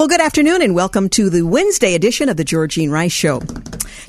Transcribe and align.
Well, 0.00 0.06
good 0.06 0.20
afternoon 0.20 0.62
and 0.62 0.76
welcome 0.76 1.08
to 1.08 1.28
the 1.28 1.42
Wednesday 1.42 1.96
edition 1.96 2.28
of 2.28 2.36
the 2.36 2.44
Georgine 2.44 2.88
Rice 2.88 3.10
Show. 3.10 3.40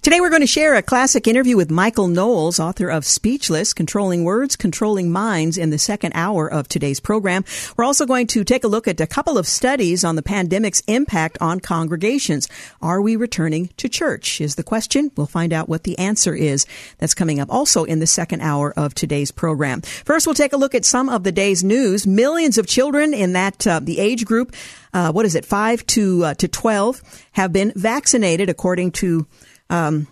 Today 0.04 0.22
we're 0.22 0.30
going 0.30 0.44
to 0.44 0.48
share 0.48 0.76
a 0.76 0.84
classic 0.84 1.28
interview 1.28 1.58
with 1.58 1.72
Michael 1.72 2.08
Knowles, 2.08 2.60
author 2.60 2.90
of 2.90 3.06
Speechless, 3.06 3.74
Controlling 3.74 4.24
Words, 4.24 4.56
Controlling 4.56 5.12
Minds 5.12 5.58
in 5.58 5.72
the 5.72 5.80
second 5.80 6.12
hour 6.14 6.48
of 6.48 6.68
today's 6.68 7.00
program. 7.00 7.44
We're 7.76 7.86
also 7.86 8.06
going 8.06 8.28
to 8.28 8.44
take 8.44 8.64
a 8.64 8.68
look 8.68 8.88
at 8.88 9.02
a 9.02 9.08
couple 9.08 9.40
of 9.40 9.48
studies 9.48 10.04
on 10.04 10.16
the 10.16 10.22
pandemic's 10.22 10.84
impact 10.86 11.40
on 11.42 11.60
congregations. 11.60 12.48
Are 12.84 13.02
we 13.02 13.16
returning 13.16 13.72
to 13.78 13.90
church 13.90 14.40
is 14.40 14.56
the 14.56 14.64
question. 14.64 15.12
We'll 15.18 15.26
find 15.26 15.52
out 15.52 15.68
what 15.68 15.86
the 15.86 15.98
answer 15.98 16.36
is. 16.36 16.68
That's 17.00 17.16
coming 17.16 17.40
up 17.40 17.52
also 17.52 17.84
in 17.84 17.98
the 17.98 18.06
second 18.06 18.42
hour 18.42 18.72
of 18.78 18.94
today's 18.94 19.32
program. 19.32 19.82
First, 19.82 20.28
we'll 20.28 20.36
take 20.36 20.54
a 20.54 20.58
look 20.58 20.76
at 20.76 20.86
some 20.86 21.10
of 21.10 21.24
the 21.24 21.32
day's 21.32 21.64
news. 21.64 22.06
Millions 22.06 22.60
of 22.60 22.68
children 22.68 23.12
in 23.12 23.34
that, 23.34 23.66
uh, 23.66 23.80
the 23.80 23.98
age 23.98 24.24
group, 24.26 24.56
uh, 24.94 25.12
what 25.12 25.26
is 25.26 25.36
it, 25.36 25.46
5 25.46 25.86
to, 25.88 26.26
uh, 26.26 26.34
to 26.36 26.48
12 26.48 27.02
have 27.34 27.54
been 27.54 27.72
vaccinated 27.76 28.50
according 28.50 28.92
to 28.92 29.28
um, 29.70 30.08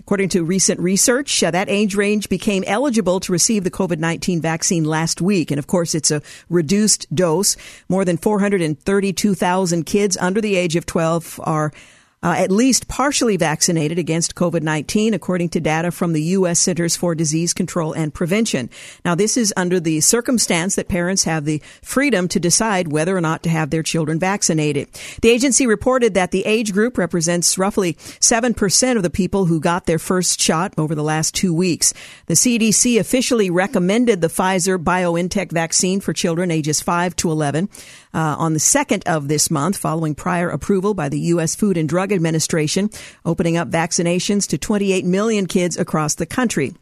According 0.00 0.30
to 0.30 0.42
recent 0.42 0.80
research, 0.80 1.40
uh, 1.40 1.52
that 1.52 1.68
age 1.68 1.94
range 1.94 2.28
became 2.28 2.64
eligible 2.66 3.20
to 3.20 3.30
receive 3.30 3.62
the 3.62 3.70
COVID 3.70 3.98
19 3.98 4.40
vaccine 4.40 4.82
last 4.82 5.20
week. 5.20 5.52
And 5.52 5.58
of 5.58 5.68
course, 5.68 5.94
it's 5.94 6.10
a 6.10 6.22
reduced 6.48 7.14
dose. 7.14 7.56
More 7.88 8.04
than 8.04 8.16
432,000 8.16 9.84
kids 9.84 10.16
under 10.16 10.40
the 10.40 10.56
age 10.56 10.74
of 10.74 10.84
12 10.84 11.38
are 11.44 11.72
uh, 12.22 12.34
at 12.36 12.50
least 12.50 12.86
partially 12.86 13.36
vaccinated 13.36 13.98
against 13.98 14.34
COVID 14.34 14.62
19, 14.62 15.14
according 15.14 15.48
to 15.50 15.60
data 15.60 15.90
from 15.90 16.12
the 16.12 16.22
U.S. 16.22 16.60
Centers 16.60 16.96
for 16.96 17.14
Disease 17.14 17.54
Control 17.54 17.92
and 17.92 18.12
Prevention. 18.12 18.68
Now, 19.04 19.14
this 19.14 19.36
is 19.36 19.54
under 19.56 19.80
the 19.80 20.00
circumstance 20.00 20.74
that 20.74 20.88
parents 20.88 21.24
have 21.24 21.44
the 21.44 21.62
freedom 21.82 22.28
to 22.28 22.38
decide 22.38 22.88
whether 22.88 23.16
or 23.16 23.22
not 23.22 23.42
to 23.44 23.48
have 23.48 23.70
their 23.70 23.82
children 23.82 24.18
vaccinated. 24.18 24.88
The 25.22 25.30
agency 25.30 25.66
reported 25.66 26.14
that 26.14 26.30
the 26.30 26.44
age 26.44 26.72
group 26.72 26.98
represents 26.98 27.56
roughly 27.56 27.94
7% 27.94 28.96
of 28.96 29.02
the 29.02 29.10
people 29.10 29.46
who 29.46 29.60
got 29.60 29.86
their 29.86 29.98
first 29.98 30.40
shot 30.40 30.74
over 30.76 30.94
the 30.94 31.02
last 31.02 31.34
two 31.34 31.54
weeks. 31.54 31.94
The 32.26 32.34
CDC 32.34 33.00
officially 33.00 33.48
recommended 33.48 34.20
the 34.20 34.28
Pfizer 34.28 34.82
BioNTech 34.82 35.52
vaccine 35.52 36.00
for 36.00 36.12
children 36.12 36.50
ages 36.50 36.82
5 36.82 37.16
to 37.16 37.30
11 37.30 37.70
uh, 38.12 38.18
on 38.38 38.52
the 38.52 38.58
2nd 38.58 39.04
of 39.06 39.28
this 39.28 39.50
month, 39.50 39.76
following 39.76 40.14
prior 40.14 40.50
approval 40.50 40.94
by 40.94 41.08
the 41.08 41.20
U.S. 41.20 41.54
Food 41.54 41.76
and 41.76 41.88
Drug 41.88 42.09
Administration, 42.12 42.90
opening 43.24 43.56
up 43.56 43.70
vaccinations 43.70 44.48
to 44.48 44.58
28 44.58 45.04
million 45.04 45.46
kids 45.46 45.76
across 45.76 46.14
the 46.14 46.26
country. 46.26 46.74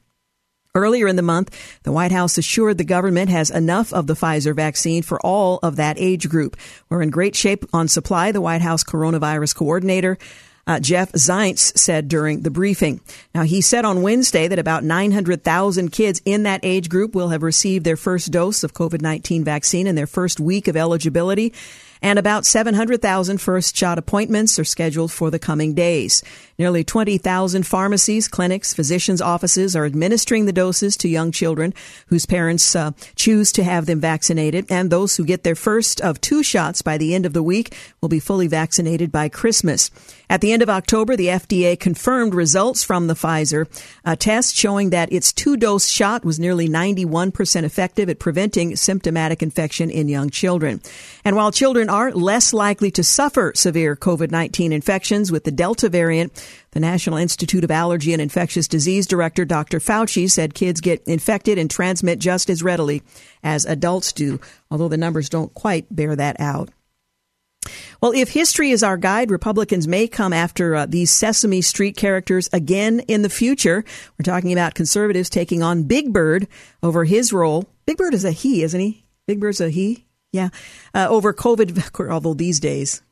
Earlier 0.75 1.09
in 1.09 1.17
the 1.17 1.23
month, 1.23 1.81
the 1.83 1.93
White 1.93 2.13
House 2.13 2.39
assured 2.39 2.79
the 2.79 2.85
government 2.85 3.31
has 3.31 3.51
enough 3.51 3.93
of 3.93 4.07
the 4.07 4.15
Pfizer 4.15 4.55
vaccine 4.55 5.03
for 5.03 5.19
all 5.21 5.59
of 5.63 5.77
that 5.77 5.97
age 5.99 6.29
group. 6.29 6.57
We're 6.89 7.03
in 7.03 7.11
great 7.11 7.35
shape 7.35 7.65
on 7.73 7.89
supply, 7.89 8.33
the 8.33 8.41
White 8.41 8.63
House 8.63 8.85
coronavirus 8.85 9.57
coordinator 9.57 10.19
uh, 10.69 10.79
Jeff 10.79 11.11
Zients 11.13 11.77
said 11.79 12.09
during 12.09 12.43
the 12.43 12.51
briefing. 12.51 13.01
Now, 13.35 13.43
he 13.43 13.63
said 13.63 13.87
on 13.87 14.03
Wednesday 14.03 14.47
that 14.49 14.59
about 14.59 14.85
900,000 14.85 15.91
kids 15.91 16.21
in 16.27 16.43
that 16.43 16.61
age 16.63 16.91
group 16.91 17.15
will 17.15 17.31
have 17.31 17.43
received 17.43 17.85
their 17.85 17.97
first 17.97 18.31
dose 18.31 18.63
of 18.63 18.75
COVID 18.75 19.01
19 19.01 19.45
vaccine 19.45 19.87
in 19.87 19.95
their 19.95 20.07
first 20.07 20.39
week 20.39 20.69
of 20.69 20.77
eligibility 20.77 21.55
and 22.03 22.19
about 22.19 22.47
700,000 22.47 23.39
first 23.39 23.77
shot 23.77 23.99
appointments 23.99 24.59
are 24.59 24.65
scheduled 24.65 25.13
for 25.13 25.31
the 25.31 25.39
coming 25.39 25.75
days. 25.75 26.23
Nearly 26.59 26.85
20,000 26.85 27.67
pharmacies, 27.67 28.29
clinics, 28.29 28.75
physicians' 28.75 29.21
offices 29.21 29.77
are 29.77 29.85
administering 29.85 30.47
the 30.47 30.53
doses 30.53 30.97
to 30.99 31.09
young 31.09 31.33
children 31.33 31.75
whose 32.09 32.27
parents 32.27 32.75
uh, 32.75 32.93
choose 33.17 33.53
to 33.53 33.65
have 33.65 33.87
them 33.87 34.01
vaccinated, 34.01 34.67
and 34.69 34.91
those 34.91 35.17
who 35.17 35.25
get 35.25 35.45
their 35.45 35.55
first 35.55 36.01
of 36.01 36.21
two 36.21 36.43
shots 36.43 36.83
by 36.83 36.99
the 36.99 37.15
end 37.15 37.27
of 37.27 37.33
the 37.33 37.43
week 37.43 37.75
will 38.01 38.09
be 38.09 38.21
fully 38.21 38.47
vaccinated 38.47 39.13
by 39.13 39.29
Christmas. 39.29 39.91
At 40.29 40.41
the 40.41 40.53
end 40.53 40.63
of 40.63 40.69
October, 40.69 41.17
the 41.17 41.29
FDA 41.29 41.79
confirmed 41.79 42.35
results 42.35 42.83
from 42.83 43.07
the 43.07 43.15
Pfizer 43.15 43.67
uh, 44.05 44.17
test 44.17 44.55
showing 44.55 44.91
that 44.91 45.13
its 45.13 45.33
two 45.33 45.57
dose 45.57 45.89
shot 45.89 46.25
was 46.25 46.39
nearly 46.39 46.69
91% 46.69 47.63
effective 47.63 48.09
at 48.09 48.19
preventing 48.19 48.77
symptomatic 48.77 49.43
infection 49.43 49.91
in 49.91 50.09
young 50.09 50.29
children. 50.29 50.83
And 51.25 51.35
while 51.35 51.51
children 51.51 51.79
children 51.79 51.91
are 51.91 52.11
less 52.13 52.53
likely 52.53 52.91
to 52.91 53.05
suffer 53.05 53.53
severe 53.55 53.95
COVID 53.95 54.31
19 54.31 54.73
infections 54.73 55.31
with 55.31 55.45
the 55.45 55.53
Delta 55.53 55.89
variant. 55.89 56.33
The 56.71 56.81
National 56.81 57.19
Institute 57.19 57.63
of 57.63 57.71
Allergy 57.71 58.13
and 58.13 58.23
Infectious 58.23 58.67
Disease 58.67 59.07
Director 59.07 59.45
Dr. 59.45 59.79
Fauci 59.79 60.31
said 60.31 60.55
kids 60.55 60.81
get 60.81 61.03
infected 61.05 61.59
and 61.59 61.71
transmit 61.71 62.19
just 62.19 62.51
as 62.51 62.63
readily 62.63 63.03
as 63.45 63.65
adults 63.65 64.13
do, 64.13 64.41
although 64.71 64.89
the 64.89 64.97
numbers 64.97 65.29
don't 65.29 65.53
quite 65.55 65.87
bear 65.95 66.17
that 66.17 66.41
out. 66.41 66.71
Well, 68.01 68.13
if 68.13 68.31
history 68.31 68.71
is 68.71 68.85
our 68.85 68.97
guide, 68.97 69.31
Republicans 69.31 69.89
may 69.89 70.07
come 70.07 70.33
after 70.33 70.77
uh, 70.77 70.87
these 70.87 71.11
Sesame 71.11 71.61
Street 71.63 71.97
characters 71.97 72.49
again 72.53 73.01
in 73.01 73.23
the 73.23 73.29
future. 73.29 73.85
We're 74.17 74.23
talking 74.23 74.53
about 74.53 74.75
conservatives 74.75 75.29
taking 75.29 75.63
on 75.65 75.83
Big 75.83 76.13
Bird 76.13 76.47
over 76.81 77.05
his 77.05 77.33
role. 77.33 77.69
Big 77.87 77.97
Bird 77.97 78.15
is 78.15 78.25
a 78.25 78.31
he, 78.31 78.63
isn't 78.63 78.81
he? 78.81 79.05
Big 79.27 79.41
Bird's 79.41 79.61
a 79.61 79.69
he. 79.69 80.07
Yeah. 80.33 80.51
Uh, 80.95 81.09
over 81.11 81.33
COVID, 81.33 82.11
although 82.11 82.35
these 82.35 82.61
days, 82.61 83.03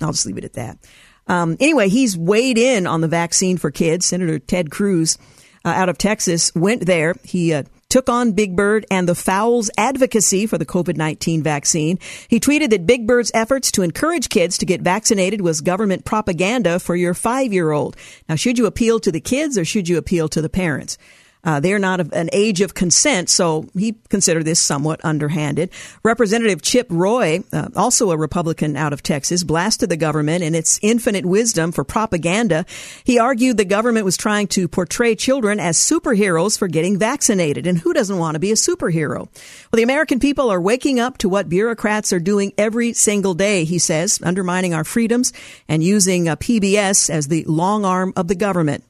I'll 0.00 0.12
just 0.12 0.26
leave 0.26 0.38
it 0.38 0.44
at 0.44 0.52
that. 0.52 0.78
Um, 1.26 1.56
anyway, 1.58 1.88
he's 1.88 2.16
weighed 2.16 2.58
in 2.58 2.86
on 2.86 3.00
the 3.00 3.08
vaccine 3.08 3.58
for 3.58 3.70
kids. 3.70 4.06
Senator 4.06 4.38
Ted 4.38 4.70
Cruz 4.70 5.18
uh, 5.64 5.70
out 5.70 5.88
of 5.88 5.98
Texas 5.98 6.54
went 6.54 6.86
there. 6.86 7.14
He 7.24 7.52
uh, 7.52 7.64
took 7.88 8.10
on 8.10 8.32
Big 8.32 8.54
Bird 8.54 8.84
and 8.90 9.08
the 9.08 9.14
Fowls 9.14 9.70
advocacy 9.78 10.46
for 10.46 10.58
the 10.58 10.66
COVID 10.66 10.96
19 10.96 11.42
vaccine. 11.42 11.98
He 12.28 12.38
tweeted 12.38 12.70
that 12.70 12.86
Big 12.86 13.06
Bird's 13.06 13.30
efforts 13.32 13.72
to 13.72 13.82
encourage 13.82 14.28
kids 14.28 14.58
to 14.58 14.66
get 14.66 14.82
vaccinated 14.82 15.40
was 15.40 15.60
government 15.60 16.04
propaganda 16.04 16.78
for 16.78 16.94
your 16.94 17.14
five 17.14 17.52
year 17.52 17.70
old. 17.70 17.96
Now, 18.28 18.34
should 18.34 18.58
you 18.58 18.66
appeal 18.66 19.00
to 19.00 19.12
the 19.12 19.20
kids 19.20 19.56
or 19.56 19.64
should 19.64 19.88
you 19.88 19.96
appeal 19.96 20.28
to 20.28 20.42
the 20.42 20.50
parents? 20.50 20.98
Uh, 21.44 21.60
they're 21.60 21.78
not 21.78 22.00
of 22.00 22.12
an 22.12 22.28
age 22.32 22.60
of 22.60 22.74
consent, 22.74 23.28
so 23.30 23.66
he 23.74 23.96
considered 24.08 24.44
this 24.44 24.60
somewhat 24.60 25.00
underhanded. 25.04 25.70
Representative 26.02 26.62
Chip 26.62 26.86
Roy, 26.90 27.42
uh, 27.52 27.68
also 27.76 28.10
a 28.10 28.16
Republican 28.16 28.76
out 28.76 28.92
of 28.92 29.02
Texas, 29.02 29.44
blasted 29.44 29.88
the 29.88 29.96
government 29.96 30.42
and 30.42 30.56
its 30.56 30.78
infinite 30.82 31.24
wisdom 31.24 31.72
for 31.72 31.84
propaganda. 31.84 32.66
He 33.04 33.18
argued 33.18 33.56
the 33.56 33.64
government 33.64 34.04
was 34.04 34.16
trying 34.16 34.48
to 34.48 34.68
portray 34.68 35.14
children 35.14 35.60
as 35.60 35.78
superheroes 35.78 36.58
for 36.58 36.68
getting 36.68 36.98
vaccinated, 36.98 37.66
and 37.66 37.78
who 37.78 37.92
doesn't 37.92 38.18
want 38.18 38.34
to 38.34 38.40
be 38.40 38.50
a 38.50 38.54
superhero? 38.54 39.18
Well, 39.18 39.76
the 39.76 39.82
American 39.82 40.20
people 40.20 40.50
are 40.50 40.60
waking 40.60 41.00
up 41.00 41.18
to 41.18 41.28
what 41.28 41.48
bureaucrats 41.48 42.12
are 42.12 42.20
doing 42.20 42.52
every 42.58 42.92
single 42.92 43.34
day, 43.34 43.64
he 43.64 43.78
says, 43.78 44.18
undermining 44.22 44.74
our 44.74 44.84
freedoms 44.84 45.32
and 45.68 45.82
using 45.82 46.26
PBS 46.26 47.10
as 47.10 47.28
the 47.28 47.44
long 47.44 47.84
arm 47.84 48.12
of 48.16 48.28
the 48.28 48.34
government. 48.34 48.84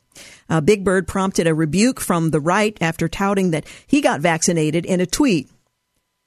Uh, 0.49 0.61
Big 0.61 0.85
Bird 0.85 1.07
prompted 1.07 1.47
a 1.47 1.55
rebuke 1.55 2.01
from 2.01 2.31
the 2.31 2.41
right 2.41 2.77
after 2.81 3.09
touting 3.09 3.51
that 3.51 3.67
he 3.87 4.01
got 4.01 4.21
vaccinated 4.21 4.87
in 4.87 5.01
a 5.01 5.07
tweet. 5.07 5.51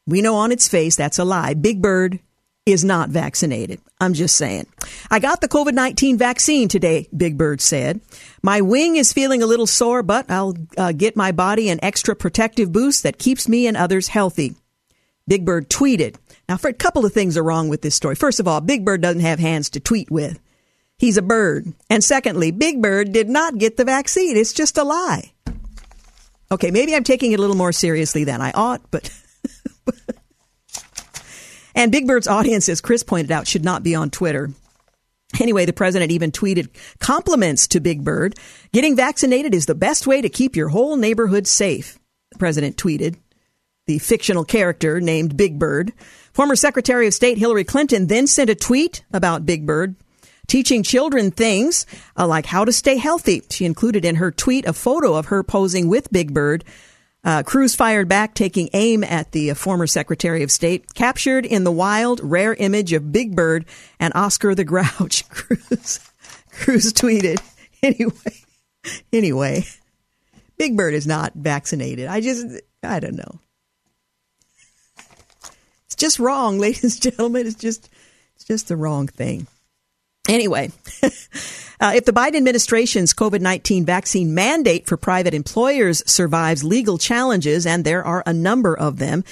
We 0.06 0.22
know 0.22 0.36
on 0.36 0.52
its 0.52 0.68
face 0.68 0.96
that's 0.96 1.20
a 1.20 1.26
lie. 1.26 1.54
Big 1.54 1.82
Bird 1.82 2.20
is 2.66 2.84
not 2.84 3.10
vaccinated. 3.10 3.82
I'm 4.00 4.14
just 4.14 4.36
saying. 4.36 4.68
I 5.10 5.20
got 5.20 5.42
the 5.42 5.48
COVID 5.48 5.74
19 5.74 6.18
vaccine 6.18 6.68
today, 6.68 7.08
Big 7.16 7.38
Bird 7.38 7.62
said. 7.62 8.02
My 8.44 8.62
wing 8.62 8.96
is 8.96 9.14
feeling 9.14 9.42
a 9.42 9.48
little 9.48 9.68
sore, 9.68 10.04
but 10.04 10.30
I'll 10.30 10.56
uh, 10.78 10.92
get 10.92 11.16
my 11.16 11.32
body 11.32 11.70
an 11.70 11.80
extra 11.84 12.16
protective 12.16 12.72
boost 12.72 13.04
that 13.04 13.18
keeps 13.18 13.48
me 13.48 13.68
and 13.68 13.76
others 13.76 14.10
healthy. 14.10 14.56
Big 15.28 15.46
Bird 15.46 15.70
tweeted. 15.70 16.16
Now, 16.50 16.58
for 16.58 16.68
a 16.68 16.74
couple 16.74 17.06
of 17.06 17.14
things 17.14 17.38
are 17.38 17.44
wrong 17.44 17.70
with 17.70 17.82
this 17.82 17.96
story. 17.96 18.16
First 18.16 18.40
of 18.40 18.48
all, 18.48 18.60
Big 18.60 18.84
Bird 18.84 19.02
doesn't 19.02 19.22
have 19.22 19.40
hands 19.40 19.70
to 19.70 19.80
tweet 19.80 20.12
with. 20.12 20.40
He's 21.02 21.18
a 21.18 21.24
bird. 21.24 21.74
And 21.90 22.04
secondly, 22.04 22.52
Big 22.52 22.80
Bird 22.80 23.12
did 23.12 23.28
not 23.28 23.58
get 23.58 23.76
the 23.76 23.84
vaccine. 23.84 24.38
It's 24.38 24.54
just 24.54 24.78
a 24.78 24.84
lie. 24.84 25.32
Okay, 26.52 26.70
maybe 26.70 26.96
I'm 26.96 27.04
taking 27.04 27.32
it 27.32 27.40
a 27.40 27.42
little 27.42 27.56
more 27.56 27.72
seriously 27.72 28.24
than 28.24 28.40
I 28.40 28.52
ought, 28.52 28.84
but. 28.92 29.10
and 31.76 31.92
Big 31.92 32.06
Bird's 32.06 32.28
audience, 32.28 32.70
as 32.70 32.82
Chris 32.82 33.02
pointed 33.02 33.32
out, 33.32 33.48
should 33.48 33.66
not 33.66 33.82
be 33.82 33.96
on 33.96 34.12
Twitter. 34.12 34.52
Anyway, 35.40 35.66
the 35.66 35.74
president 35.74 36.12
even 36.12 36.32
tweeted 36.32 36.70
compliments 37.00 37.68
to 37.70 37.80
Big 37.80 38.04
Bird. 38.04 38.36
Getting 38.72 38.96
vaccinated 38.96 39.56
is 39.56 39.66
the 39.66 39.74
best 39.74 40.06
way 40.06 40.22
to 40.22 40.30
keep 40.30 40.56
your 40.56 40.70
whole 40.70 40.98
neighborhood 40.98 41.48
safe, 41.48 41.98
the 42.32 42.38
president 42.38 42.78
tweeted. 42.78 43.16
The 43.88 43.98
fictional 43.98 44.46
character 44.46 45.02
named 45.02 45.36
Big 45.36 45.58
Bird. 45.58 45.94
Former 46.32 46.56
Secretary 46.56 47.08
of 47.08 47.16
State 47.16 47.40
Hillary 47.40 47.64
Clinton 47.64 48.06
then 48.06 48.28
sent 48.28 48.52
a 48.52 48.56
tweet 48.56 49.04
about 49.12 49.48
Big 49.48 49.66
Bird, 49.66 49.96
teaching 50.52 50.84
children 50.84 51.32
things 51.32 51.86
uh, 52.20 52.28
like 52.28 52.46
how 52.46 52.66
to 52.66 52.74
stay 52.74 52.98
healthy. 52.98 53.42
She 53.50 53.64
included 53.64 54.04
in 54.04 54.16
her 54.16 54.32
tweet 54.32 54.66
a 54.66 54.74
photo 54.74 55.16
of 55.16 55.28
her 55.28 55.44
posing 55.44 55.88
with 55.88 56.12
Big 56.12 56.34
Bird. 56.34 56.66
Uh, 57.24 57.42
Cruz 57.44 57.74
fired 57.74 58.10
back, 58.10 58.34
taking 58.34 58.70
aim 58.74 59.02
at 59.06 59.32
the 59.32 59.52
uh, 59.52 59.56
former 59.56 59.88
Secretary 59.88 60.44
of 60.44 60.52
State, 60.52 60.94
captured 60.94 61.46
in 61.46 61.64
the 61.64 61.72
wild, 61.72 62.20
rare 62.22 62.54
image 62.54 62.92
of 62.92 63.14
Big 63.14 63.34
Bird 63.34 63.64
and 63.98 64.12
Oscar 64.14 64.54
the 64.54 64.66
Grouch. 64.66 65.26
Cruz, 65.30 66.02
Cruz 66.52 66.92
tweeted, 66.92 67.40
anyway, 67.82 68.44
anyway, 69.14 69.64
Big 70.58 70.76
Bird 70.76 70.94
is 70.94 71.08
not 71.08 71.32
vaccinated. 71.34 72.08
I 72.08 72.20
just, 72.20 72.46
I 72.84 73.00
don't 73.00 73.16
know. 73.16 73.40
It's 75.86 75.96
just 75.96 76.20
wrong, 76.20 76.60
ladies 76.60 76.96
and 76.96 77.04
gentlemen. 77.04 77.48
It's 77.48 77.56
just, 77.56 77.90
it's 78.36 78.44
just 78.44 78.68
the 78.68 78.76
wrong 78.76 79.08
thing. 79.08 79.48
Anyway, 80.30 80.72
uh, 81.04 81.94
if 81.96 82.06
the 82.06 82.14
Biden 82.14 82.36
administration's 82.36 83.14
COVID 83.14 83.42
19 83.42 83.86
vaccine 83.86 84.34
mandate 84.34 84.86
for 84.88 84.98
private 84.98 85.34
employers 85.34 86.04
survives 86.10 86.64
legal 86.64 86.98
challenges, 86.98 87.66
and 87.66 87.84
there 87.84 88.04
are 88.04 88.24
a 88.26 88.34
number 88.34 88.78
of 88.78 88.98
them, 88.98 89.24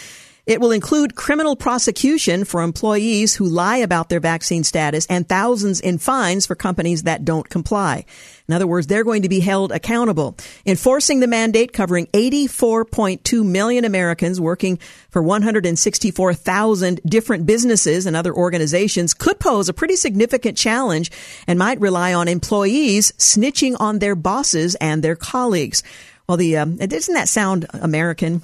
it 0.49 0.59
will 0.59 0.71
include 0.71 1.13
criminal 1.13 1.55
prosecution 1.55 2.43
for 2.43 2.63
employees 2.63 3.35
who 3.35 3.45
lie 3.45 3.77
about 3.77 4.09
their 4.09 4.19
vaccine 4.19 4.63
status 4.63 5.05
and 5.05 5.29
thousands 5.29 5.79
in 5.79 5.99
fines 5.99 6.47
for 6.47 6.55
companies 6.55 7.03
that 7.03 7.23
don't 7.23 7.47
comply. 7.47 8.03
In 8.47 8.55
other 8.55 8.65
words, 8.65 8.87
they're 8.87 9.03
going 9.03 9.21
to 9.21 9.29
be 9.29 9.41
held 9.41 9.71
accountable. 9.71 10.35
Enforcing 10.65 11.19
the 11.19 11.27
mandate 11.27 11.71
covering 11.71 12.07
84.2 12.07 13.45
million 13.45 13.85
Americans 13.85 14.41
working 14.41 14.79
for 15.11 15.21
164,000 15.21 16.99
different 17.05 17.45
businesses 17.45 18.07
and 18.07 18.15
other 18.15 18.33
organizations 18.33 19.13
could 19.13 19.39
pose 19.39 19.69
a 19.69 19.73
pretty 19.73 19.95
significant 19.95 20.57
challenge 20.57 21.11
and 21.45 21.59
might 21.59 21.79
rely 21.79 22.11
on 22.11 22.27
employees 22.27 23.11
snitching 23.19 23.75
on 23.79 23.99
their 23.99 24.15
bosses 24.15 24.73
and 24.81 25.03
their 25.03 25.15
colleagues. 25.15 25.83
Well, 26.27 26.37
the 26.37 26.57
um, 26.57 26.77
doesn't 26.77 27.13
that 27.13 27.29
sound 27.29 27.67
American? 27.71 28.41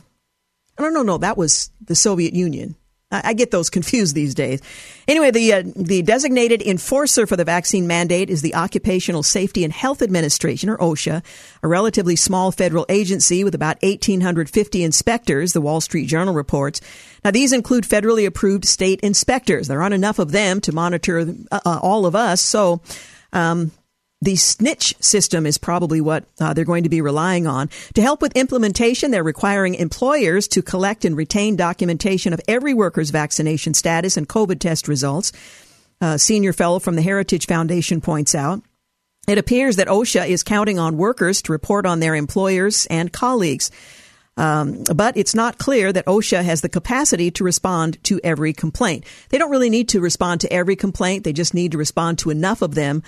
No, 0.79 0.89
no, 0.89 1.03
no. 1.03 1.17
That 1.17 1.37
was 1.37 1.71
the 1.81 1.95
Soviet 1.95 2.33
Union. 2.33 2.75
I, 3.11 3.33
get 3.33 3.51
those 3.51 3.69
confused 3.69 4.15
these 4.15 4.33
days. 4.33 4.61
Anyway, 5.07 5.31
the 5.31 5.53
uh, 5.53 5.63
the 5.75 6.01
designated 6.01 6.61
enforcer 6.61 7.27
for 7.27 7.35
the 7.35 7.43
vaccine 7.43 7.87
mandate 7.87 8.29
is 8.29 8.41
the 8.41 8.55
Occupational 8.55 9.23
Safety 9.23 9.63
and 9.63 9.71
Health 9.71 10.01
Administration, 10.01 10.69
or 10.69 10.77
OSHA, 10.77 11.23
a 11.61 11.67
relatively 11.67 12.15
small 12.15 12.51
federal 12.51 12.85
agency 12.89 13.43
with 13.43 13.53
about 13.53 13.81
1,850 13.83 14.83
inspectors. 14.83 15.53
The 15.53 15.61
Wall 15.61 15.81
Street 15.81 16.07
Journal 16.07 16.33
reports. 16.33 16.81
Now, 17.23 17.31
these 17.31 17.53
include 17.53 17.83
federally 17.83 18.25
approved 18.25 18.65
state 18.65 18.99
inspectors. 19.01 19.67
There 19.67 19.81
aren't 19.81 19.93
enough 19.93 20.19
of 20.19 20.31
them 20.31 20.59
to 20.61 20.71
monitor 20.71 21.19
uh, 21.51 21.59
uh 21.63 21.79
all 21.81 22.05
of 22.05 22.15
us, 22.15 22.41
so. 22.41 22.81
Um, 23.33 23.71
the 24.25 24.35
snitch 24.35 24.95
system 24.99 25.45
is 25.45 25.57
probably 25.57 26.01
what 26.01 26.25
uh, 26.39 26.53
they're 26.53 26.65
going 26.65 26.83
to 26.83 26.89
be 26.89 26.99
relying 26.99 27.45
on. 27.45 27.69
To 27.93 28.01
help 28.01 28.21
with 28.21 28.35
implementation, 28.35 29.11
they're 29.11 29.23
requiring 29.23 29.75
employers 29.75 30.47
to 30.49 30.63
collect 30.63 31.05
and 31.05 31.15
retain 31.15 31.55
documentation 31.55 32.33
of 32.33 32.41
every 32.47 32.73
worker's 32.73 33.11
vaccination 33.11 33.75
status 33.75 34.17
and 34.17 34.27
COVID 34.27 34.59
test 34.59 34.87
results. 34.87 35.31
A 36.01 36.19
senior 36.19 36.53
fellow 36.53 36.79
from 36.79 36.95
the 36.95 37.03
Heritage 37.03 37.45
Foundation 37.45 38.01
points 38.01 38.35
out. 38.35 38.61
It 39.27 39.37
appears 39.37 39.75
that 39.77 39.87
OSHA 39.87 40.27
is 40.27 40.43
counting 40.43 40.79
on 40.79 40.97
workers 40.97 41.41
to 41.43 41.51
report 41.51 41.85
on 41.85 41.99
their 41.99 42.15
employers 42.15 42.85
and 42.87 43.13
colleagues. 43.13 43.71
Um, 44.37 44.83
but 44.93 45.15
it's 45.15 45.33
not 45.33 45.59
clear 45.59 45.93
that 45.93 46.05
OSHA 46.05 46.43
has 46.43 46.61
the 46.61 46.69
capacity 46.69 47.31
to 47.31 47.43
respond 47.43 48.03
to 48.05 48.19
every 48.23 48.53
complaint. 48.53 49.05
They 49.29 49.37
don't 49.37 49.51
really 49.51 49.69
need 49.69 49.89
to 49.89 50.01
respond 50.01 50.41
to 50.41 50.51
every 50.51 50.75
complaint. 50.75 51.23
They 51.23 51.31
just 51.31 51.53
need 51.53 51.71
to 51.71 51.77
respond 51.77 52.19
to 52.19 52.31
enough 52.31 52.61
of 52.61 52.75
them 52.75 53.03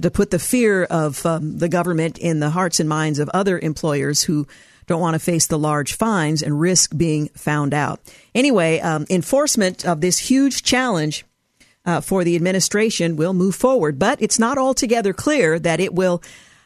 to 0.00 0.10
put 0.10 0.30
the 0.30 0.38
fear 0.38 0.84
of 0.84 1.24
um, 1.26 1.58
the 1.58 1.68
government 1.68 2.18
in 2.18 2.40
the 2.40 2.50
hearts 2.50 2.80
and 2.80 2.88
minds 2.88 3.18
of 3.18 3.28
other 3.30 3.58
employers 3.58 4.22
who 4.22 4.46
don't 4.86 5.00
want 5.00 5.14
to 5.14 5.18
face 5.18 5.46
the 5.46 5.58
large 5.58 5.94
fines 5.94 6.42
and 6.42 6.58
risk 6.60 6.96
being 6.96 7.28
found 7.28 7.74
out. 7.74 8.00
Anyway, 8.34 8.80
um, 8.80 9.06
enforcement 9.10 9.84
of 9.84 10.00
this 10.00 10.18
huge 10.18 10.62
challenge 10.62 11.24
uh, 11.84 12.00
for 12.00 12.24
the 12.24 12.36
administration 12.36 13.16
will 13.16 13.34
move 13.34 13.54
forward, 13.54 13.98
but 13.98 14.20
it's 14.20 14.38
not 14.38 14.58
altogether 14.58 15.12
clear 15.12 15.58
that 15.58 15.80
it 15.80 15.94
will 15.94 16.22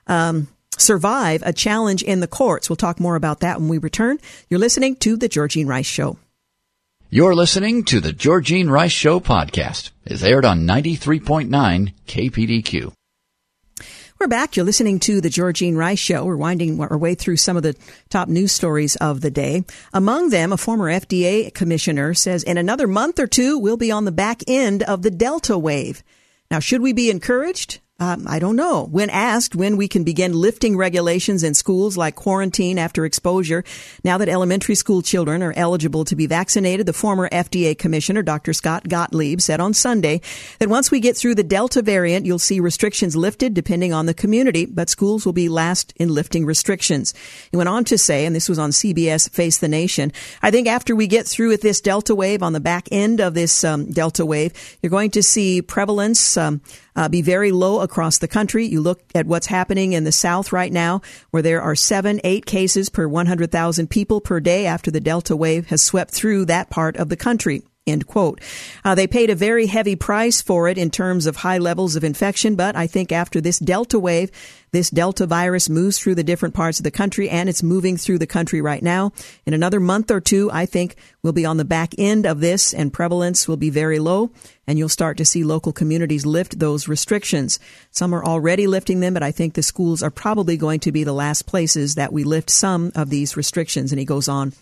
um, 0.07 0.49
survive 0.79 1.43
a 1.45 1.53
challenge 1.53 2.03
in 2.03 2.21
the 2.21 2.27
courts. 2.27 2.71
We'll 2.71 2.77
talk 2.77 2.99
more 2.99 3.17
about 3.17 3.41
that 3.41 3.59
when 3.59 3.69
we 3.69 3.79
return. 3.79 4.19
You're 4.49 4.61
listening 4.61 4.97
to 4.97 5.17
The 5.17 5.29
Georgine 5.29 5.67
Rice 5.67 5.87
Show. 5.87 6.19
You're 7.11 7.35
listening 7.35 7.85
to 7.85 8.01
The 8.01 8.13
Georgine 8.13 8.71
Rice 8.71 8.93
Show 8.93 9.21
podcast. 9.21 9.91
It's 10.05 10.23
aired 10.23 10.45
on 10.45 10.67
93.9 10.67 11.93
KPDQ. 12.07 12.93
We're 14.23 14.29
back. 14.29 14.55
You're 14.55 14.65
listening 14.65 15.01
to 15.01 15.21
the 15.21 15.29
Georgine 15.29 15.75
Rice 15.75 15.99
Show. 15.99 16.25
We're 16.25 16.37
winding 16.37 16.81
our 16.81 16.97
way 16.97 17.17
through 17.17 17.39
some 17.39 17.57
of 17.57 17.65
the 17.65 17.75
top 18.09 18.29
news 18.29 18.53
stories 18.53 18.95
of 18.95 19.21
the 19.21 19.33
day. 19.33 19.65
Among 19.93 20.31
them, 20.31 20.53
a 20.53 20.57
former 20.57 20.85
FDA 20.85 21.53
commissioner 21.53 22.15
says 22.15 22.45
in 22.45 22.57
another 22.57 22.87
month 22.87 23.19
or 23.19 23.27
two, 23.27 23.59
we'll 23.59 23.77
be 23.77 23.91
on 23.91 24.05
the 24.05 24.13
back 24.13 24.45
end 24.47 24.85
of 24.85 25.03
the 25.03 25.11
Delta 25.11 25.59
wave. 25.59 26.05
Now, 26.53 26.61
should 26.61 26.83
we 26.83 26.93
be 26.93 27.11
encouraged? 27.11 27.81
Um, 28.03 28.27
I 28.27 28.41
don't 28.41 28.57
know. 28.57 28.89
When 28.91 29.11
asked 29.11 29.55
when 29.55 29.77
we 29.77 29.87
can 29.87 30.03
begin 30.03 30.33
lifting 30.33 30.77
regulations 30.77 31.45
in 31.45 31.55
schools 31.55 31.97
like 31.97 32.17
quarantine 32.17 32.77
after 32.77 33.05
exposure, 33.05 33.63
now 34.03 34.19
that 34.19 34.29
elementary 34.29 34.75
school 34.75 35.03
children 35.03 35.41
are 35.41 35.53
eligible 35.55 36.05
to 36.07 36.17
be 36.17 36.27
vaccinated, 36.27 36.87
the 36.87 36.93
former 36.93 37.29
FDA 37.29 37.79
commissioner, 37.79 38.23
Dr. 38.23 38.55
Scott 38.55 38.89
Gottlieb, 38.89 39.41
said 39.41 39.61
on 39.61 39.73
Sunday 39.73 40.21
that 40.59 40.69
once 40.69 40.91
we 40.91 40.99
get 40.99 41.17
through 41.17 41.37
the 41.37 41.45
Delta 41.45 41.81
variant, 41.81 42.27
you'll 42.27 42.41
see 42.41 42.59
restrictions 42.59 43.15
lifted 43.15 43.55
depending 43.55 43.93
on 43.93 44.07
the 44.07 44.15
community, 44.15 44.67
but 44.67 44.91
schools 44.91 45.25
will 45.25 45.33
be 45.33 45.49
last 45.49 45.93
in 45.95 46.09
lifting 46.09 46.45
restrictions. 46.45 47.15
He 47.53 47.57
went 47.57 47.69
on 47.69 47.85
to 47.85 47.97
say, 47.97 48.27
and 48.27 48.35
this 48.35 48.49
was 48.49 48.59
on 48.59 48.71
CBS 48.71 49.31
Face 49.31 49.59
the 49.59 49.69
Nation, 49.69 50.13
I 50.43 50.51
think 50.51 50.67
after 50.67 50.97
we 50.97 51.07
get 51.07 51.29
through 51.29 51.51
with 51.51 51.63
this 51.63 51.81
Delta 51.81 52.17
wave 52.17 52.43
on 52.43 52.53
the 52.53 52.59
back 52.59 52.89
end 52.91 53.21
of 53.21 53.35
this 53.35 53.63
um, 53.63 53.93
Delta 53.93 54.27
wave, 54.27 54.53
you're 54.83 54.91
going 54.91 55.13
to 55.13 55.23
see 55.23 55.63
prevalence 55.63 56.37
um, 56.37 56.61
uh, 56.97 57.09
be 57.09 57.23
very 57.23 57.53
low 57.53 57.81
across 57.81 58.19
the 58.19 58.29
country. 58.29 58.67
You 58.67 58.81
look 58.81 59.03
at 59.15 59.27
what's 59.27 59.47
happening 59.47 59.93
in 59.93 60.05
the 60.05 60.13
South 60.13 60.53
right 60.53 60.73
now, 60.73 61.01
where 61.31 61.43
there 61.43 61.63
are 61.63 61.75
seven, 61.75 62.21
eight 62.25 62.47
cases 62.47 62.89
per 62.89 63.09
100,000 63.09 63.89
people 63.89 64.21
per 64.21 64.41
day 64.41 64.67
after 64.67 64.91
the 64.91 65.01
Delta 65.01 65.37
wave 65.37 65.67
has 65.69 65.83
swept 65.83 66.11
through 66.11 66.47
that 66.47 66.71
part 66.71 66.97
of 66.97 67.09
the 67.09 67.17
country. 67.17 67.63
End 67.85 68.07
quote. 68.07 68.41
Uh, 68.85 68.95
they 68.95 69.09
paid 69.09 69.29
a 69.29 69.35
very 69.35 69.67
heavy 69.67 69.97
price 69.97 70.41
for 70.41 70.69
it 70.69 70.79
in 70.79 70.89
terms 70.89 71.27
of 71.27 71.35
high 71.35 71.59
levels 71.59 71.97
of 71.97 72.05
infection, 72.05 72.55
but 72.55 72.77
I 72.77 72.87
think 72.87 73.11
after 73.11 73.41
this 73.41 73.59
Delta 73.59 73.99
wave, 73.99 74.31
this 74.71 74.89
Delta 74.89 75.27
virus 75.27 75.69
moves 75.69 75.99
through 75.99 76.15
the 76.15 76.23
different 76.23 76.55
parts 76.55 76.79
of 76.79 76.85
the 76.85 76.93
country 76.93 77.29
and 77.29 77.49
it's 77.49 77.61
moving 77.61 77.97
through 77.97 78.21
the 78.21 78.27
country 78.27 78.61
right 78.61 78.85
now. 78.85 79.11
In 79.47 79.53
another 79.53 79.81
month 79.81 80.13
or 80.13 80.21
two, 80.21 80.49
I 80.53 80.65
think 80.65 80.95
we'll 81.25 81.33
be 81.33 81.45
on 81.45 81.57
the 81.57 81.65
back 81.65 81.93
end 81.99 82.25
of 82.25 82.39
this 82.39 82.73
and 82.73 82.93
prevalence 82.93 83.49
will 83.49 83.57
be 83.57 83.69
very 83.71 83.99
low 83.99 84.31
and 84.65 84.79
you'll 84.79 84.89
start 84.89 85.17
to 85.17 85.25
see 85.25 85.43
local 85.43 85.73
communities 85.73 86.25
lift 86.25 86.61
those 86.61 86.87
restrictions. 86.87 87.59
Some 87.91 88.15
are 88.15 88.25
already 88.25 88.69
lifting 88.69 89.01
them, 89.01 89.15
but 89.15 89.25
I 89.25 89.33
think 89.33 89.55
the 89.55 89.63
schools 89.63 90.05
are 90.05 90.11
probably 90.11 90.57
going 90.57 90.79
to 90.81 90.93
be 90.93 91.03
the 91.03 91.13
last 91.13 91.47
places 91.47 91.97
that 91.97 92.13
we 92.13 92.23
lift 92.23 92.49
some 92.49 92.93
of 92.95 93.11
these 93.11 93.37
restrictions. 93.37 93.91
And 93.91 93.99
he 93.99 94.05
goes 94.05 94.29
on 94.29 94.53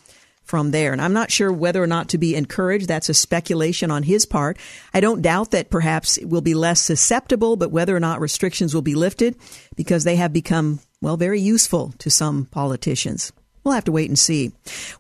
from 0.45 0.71
there. 0.71 0.93
And 0.93 1.01
I'm 1.01 1.13
not 1.13 1.31
sure 1.31 1.53
whether 1.53 1.83
or 1.83 1.87
not 1.87 2.09
to 2.11 2.19
be 2.19 2.35
encouraged. 2.35 2.89
That's 2.89 3.09
a 3.09 3.15
speculation 3.15 3.91
on 3.91 4.03
his 4.03 4.27
part. 4.27 4.59
I 4.93 5.01
don't 5.01 5.23
doubt 5.23 5.53
that 5.53 5.71
perhaps 5.71 6.19
it 6.19 6.29
will 6.29 6.41
be 6.41 6.55
less 6.55 6.81
susceptible, 6.81 7.57
but 7.57 7.71
whether 7.71 7.95
or 7.95 8.01
not 8.01 8.21
restrictions 8.21 8.75
will 8.75 8.83
be 8.83 8.95
lifted 8.95 9.37
because 9.77 10.05
they 10.05 10.17
have 10.17 10.33
become, 10.33 10.81
well, 11.01 11.17
very 11.17 11.41
useful 11.41 11.95
to 11.99 12.11
some 12.11 12.47
politicians. 12.47 13.33
We'll 13.63 13.75
have 13.75 13.85
to 13.85 13.93
wait 13.93 14.09
and 14.09 14.19
see. 14.19 14.53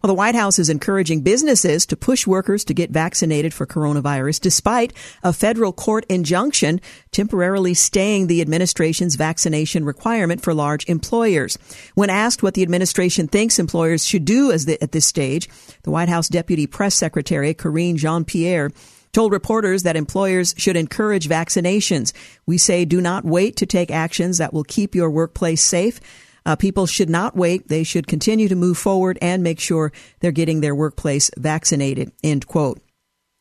Well, 0.02 0.08
the 0.08 0.14
White 0.14 0.34
House 0.34 0.58
is 0.58 0.68
encouraging 0.68 1.22
businesses 1.22 1.86
to 1.86 1.96
push 1.96 2.26
workers 2.26 2.62
to 2.66 2.74
get 2.74 2.90
vaccinated 2.90 3.54
for 3.54 3.66
coronavirus 3.66 4.40
despite 4.40 4.92
a 5.22 5.32
federal 5.32 5.72
court 5.72 6.04
injunction 6.10 6.80
temporarily 7.10 7.72
staying 7.72 8.26
the 8.26 8.42
administration's 8.42 9.14
vaccination 9.14 9.86
requirement 9.86 10.42
for 10.42 10.52
large 10.52 10.86
employers. 10.88 11.56
When 11.94 12.10
asked 12.10 12.42
what 12.42 12.52
the 12.52 12.62
administration 12.62 13.28
thinks 13.28 13.58
employers 13.58 14.04
should 14.04 14.26
do 14.26 14.56
the, 14.58 14.82
at 14.82 14.92
this 14.92 15.06
stage, 15.06 15.48
the 15.84 15.90
White 15.90 16.10
House 16.10 16.28
Deputy 16.28 16.66
Press 16.66 16.94
Secretary 16.94 17.54
Karine 17.54 17.96
Jean-Pierre 17.96 18.70
told 19.12 19.32
reporters 19.32 19.82
that 19.84 19.96
employers 19.96 20.54
should 20.56 20.76
encourage 20.76 21.28
vaccinations. 21.28 22.12
We 22.46 22.58
say 22.58 22.84
do 22.84 23.00
not 23.00 23.24
wait 23.24 23.56
to 23.56 23.66
take 23.66 23.90
actions 23.90 24.38
that 24.38 24.52
will 24.52 24.64
keep 24.64 24.94
your 24.94 25.10
workplace 25.10 25.62
safe. 25.62 26.00
Uh, 26.44 26.56
people 26.56 26.86
should 26.86 27.10
not 27.10 27.36
wait. 27.36 27.68
They 27.68 27.84
should 27.84 28.06
continue 28.06 28.48
to 28.48 28.56
move 28.56 28.78
forward 28.78 29.18
and 29.20 29.42
make 29.42 29.60
sure 29.60 29.92
they're 30.20 30.32
getting 30.32 30.60
their 30.60 30.74
workplace 30.74 31.30
vaccinated. 31.36 32.12
End 32.22 32.46
quote. 32.46 32.80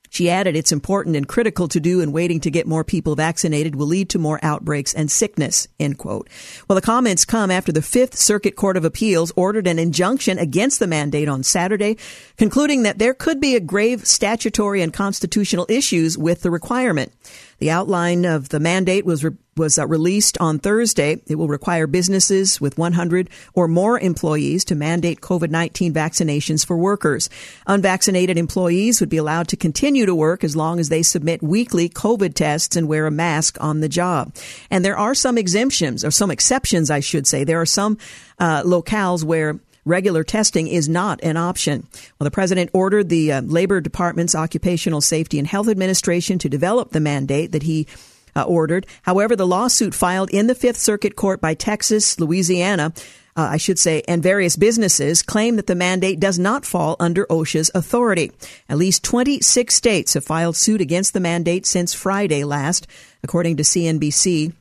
She 0.09 0.29
added, 0.29 0.55
it's 0.55 0.71
important 0.71 1.15
and 1.15 1.27
critical 1.27 1.67
to 1.67 1.79
do 1.79 2.01
and 2.01 2.11
waiting 2.11 2.39
to 2.41 2.49
get 2.49 2.65
more 2.65 2.83
people 2.83 3.15
vaccinated 3.15 3.75
will 3.75 3.85
lead 3.85 4.09
to 4.09 4.19
more 4.19 4.39
outbreaks 4.41 4.93
and 4.93 5.09
sickness, 5.09 5.67
end 5.79 5.99
quote. 5.99 6.27
Well, 6.67 6.75
the 6.75 6.81
comments 6.81 7.25
come 7.25 7.51
after 7.51 7.71
the 7.71 7.83
Fifth 7.83 8.17
Circuit 8.17 8.55
Court 8.55 8.75
of 8.75 8.85
Appeals 8.85 9.31
ordered 9.35 9.67
an 9.67 9.77
injunction 9.77 10.39
against 10.39 10.79
the 10.79 10.87
mandate 10.87 11.29
on 11.29 11.43
Saturday, 11.43 11.97
concluding 12.37 12.83
that 12.83 12.97
there 12.97 13.13
could 13.13 13.39
be 13.39 13.55
a 13.55 13.59
grave 13.59 14.05
statutory 14.07 14.81
and 14.81 14.91
constitutional 14.91 15.67
issues 15.69 16.17
with 16.17 16.41
the 16.41 16.51
requirement. 16.51 17.13
The 17.59 17.69
outline 17.69 18.25
of 18.25 18.49
the 18.49 18.59
mandate 18.59 19.05
was 19.05 19.23
re- 19.23 19.37
was 19.59 19.77
uh, 19.77 19.85
released 19.85 20.37
on 20.39 20.57
Thursday. 20.57 21.21
It 21.27 21.35
will 21.35 21.47
require 21.47 21.85
businesses 21.85 22.59
with 22.59 22.79
100 22.79 23.29
or 23.53 23.67
more 23.67 23.99
employees 23.99 24.65
to 24.65 24.75
mandate 24.75 25.21
COVID-19 25.21 25.93
vaccinations 25.93 26.65
for 26.65 26.75
workers. 26.75 27.29
Unvaccinated 27.67 28.37
employees 28.37 28.99
would 28.99 29.09
be 29.09 29.17
allowed 29.17 29.47
to 29.49 29.55
continue 29.55 30.07
to 30.07 30.15
work 30.15 30.43
as 30.43 30.55
long 30.55 30.79
as 30.79 30.89
they 30.89 31.03
submit 31.03 31.43
weekly 31.43 31.87
COVID 31.89 32.33
tests 32.33 32.75
and 32.75 32.87
wear 32.87 33.05
a 33.05 33.11
mask 33.11 33.57
on 33.61 33.81
the 33.81 33.89
job. 33.89 34.33
And 34.71 34.83
there 34.83 34.97
are 34.97 35.13
some 35.13 35.37
exemptions 35.37 36.03
or 36.03 36.09
some 36.09 36.31
exceptions, 36.31 36.89
I 36.89 37.01
should 37.01 37.27
say. 37.27 37.43
There 37.43 37.61
are 37.61 37.65
some 37.67 37.99
uh, 38.39 38.63
locales 38.63 39.23
where 39.23 39.59
regular 39.85 40.23
testing 40.23 40.67
is 40.67 40.87
not 40.87 41.21
an 41.23 41.35
option. 41.35 41.87
Well, 42.17 42.25
the 42.25 42.31
president 42.31 42.69
ordered 42.73 43.09
the 43.09 43.31
uh, 43.33 43.41
Labor 43.41 43.81
Department's 43.81 44.35
Occupational 44.35 45.01
Safety 45.01 45.39
and 45.39 45.47
Health 45.47 45.67
Administration 45.67 46.37
to 46.39 46.49
develop 46.49 46.91
the 46.91 46.99
mandate 46.99 47.51
that 47.51 47.63
he 47.63 47.87
uh, 48.35 48.43
ordered. 48.43 48.85
However, 49.03 49.35
the 49.35 49.47
lawsuit 49.47 49.93
filed 49.93 50.29
in 50.29 50.47
the 50.47 50.55
Fifth 50.55 50.77
Circuit 50.77 51.15
Court 51.15 51.41
by 51.41 51.53
Texas, 51.53 52.19
Louisiana, 52.19 52.93
uh, 53.35 53.49
I 53.51 53.57
should 53.57 53.79
say, 53.79 54.03
and 54.07 54.21
various 54.21 54.57
businesses 54.57 55.21
claim 55.21 55.55
that 55.55 55.67
the 55.67 55.75
mandate 55.75 56.19
does 56.19 56.37
not 56.37 56.65
fall 56.65 56.97
under 56.99 57.25
OSHA's 57.27 57.71
authority. 57.73 58.31
At 58.67 58.77
least 58.77 59.03
26 59.03 59.73
states 59.73 60.13
have 60.15 60.25
filed 60.25 60.57
suit 60.57 60.81
against 60.81 61.13
the 61.13 61.21
mandate 61.21 61.65
since 61.65 61.93
Friday 61.93 62.43
last, 62.43 62.85
according 63.23 63.55
to 63.57 63.63
CNBC. 63.63 64.53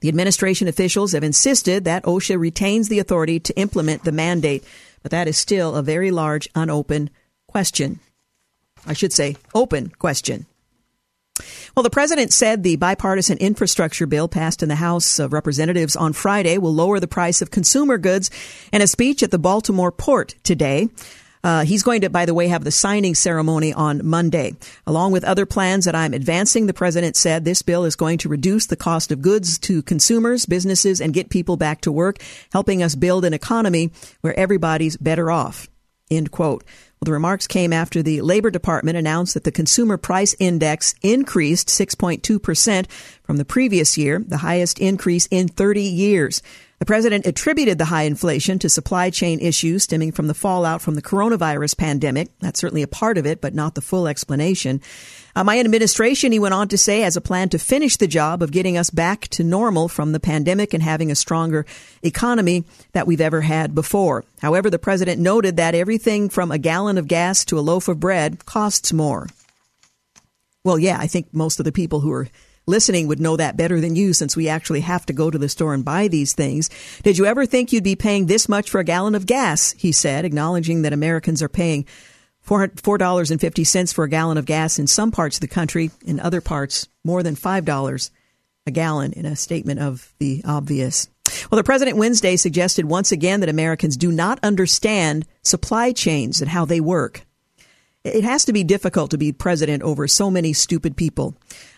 The 0.00 0.08
administration 0.08 0.68
officials 0.68 1.12
have 1.12 1.22
insisted 1.22 1.84
that 1.84 2.04
OSHA 2.04 2.38
retains 2.38 2.88
the 2.88 2.98
authority 2.98 3.40
to 3.40 3.56
implement 3.56 4.04
the 4.04 4.12
mandate, 4.12 4.64
but 5.02 5.10
that 5.10 5.28
is 5.28 5.36
still 5.36 5.74
a 5.74 5.82
very 5.82 6.10
large 6.10 6.48
unopened 6.54 7.10
question. 7.46 8.00
I 8.86 8.92
should 8.94 9.12
say, 9.12 9.36
open 9.54 9.90
question. 9.90 10.46
Well, 11.76 11.82
the 11.82 11.90
president 11.90 12.32
said 12.32 12.62
the 12.62 12.76
bipartisan 12.76 13.38
infrastructure 13.38 14.06
bill 14.06 14.28
passed 14.28 14.62
in 14.62 14.68
the 14.68 14.76
House 14.76 15.18
of 15.18 15.32
Representatives 15.32 15.96
on 15.96 16.12
Friday 16.12 16.58
will 16.58 16.74
lower 16.74 17.00
the 17.00 17.08
price 17.08 17.42
of 17.42 17.50
consumer 17.50 17.98
goods 17.98 18.30
in 18.72 18.82
a 18.82 18.86
speech 18.86 19.22
at 19.22 19.30
the 19.30 19.38
Baltimore 19.38 19.92
port 19.92 20.34
today. 20.42 20.88
Uh, 21.44 21.64
he's 21.64 21.82
going 21.82 22.00
to, 22.00 22.10
by 22.10 22.26
the 22.26 22.34
way, 22.34 22.48
have 22.48 22.64
the 22.64 22.70
signing 22.70 23.14
ceremony 23.14 23.72
on 23.72 24.04
Monday. 24.04 24.54
Along 24.86 25.12
with 25.12 25.24
other 25.24 25.46
plans 25.46 25.84
that 25.84 25.94
I'm 25.94 26.14
advancing, 26.14 26.66
the 26.66 26.74
president 26.74 27.16
said 27.16 27.44
this 27.44 27.62
bill 27.62 27.84
is 27.84 27.96
going 27.96 28.18
to 28.18 28.28
reduce 28.28 28.66
the 28.66 28.76
cost 28.76 29.12
of 29.12 29.22
goods 29.22 29.58
to 29.60 29.82
consumers, 29.82 30.46
businesses, 30.46 31.00
and 31.00 31.14
get 31.14 31.30
people 31.30 31.56
back 31.56 31.80
to 31.82 31.92
work, 31.92 32.18
helping 32.52 32.82
us 32.82 32.94
build 32.94 33.24
an 33.24 33.34
economy 33.34 33.92
where 34.20 34.38
everybody's 34.38 34.96
better 34.96 35.30
off. 35.30 35.68
End 36.10 36.30
quote. 36.30 36.64
Well, 37.00 37.06
the 37.06 37.12
remarks 37.12 37.46
came 37.46 37.72
after 37.72 38.02
the 38.02 38.22
Labor 38.22 38.50
Department 38.50 38.98
announced 38.98 39.34
that 39.34 39.44
the 39.44 39.52
Consumer 39.52 39.96
Price 39.96 40.34
Index 40.40 40.96
increased 41.00 41.68
6.2% 41.68 42.90
from 43.22 43.36
the 43.36 43.44
previous 43.44 43.96
year, 43.96 44.24
the 44.26 44.38
highest 44.38 44.80
increase 44.80 45.28
in 45.30 45.46
30 45.46 45.80
years. 45.80 46.42
The 46.80 46.86
president 46.86 47.26
attributed 47.26 47.78
the 47.78 47.86
high 47.86 48.02
inflation 48.02 48.58
to 48.60 48.68
supply 48.68 49.10
chain 49.10 49.38
issues 49.40 49.84
stemming 49.84 50.12
from 50.12 50.26
the 50.26 50.34
fallout 50.34 50.80
from 50.80 50.94
the 50.94 51.02
coronavirus 51.02 51.76
pandemic. 51.76 52.30
That's 52.40 52.60
certainly 52.60 52.82
a 52.82 52.88
part 52.88 53.16
of 53.16 53.26
it, 53.26 53.40
but 53.40 53.54
not 53.54 53.74
the 53.74 53.80
full 53.80 54.08
explanation. 54.08 54.80
Uh, 55.38 55.44
my 55.44 55.60
administration, 55.60 56.32
he 56.32 56.40
went 56.40 56.52
on 56.52 56.66
to 56.66 56.76
say, 56.76 57.02
has 57.02 57.16
a 57.16 57.20
plan 57.20 57.48
to 57.48 57.60
finish 57.60 57.96
the 57.96 58.08
job 58.08 58.42
of 58.42 58.50
getting 58.50 58.76
us 58.76 58.90
back 58.90 59.28
to 59.28 59.44
normal 59.44 59.86
from 59.86 60.10
the 60.10 60.18
pandemic 60.18 60.74
and 60.74 60.82
having 60.82 61.12
a 61.12 61.14
stronger 61.14 61.64
economy 62.02 62.64
that 62.90 63.06
we've 63.06 63.20
ever 63.20 63.42
had 63.42 63.72
before. 63.72 64.24
However, 64.42 64.68
the 64.68 64.80
president 64.80 65.20
noted 65.20 65.56
that 65.56 65.76
everything 65.76 66.28
from 66.28 66.50
a 66.50 66.58
gallon 66.58 66.98
of 66.98 67.06
gas 67.06 67.44
to 67.44 67.56
a 67.56 67.60
loaf 67.60 67.86
of 67.86 68.00
bread 68.00 68.46
costs 68.46 68.92
more. 68.92 69.28
Well, 70.64 70.76
yeah, 70.76 70.98
I 70.98 71.06
think 71.06 71.32
most 71.32 71.60
of 71.60 71.64
the 71.64 71.70
people 71.70 72.00
who 72.00 72.10
are 72.10 72.26
listening 72.66 73.06
would 73.06 73.20
know 73.20 73.36
that 73.36 73.56
better 73.56 73.80
than 73.80 73.94
you 73.94 74.14
since 74.14 74.36
we 74.36 74.48
actually 74.48 74.80
have 74.80 75.06
to 75.06 75.12
go 75.12 75.30
to 75.30 75.38
the 75.38 75.48
store 75.48 75.72
and 75.72 75.84
buy 75.84 76.08
these 76.08 76.32
things. 76.32 76.68
Did 77.04 77.16
you 77.16 77.26
ever 77.26 77.46
think 77.46 77.72
you'd 77.72 77.84
be 77.84 77.94
paying 77.94 78.26
this 78.26 78.48
much 78.48 78.68
for 78.68 78.80
a 78.80 78.84
gallon 78.84 79.14
of 79.14 79.24
gas? 79.24 79.70
He 79.78 79.92
said, 79.92 80.24
acknowledging 80.24 80.82
that 80.82 80.92
Americans 80.92 81.44
are 81.44 81.48
paying 81.48 81.86
$4.50 82.48 83.94
for 83.94 84.04
a 84.04 84.08
gallon 84.08 84.38
of 84.38 84.46
gas 84.46 84.78
in 84.78 84.86
some 84.86 85.10
parts 85.10 85.36
of 85.36 85.40
the 85.40 85.48
country, 85.48 85.90
in 86.04 86.18
other 86.18 86.40
parts, 86.40 86.88
more 87.04 87.22
than 87.22 87.36
$5 87.36 88.10
a 88.66 88.70
gallon 88.70 89.12
in 89.12 89.26
a 89.26 89.36
statement 89.36 89.80
of 89.80 90.12
the 90.18 90.42
obvious. 90.46 91.08
Well, 91.50 91.56
the 91.56 91.64
president 91.64 91.98
Wednesday 91.98 92.36
suggested 92.36 92.84
once 92.84 93.12
again 93.12 93.40
that 93.40 93.48
Americans 93.48 93.96
do 93.96 94.10
not 94.10 94.38
understand 94.42 95.26
supply 95.42 95.92
chains 95.92 96.40
and 96.40 96.50
how 96.50 96.64
they 96.64 96.80
work. 96.80 97.26
It 98.04 98.22
has 98.22 98.44
to 98.44 98.52
be 98.52 98.62
difficult 98.62 99.10
to 99.10 99.18
be 99.18 99.32
president 99.32 99.82
over 99.82 100.06
so 100.06 100.30
many 100.30 100.52
stupid 100.52 100.96
people. 100.96 101.34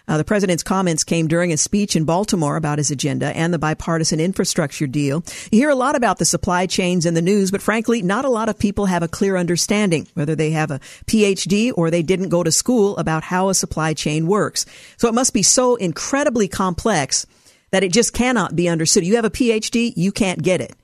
Uh, 0.07 0.19
the 0.19 0.25
president's 0.25 0.63
comments 0.63 1.03
came 1.03 1.29
during 1.29 1.51
a 1.51 1.57
speech 1.57 1.97
in 1.97 2.05
Baltimore 2.05 2.57
about 2.57 2.77
his 2.77 2.91
agenda 2.91 3.35
and 3.35 3.55
the 3.55 3.59
bipartisan 3.59 4.21
infrastructure 4.21 4.87
deal. 4.87 5.25
You 5.51 5.61
hear 5.61 5.71
a 5.71 5.75
lot 5.75 5.97
about 5.97 6.19
the 6.19 6.27
supply 6.27 6.67
chains 6.67 7.07
in 7.07 7.15
the 7.15 7.23
news, 7.23 7.51
but 7.51 7.63
frankly, 7.63 8.03
not 8.03 8.27
a 8.27 8.31
lot 8.31 8.51
of 8.51 8.59
people 8.59 8.85
have 8.87 9.03
a 9.03 9.09
clear 9.09 9.39
understanding, 9.39 10.09
whether 10.13 10.35
they 10.35 10.51
have 10.51 10.71
a 10.71 10.81
PhD 11.07 11.73
or 11.75 11.91
they 11.91 12.03
didn't 12.03 12.29
go 12.29 12.43
to 12.43 12.53
school 12.53 12.99
about 12.99 13.23
how 13.23 13.49
a 13.49 13.55
supply 13.55 13.95
chain 13.95 14.27
works. 14.27 14.67
So 14.99 15.09
it 15.09 15.15
must 15.15 15.33
be 15.33 15.43
so 15.43 15.77
incredibly 15.77 16.49
complex 16.49 17.27
that 17.71 17.85
it 17.85 17.93
just 17.93 18.13
cannot 18.13 18.55
be 18.55 18.69
understood. 18.69 19.07
You 19.07 19.17
have 19.17 19.25
a 19.25 19.31
PhD, 19.31 19.95
you 19.97 20.13
can't 20.13 20.43
get 20.43 20.61
it 20.61 20.77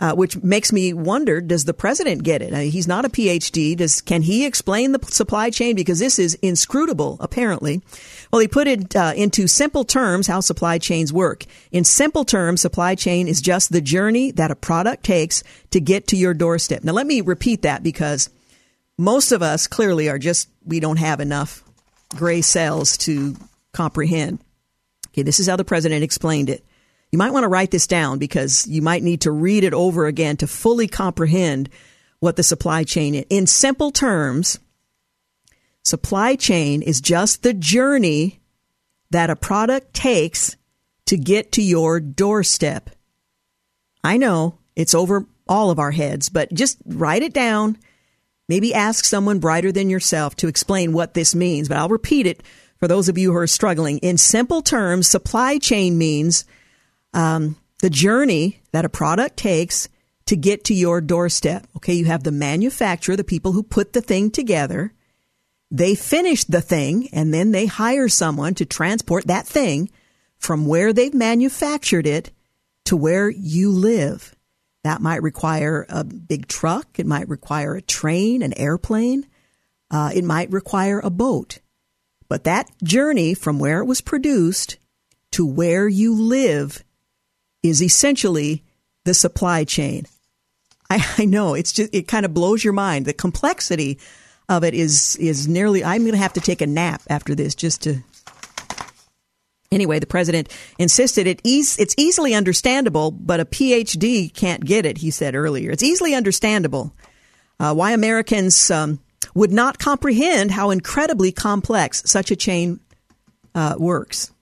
uh, 0.00 0.14
which 0.14 0.42
makes 0.42 0.72
me 0.72 0.92
wonder: 0.92 1.40
Does 1.40 1.64
the 1.64 1.74
president 1.74 2.22
get 2.22 2.42
it? 2.42 2.54
he's 2.70 2.88
not 2.88 3.04
a 3.04 3.08
PhD. 3.08 3.76
Does 3.76 4.00
can 4.00 4.22
he 4.22 4.46
explain 4.46 4.92
the 4.92 5.00
supply 5.06 5.50
chain? 5.50 5.76
Because 5.76 5.98
this 5.98 6.18
is 6.18 6.34
inscrutable, 6.42 7.18
apparently. 7.20 7.82
Well, 8.32 8.40
he 8.40 8.48
put 8.48 8.66
it 8.66 8.96
uh, 8.96 9.12
into 9.14 9.46
simple 9.46 9.84
terms 9.84 10.26
how 10.26 10.40
supply 10.40 10.78
chains 10.78 11.12
work. 11.12 11.44
In 11.70 11.84
simple 11.84 12.24
terms, 12.24 12.60
supply 12.60 12.94
chain 12.94 13.28
is 13.28 13.40
just 13.40 13.70
the 13.72 13.80
journey 13.80 14.30
that 14.32 14.50
a 14.50 14.56
product 14.56 15.04
takes 15.04 15.42
to 15.70 15.80
get 15.80 16.06
to 16.08 16.16
your 16.16 16.34
doorstep. 16.34 16.82
Now, 16.82 16.92
let 16.92 17.06
me 17.06 17.20
repeat 17.20 17.62
that 17.62 17.82
because 17.82 18.30
most 18.96 19.32
of 19.32 19.42
us 19.42 19.66
clearly 19.66 20.08
are 20.08 20.18
just 20.18 20.48
we 20.64 20.80
don't 20.80 20.98
have 20.98 21.20
enough 21.20 21.62
gray 22.16 22.40
cells 22.40 22.96
to 22.98 23.36
comprehend. 23.72 24.38
Okay, 25.08 25.22
this 25.22 25.40
is 25.40 25.48
how 25.48 25.56
the 25.56 25.64
president 25.64 26.04
explained 26.04 26.50
it. 26.50 26.64
You 27.12 27.18
might 27.18 27.32
want 27.32 27.44
to 27.44 27.48
write 27.48 27.70
this 27.70 27.86
down 27.86 28.18
because 28.18 28.66
you 28.66 28.82
might 28.82 29.02
need 29.02 29.22
to 29.22 29.32
read 29.32 29.64
it 29.64 29.74
over 29.74 30.06
again 30.06 30.36
to 30.38 30.46
fully 30.46 30.86
comprehend 30.86 31.68
what 32.20 32.36
the 32.36 32.42
supply 32.42 32.84
chain 32.84 33.14
is. 33.14 33.24
In 33.30 33.46
simple 33.46 33.90
terms, 33.90 34.60
supply 35.82 36.36
chain 36.36 36.82
is 36.82 37.00
just 37.00 37.42
the 37.42 37.54
journey 37.54 38.40
that 39.10 39.30
a 39.30 39.36
product 39.36 39.92
takes 39.92 40.56
to 41.06 41.16
get 41.16 41.52
to 41.52 41.62
your 41.62 41.98
doorstep. 41.98 42.90
I 44.04 44.16
know 44.16 44.58
it's 44.76 44.94
over 44.94 45.26
all 45.48 45.70
of 45.70 45.80
our 45.80 45.90
heads, 45.90 46.28
but 46.28 46.54
just 46.54 46.78
write 46.86 47.22
it 47.22 47.32
down. 47.32 47.76
Maybe 48.48 48.72
ask 48.72 49.04
someone 49.04 49.40
brighter 49.40 49.72
than 49.72 49.90
yourself 49.90 50.36
to 50.36 50.48
explain 50.48 50.92
what 50.92 51.14
this 51.14 51.34
means, 51.34 51.68
but 51.68 51.76
I'll 51.76 51.88
repeat 51.88 52.26
it 52.26 52.42
for 52.78 52.86
those 52.86 53.08
of 53.08 53.18
you 53.18 53.32
who 53.32 53.38
are 53.38 53.46
struggling. 53.48 53.98
In 53.98 54.16
simple 54.16 54.62
terms, 54.62 55.08
supply 55.08 55.58
chain 55.58 55.98
means 55.98 56.44
um, 57.12 57.56
the 57.80 57.90
journey 57.90 58.60
that 58.72 58.84
a 58.84 58.88
product 58.88 59.36
takes 59.36 59.88
to 60.26 60.36
get 60.36 60.64
to 60.64 60.74
your 60.74 61.00
doorstep. 61.00 61.66
Okay, 61.76 61.94
you 61.94 62.04
have 62.04 62.22
the 62.22 62.32
manufacturer, 62.32 63.16
the 63.16 63.24
people 63.24 63.52
who 63.52 63.62
put 63.62 63.92
the 63.92 64.00
thing 64.00 64.30
together. 64.30 64.92
They 65.70 65.94
finish 65.94 66.44
the 66.44 66.60
thing 66.60 67.08
and 67.12 67.32
then 67.32 67.52
they 67.52 67.66
hire 67.66 68.08
someone 68.08 68.54
to 68.54 68.64
transport 68.64 69.26
that 69.26 69.46
thing 69.46 69.90
from 70.38 70.66
where 70.66 70.92
they've 70.92 71.14
manufactured 71.14 72.06
it 72.06 72.30
to 72.84 72.96
where 72.96 73.28
you 73.28 73.70
live. 73.70 74.34
That 74.82 75.02
might 75.02 75.22
require 75.22 75.86
a 75.88 76.04
big 76.04 76.48
truck. 76.48 76.98
It 76.98 77.06
might 77.06 77.28
require 77.28 77.74
a 77.74 77.82
train, 77.82 78.42
an 78.42 78.56
airplane. 78.56 79.26
Uh, 79.90 80.10
it 80.14 80.24
might 80.24 80.50
require 80.50 81.00
a 81.00 81.10
boat. 81.10 81.58
But 82.28 82.44
that 82.44 82.70
journey 82.82 83.34
from 83.34 83.58
where 83.58 83.80
it 83.80 83.86
was 83.86 84.00
produced 84.00 84.78
to 85.32 85.44
where 85.44 85.88
you 85.88 86.14
live 86.14 86.84
is 87.62 87.82
essentially 87.82 88.64
the 89.04 89.14
supply 89.14 89.64
chain. 89.64 90.06
I, 90.88 91.04
I 91.18 91.24
know 91.24 91.54
it's 91.54 91.72
just 91.72 91.94
it 91.94 92.08
kind 92.08 92.26
of 92.26 92.34
blows 92.34 92.64
your 92.64 92.72
mind. 92.72 93.06
The 93.06 93.12
complexity 93.12 93.98
of 94.48 94.64
it 94.64 94.74
is 94.74 95.16
is 95.16 95.48
nearly. 95.48 95.84
I'm 95.84 96.02
going 96.02 96.12
to 96.12 96.18
have 96.18 96.32
to 96.34 96.40
take 96.40 96.60
a 96.60 96.66
nap 96.66 97.02
after 97.08 97.34
this 97.34 97.54
just 97.54 97.82
to. 97.82 98.02
Anyway, 99.72 100.00
the 100.00 100.06
president 100.06 100.48
insisted 100.80 101.28
it 101.28 101.40
eas- 101.44 101.78
it's 101.78 101.94
easily 101.96 102.34
understandable, 102.34 103.12
but 103.12 103.38
a 103.38 103.44
PhD 103.44 104.34
can't 104.34 104.64
get 104.64 104.84
it. 104.84 104.98
He 104.98 105.12
said 105.12 105.36
earlier, 105.36 105.70
it's 105.70 105.84
easily 105.84 106.12
understandable 106.12 106.92
uh, 107.60 107.72
why 107.72 107.92
Americans 107.92 108.68
um, 108.72 108.98
would 109.32 109.52
not 109.52 109.78
comprehend 109.78 110.50
how 110.50 110.70
incredibly 110.70 111.30
complex 111.30 112.02
such 112.06 112.32
a 112.32 112.36
chain 112.36 112.80
uh, 113.54 113.76
works. 113.78 114.32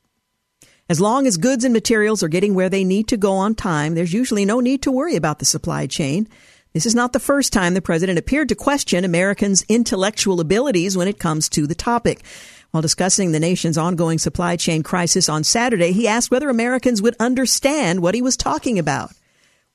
As 0.91 1.03
long 1.03 1.27
as 1.27 1.37
goods 1.37 1.65
and 1.65 1.75
materials 1.75 2.23
are 2.23 2.29
getting 2.29 2.55
where 2.55 2.71
they 2.71 2.83
need 2.83 3.09
to 3.09 3.19
go 3.19 3.33
on 3.33 3.55
time, 3.55 3.95
there's 3.95 4.15
usually 4.15 4.47
no 4.47 4.61
need 4.61 4.81
to 4.83 4.91
worry 4.91 5.17
about 5.17 5.39
the 5.39 5.45
supply 5.45 5.87
chain. 5.87 6.27
This 6.73 6.87
is 6.87 6.95
not 6.95 7.13
the 7.13 7.21
first 7.21 7.53
time 7.53 7.75
the 7.75 7.83
president 7.83 8.19
appeared 8.19 8.49
to 8.49 8.55
question 8.55 9.05
Americans' 9.05 9.67
intellectual 9.69 10.41
abilities 10.41 10.97
when 10.97 11.07
it 11.07 11.19
comes 11.19 11.51
to 11.51 11.67
the 11.67 11.75
topic. 11.75 12.23
While 12.71 12.81
discussing 12.81 13.33
the 13.33 13.41
nation's 13.41 13.77
ongoing 13.77 14.17
supply 14.17 14.57
chain 14.57 14.83
crisis 14.83 15.29
on 15.29 15.45
Saturday, 15.45 15.93
he 15.93 16.09
asked 16.09 16.31
whether 16.31 16.49
Americans 16.49 17.03
would 17.03 17.17
understand 17.21 18.01
what 18.01 18.15
he 18.15 18.23
was 18.23 18.39
talking 18.39 18.79
about. 18.79 19.13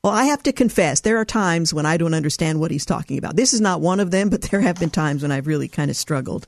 Well, 0.03 0.13
I 0.13 0.23
have 0.25 0.41
to 0.43 0.51
confess, 0.51 1.01
there 1.01 1.17
are 1.17 1.25
times 1.25 1.75
when 1.75 1.85
I 1.85 1.97
don't 1.97 2.15
understand 2.15 2.59
what 2.59 2.71
he's 2.71 2.85
talking 2.85 3.19
about. 3.19 3.35
This 3.35 3.53
is 3.53 3.61
not 3.61 3.81
one 3.81 3.99
of 3.99 4.09
them, 4.09 4.29
but 4.31 4.41
there 4.41 4.61
have 4.61 4.79
been 4.79 4.89
times 4.89 5.21
when 5.21 5.31
I've 5.31 5.45
really 5.45 5.67
kind 5.67 5.91
of 5.91 5.95
struggled. 5.95 6.47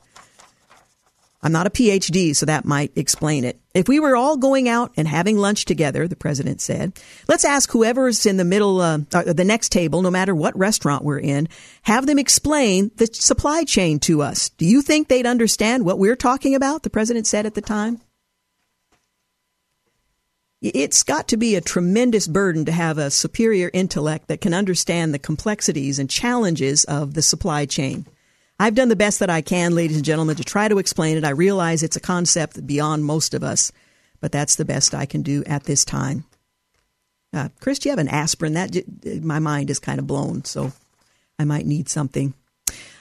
I'm 1.42 1.52
not 1.52 1.68
a 1.68 1.70
PhD, 1.70 2.34
so 2.34 2.46
that 2.46 2.64
might 2.64 2.90
explain 2.96 3.44
it. 3.44 3.60
If 3.76 3.88
we 3.88 4.00
were 4.00 4.16
all 4.16 4.38
going 4.38 4.70
out 4.70 4.92
and 4.96 5.06
having 5.06 5.36
lunch 5.36 5.66
together, 5.66 6.08
the 6.08 6.16
president 6.16 6.62
said, 6.62 6.98
let's 7.28 7.44
ask 7.44 7.70
whoever's 7.70 8.24
in 8.24 8.38
the 8.38 8.44
middle, 8.44 8.80
uh, 8.80 9.00
uh, 9.12 9.34
the 9.34 9.44
next 9.44 9.68
table, 9.68 10.00
no 10.00 10.10
matter 10.10 10.34
what 10.34 10.56
restaurant 10.56 11.04
we're 11.04 11.18
in, 11.18 11.46
have 11.82 12.06
them 12.06 12.18
explain 12.18 12.90
the 12.96 13.06
supply 13.06 13.64
chain 13.64 13.98
to 14.00 14.22
us. 14.22 14.48
Do 14.48 14.64
you 14.64 14.80
think 14.80 15.08
they'd 15.08 15.26
understand 15.26 15.84
what 15.84 15.98
we're 15.98 16.16
talking 16.16 16.54
about? 16.54 16.84
The 16.84 16.90
president 16.90 17.26
said 17.26 17.44
at 17.44 17.52
the 17.52 17.60
time. 17.60 18.00
It's 20.62 21.02
got 21.02 21.28
to 21.28 21.36
be 21.36 21.54
a 21.54 21.60
tremendous 21.60 22.26
burden 22.26 22.64
to 22.64 22.72
have 22.72 22.96
a 22.96 23.10
superior 23.10 23.70
intellect 23.74 24.28
that 24.28 24.40
can 24.40 24.54
understand 24.54 25.12
the 25.12 25.18
complexities 25.18 25.98
and 25.98 26.08
challenges 26.08 26.84
of 26.84 27.12
the 27.12 27.20
supply 27.20 27.66
chain. 27.66 28.06
I've 28.58 28.74
done 28.74 28.88
the 28.88 28.96
best 28.96 29.20
that 29.20 29.30
I 29.30 29.42
can, 29.42 29.74
ladies 29.74 29.96
and 29.96 30.04
gentlemen, 30.04 30.36
to 30.36 30.44
try 30.44 30.68
to 30.68 30.78
explain 30.78 31.16
it. 31.16 31.24
I 31.24 31.30
realize 31.30 31.82
it's 31.82 31.96
a 31.96 32.00
concept 32.00 32.66
beyond 32.66 33.04
most 33.04 33.34
of 33.34 33.44
us, 33.44 33.70
but 34.20 34.32
that's 34.32 34.56
the 34.56 34.64
best 34.64 34.94
I 34.94 35.04
can 35.04 35.22
do 35.22 35.44
at 35.44 35.64
this 35.64 35.84
time. 35.84 36.24
Uh, 37.34 37.50
Chris, 37.60 37.78
do 37.78 37.88
you 37.88 37.92
have 37.92 37.98
an 37.98 38.08
aspirin? 38.08 38.54
That 38.54 39.22
my 39.22 39.40
mind 39.40 39.68
is 39.68 39.78
kind 39.78 39.98
of 39.98 40.06
blown, 40.06 40.44
so 40.44 40.72
I 41.38 41.44
might 41.44 41.66
need 41.66 41.90
something. 41.90 42.32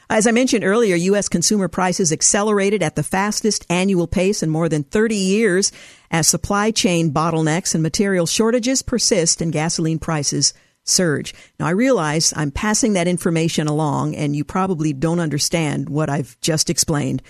As 0.10 0.28
I 0.28 0.32
mentioned 0.32 0.64
earlier, 0.64 0.96
U.S. 0.96 1.30
consumer 1.30 1.68
prices 1.68 2.12
accelerated 2.12 2.84
at 2.84 2.96
the 2.96 3.02
fastest 3.02 3.66
annual 3.70 4.08
pace 4.08 4.44
in 4.44 4.50
more 4.50 4.70
than 4.70 4.84
30 4.84 5.16
years 5.16 5.72
as 6.12 6.28
supply 6.28 6.70
chain 6.72 7.12
bottlenecks 7.12 7.74
and 7.74 7.82
material 7.82 8.28
shortages 8.28 8.82
persist 8.82 9.42
and 9.42 9.52
gasoline 9.52 9.98
prices 9.98 10.54
surge. 10.86 11.34
Now 11.60 11.68
I 11.68 11.72
realize 11.72 12.34
I'm 12.36 12.52
passing 12.52 12.94
that 12.94 13.08
information 13.08 13.68
along 13.68 14.16
and 14.16 14.36
you 14.36 14.46
probably 14.46 14.94
don't 14.94 15.20
understand 15.20 15.90
what 15.90 16.10
I've 16.10 16.40
just 16.40 16.70
explained, 16.70 17.22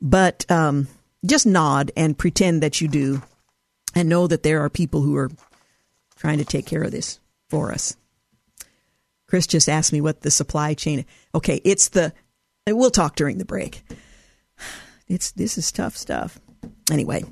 but 0.00 0.50
um, 0.50 0.88
just 1.26 1.46
nod 1.46 1.92
and 1.96 2.16
pretend 2.16 2.62
that 2.62 2.80
you 2.80 2.88
do 2.88 3.22
and 3.94 4.08
know 4.08 4.26
that 4.26 4.42
there 4.42 4.60
are 4.62 4.70
people 4.70 5.02
who 5.02 5.16
are 5.16 5.30
trying 6.16 6.38
to 6.38 6.44
take 6.44 6.66
care 6.66 6.82
of 6.82 6.92
this 6.92 7.20
for 7.48 7.72
us. 7.72 7.96
Chris 9.26 9.46
just 9.46 9.68
asked 9.68 9.92
me 9.92 10.00
what 10.00 10.22
the 10.22 10.30
supply 10.30 10.74
chain. 10.74 11.04
Okay, 11.34 11.60
it's 11.64 11.88
the. 11.88 12.12
We'll 12.66 12.90
talk 12.90 13.16
during 13.16 13.38
the 13.38 13.44
break. 13.44 13.82
It's 15.08 15.32
this 15.32 15.58
is 15.58 15.72
tough 15.72 15.96
stuff. 15.96 16.38
Anyway, 16.88 17.24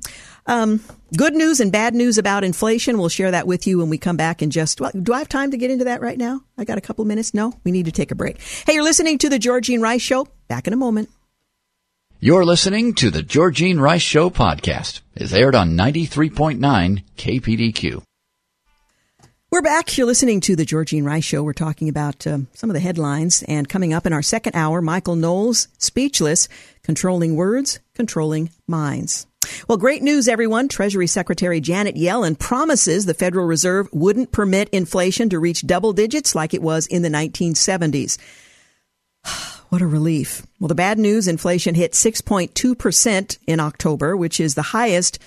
um, 0.48 0.80
good 1.16 1.34
news 1.34 1.60
and 1.60 1.70
bad 1.70 1.94
news 1.94 2.18
about 2.18 2.42
inflation. 2.42 2.98
We'll 2.98 3.08
share 3.08 3.30
that 3.30 3.46
with 3.46 3.66
you 3.66 3.78
when 3.78 3.90
we 3.90 3.98
come 3.98 4.16
back 4.16 4.42
in 4.42 4.50
just. 4.50 4.80
Well, 4.80 4.90
do 5.00 5.12
I 5.12 5.18
have 5.18 5.28
time 5.28 5.52
to 5.52 5.56
get 5.56 5.70
into 5.70 5.84
that 5.84 6.00
right 6.00 6.18
now? 6.18 6.40
I 6.56 6.64
got 6.64 6.78
a 6.78 6.80
couple 6.80 7.04
minutes. 7.04 7.34
No, 7.34 7.54
we 7.64 7.70
need 7.70 7.84
to 7.84 7.92
take 7.92 8.10
a 8.10 8.16
break. 8.16 8.40
Hey, 8.66 8.74
you're 8.74 8.82
listening 8.82 9.18
to 9.18 9.28
the 9.28 9.38
Georgine 9.38 9.80
Rice 9.80 10.02
Show. 10.02 10.26
Back 10.48 10.66
in 10.66 10.72
a 10.72 10.76
moment. 10.76 11.10
You're 12.20 12.44
listening 12.44 12.94
to 12.94 13.10
the 13.10 13.22
Georgine 13.22 13.78
Rice 13.78 14.02
Show 14.02 14.28
podcast. 14.28 15.02
It's 15.14 15.32
aired 15.32 15.54
on 15.54 15.76
93.9 15.76 17.04
KPDQ. 17.16 18.02
We're 19.50 19.62
back. 19.62 19.96
You're 19.96 20.06
listening 20.06 20.40
to 20.40 20.56
the 20.56 20.64
Georgine 20.64 21.04
Rice 21.04 21.24
Show. 21.24 21.42
We're 21.42 21.52
talking 21.52 21.88
about 21.88 22.26
um, 22.26 22.48
some 22.54 22.70
of 22.70 22.74
the 22.74 22.80
headlines. 22.80 23.44
And 23.44 23.68
coming 23.68 23.94
up 23.94 24.04
in 24.04 24.12
our 24.12 24.20
second 24.20 24.56
hour, 24.56 24.82
Michael 24.82 25.16
Knowles, 25.16 25.68
Speechless, 25.78 26.48
Controlling 26.82 27.36
Words, 27.36 27.78
Controlling 27.94 28.50
Minds. 28.66 29.26
Well, 29.68 29.78
great 29.78 30.02
news, 30.02 30.28
everyone. 30.28 30.68
Treasury 30.68 31.06
Secretary 31.06 31.60
Janet 31.60 31.96
Yellen 31.96 32.38
promises 32.38 33.06
the 33.06 33.14
Federal 33.14 33.46
Reserve 33.46 33.88
wouldn't 33.92 34.32
permit 34.32 34.68
inflation 34.70 35.28
to 35.30 35.38
reach 35.38 35.66
double 35.66 35.92
digits 35.92 36.34
like 36.34 36.54
it 36.54 36.62
was 36.62 36.86
in 36.86 37.02
the 37.02 37.08
1970s. 37.08 38.18
What 39.68 39.82
a 39.82 39.86
relief. 39.86 40.46
Well, 40.58 40.68
the 40.68 40.74
bad 40.74 40.98
news 40.98 41.28
inflation 41.28 41.74
hit 41.74 41.92
6.2% 41.92 43.38
in 43.46 43.60
October, 43.60 44.16
which 44.16 44.40
is 44.40 44.54
the 44.54 44.62
highest 44.62 45.18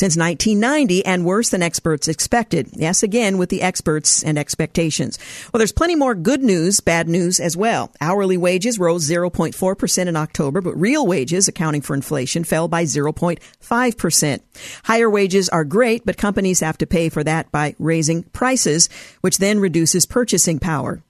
since 0.00 0.16
1990 0.16 1.04
and 1.04 1.26
worse 1.26 1.50
than 1.50 1.62
experts 1.62 2.08
expected. 2.08 2.70
Yes, 2.72 3.02
again, 3.02 3.36
with 3.36 3.50
the 3.50 3.60
experts 3.60 4.22
and 4.22 4.38
expectations. 4.38 5.18
Well, 5.52 5.58
there's 5.58 5.72
plenty 5.72 5.94
more 5.94 6.14
good 6.14 6.42
news, 6.42 6.80
bad 6.80 7.06
news 7.06 7.38
as 7.38 7.54
well. 7.54 7.92
Hourly 8.00 8.38
wages 8.38 8.78
rose 8.78 9.06
0.4% 9.06 10.06
in 10.06 10.16
October, 10.16 10.62
but 10.62 10.80
real 10.80 11.06
wages, 11.06 11.48
accounting 11.48 11.82
for 11.82 11.92
inflation, 11.92 12.44
fell 12.44 12.66
by 12.66 12.84
0.5%. 12.84 14.40
Higher 14.84 15.10
wages 15.10 15.50
are 15.50 15.64
great, 15.64 16.06
but 16.06 16.16
companies 16.16 16.60
have 16.60 16.78
to 16.78 16.86
pay 16.86 17.10
for 17.10 17.22
that 17.22 17.52
by 17.52 17.74
raising 17.78 18.22
prices, 18.22 18.88
which 19.20 19.36
then 19.36 19.60
reduces 19.60 20.06
purchasing 20.06 20.58
power. 20.58 21.02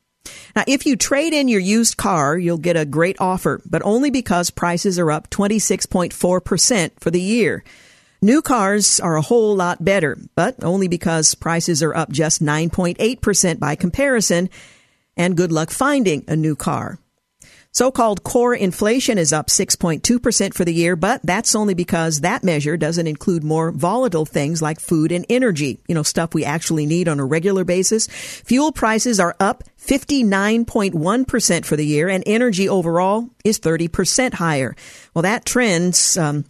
Now, 0.57 0.65
if 0.67 0.85
you 0.85 0.97
trade 0.97 1.33
in 1.33 1.47
your 1.47 1.61
used 1.61 1.97
car, 1.97 2.37
you'll 2.37 2.59
get 2.59 2.77
a 2.77 2.85
great 2.85 3.17
offer, 3.21 3.63
but 3.65 3.83
only 3.85 4.11
because 4.11 4.51
prices 4.51 4.99
are 4.99 5.13
up 5.13 5.31
26.4% 5.31 6.91
for 6.99 7.11
the 7.13 7.21
year. 7.21 7.63
New 8.23 8.43
cars 8.43 9.01
are 9.01 9.17
a 9.17 9.23
whole 9.23 9.57
lot 9.57 9.83
better, 9.83 10.19
but 10.35 10.63
only 10.63 10.89
because 10.89 11.35
prices 11.35 11.83
are 11.83 11.95
up 11.95 12.11
just 12.11 12.43
9.8% 12.43 13.59
by 13.59 13.75
comparison, 13.75 14.51
and 15.17 15.39
good 15.39 15.51
luck 15.51 15.71
finding 15.71 16.23
a 16.29 16.37
new 16.37 16.55
car. 16.55 16.99
So-called 17.73 18.23
core 18.23 18.55
inflation 18.55 19.17
is 19.17 19.33
up 19.33 19.47
6.2% 19.47 20.53
for 20.53 20.67
the 20.67 20.75
year, 20.75 20.97
but 20.97 21.23
that's 21.23 21.55
only 21.55 21.73
because 21.73 22.21
that 22.21 22.45
measure 22.45 22.77
doesn't 22.77 23.07
include 23.07 23.43
more 23.43 23.71
volatile 23.71 24.27
things 24.27 24.61
like 24.61 24.81
food 24.81 25.13
and 25.13 25.25
energy, 25.31 25.79
you 25.89 25.95
know, 25.95 26.03
stuff 26.03 26.35
we 26.35 26.45
actually 26.45 26.85
need 26.85 27.09
on 27.09 27.21
a 27.21 27.25
regular 27.25 27.65
basis. 27.65 28.07
Fuel 28.07 28.73
prices 28.73 29.19
are 29.19 29.37
up 29.41 29.65
59.1% 29.79 31.65
for 31.65 31.77
the 31.77 31.87
year, 31.87 32.11
and 32.11 32.23
energy 32.27 32.69
overall 32.69 33.31
is 33.45 33.61
30% 33.61 34.35
higher. 34.35 34.77
Well, 35.15 35.23
that 35.23 35.47
trend's, 35.47 36.19
um, 36.19 36.45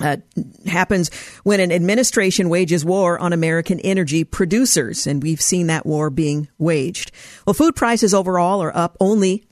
uh, 0.00 0.18
happens 0.66 1.10
when 1.42 1.60
an 1.60 1.72
administration 1.72 2.48
wages 2.48 2.84
war 2.84 3.18
on 3.18 3.32
American 3.32 3.80
energy 3.80 4.24
producers, 4.24 5.06
and 5.06 5.22
we've 5.22 5.40
seen 5.40 5.66
that 5.68 5.86
war 5.86 6.10
being 6.10 6.48
waged. 6.58 7.10
Well, 7.46 7.54
food 7.54 7.76
prices 7.76 8.14
overall 8.14 8.62
are 8.62 8.76
up 8.76 8.96
only, 9.00 9.46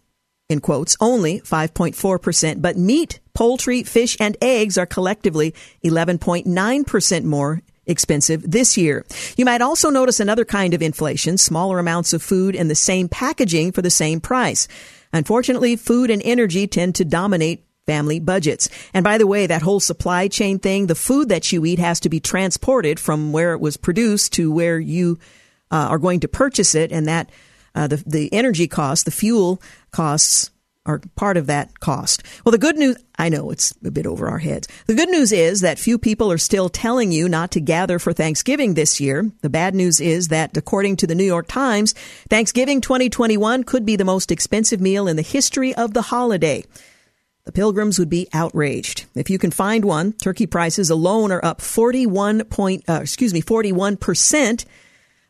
in 0.49 0.61
quotes, 0.61 0.97
only 1.01 1.41
5.4%, 1.41 2.63
but 2.63 2.77
meat, 2.77 3.21
poultry, 3.35 3.83
fish, 3.83 4.17
and 4.21 4.37
eggs 4.41 4.79
are 4.79 4.87
collectively 4.87 5.55
11.9% 5.85 7.25
more 7.25 7.63
expensive 7.87 8.49
this 8.51 8.77
year. 8.77 9.05
You 9.37 9.45
might 9.45 9.63
also 9.63 9.91
notice 9.91 10.21
another 10.21 10.45
kind 10.45 10.75
of 10.75 10.83
inflation, 10.83 11.39
smaller 11.39 11.79
amounts 11.79 12.13
of 12.13 12.23
food 12.23 12.55
in 12.55 12.69
the 12.69 12.75
same 12.75 13.09
packaging 13.09 13.73
for 13.73 13.83
the 13.83 13.91
same 13.91 14.21
price. 14.21 14.69
Unfortunately, 15.13 15.77
food 15.77 16.11
and 16.11 16.21
energy 16.25 16.67
tend 16.67 16.95
to 16.97 17.05
dominate 17.05 17.65
family 17.87 18.20
budgets. 18.20 18.68
And 18.92 19.05
by 19.05 19.18
the 19.18 19.27
way, 19.27 19.46
that 19.46 19.62
whole 19.62 19.81
supply 19.81 20.29
chain 20.29 20.59
thing, 20.59 20.87
the 20.87 20.94
food 20.94 21.29
that 21.29 21.53
you 21.53 21.64
eat 21.64 21.79
has 21.79 22.01
to 22.01 22.09
be 22.09 22.20
transported 22.20 23.01
from 23.01 23.33
where 23.33 23.53
it 23.53 23.61
was 23.61 23.77
produced 23.77 24.33
to 24.35 24.53
where 24.53 24.79
you 24.79 25.18
uh, 25.70 25.88
are 25.90 25.99
going 25.99 26.20
to 26.20 26.29
purchase 26.29 26.75
it. 26.75 26.92
And 26.92 27.07
that, 27.07 27.31
uh, 27.75 27.87
the, 27.87 28.03
the 28.07 28.33
energy 28.33 28.68
costs, 28.68 29.05
the 29.05 29.11
fuel 29.11 29.62
costs 29.92 30.51
are 30.87 31.01
part 31.16 31.37
of 31.37 31.46
that 31.46 31.81
cost. 31.81 32.22
Well, 32.44 32.53
the 32.53 32.59
good 32.59 32.77
news, 32.77 32.96
I 33.18 33.29
know 33.29 33.51
it's 33.51 33.75
a 33.85 33.90
bit 33.90 34.07
over 34.07 34.29
our 34.29 34.38
heads. 34.38 34.68
The 34.87 34.94
good 34.94 35.09
news 35.09 35.33
is 35.33 35.61
that 35.61 35.79
few 35.79 35.99
people 35.99 36.31
are 36.31 36.38
still 36.38 36.68
telling 36.68 37.12
you 37.12 37.29
not 37.29 37.51
to 37.53 37.61
gather 37.61 37.99
for 37.99 38.12
Thanksgiving 38.12 38.75
this 38.75 39.01
year. 39.01 39.31
The 39.42 39.51
bad 39.51 39.75
news 39.75 40.01
is 40.01 40.29
that 40.29 40.57
according 40.57 40.96
to 40.96 41.07
the 41.07 41.14
New 41.14 41.25
York 41.25 41.49
Times, 41.49 41.92
Thanksgiving 42.31 42.81
2021 42.81 43.64
could 43.64 43.85
be 43.85 43.96
the 43.96 44.05
most 44.05 44.31
expensive 44.31 44.81
meal 44.81 45.09
in 45.09 45.16
the 45.16 45.22
history 45.22 45.75
of 45.75 45.92
the 45.92 46.03
holiday. 46.03 46.64
The 47.47 47.53
pilgrims 47.53 47.99
would 48.01 48.11
be 48.11 48.29
outraged. 48.33 49.07
If 49.15 49.31
you 49.31 49.39
can 49.39 49.53
find 49.53 49.85
one, 49.85 50.13
turkey 50.15 50.47
prices 50.47 50.91
alone 50.91 51.31
are 51.31 51.45
up 51.45 51.61
41 51.61 52.45
point, 52.47 52.85
uh, 52.89 52.99
excuse 53.01 53.33
me, 53.33 53.41
41%. 53.41 54.65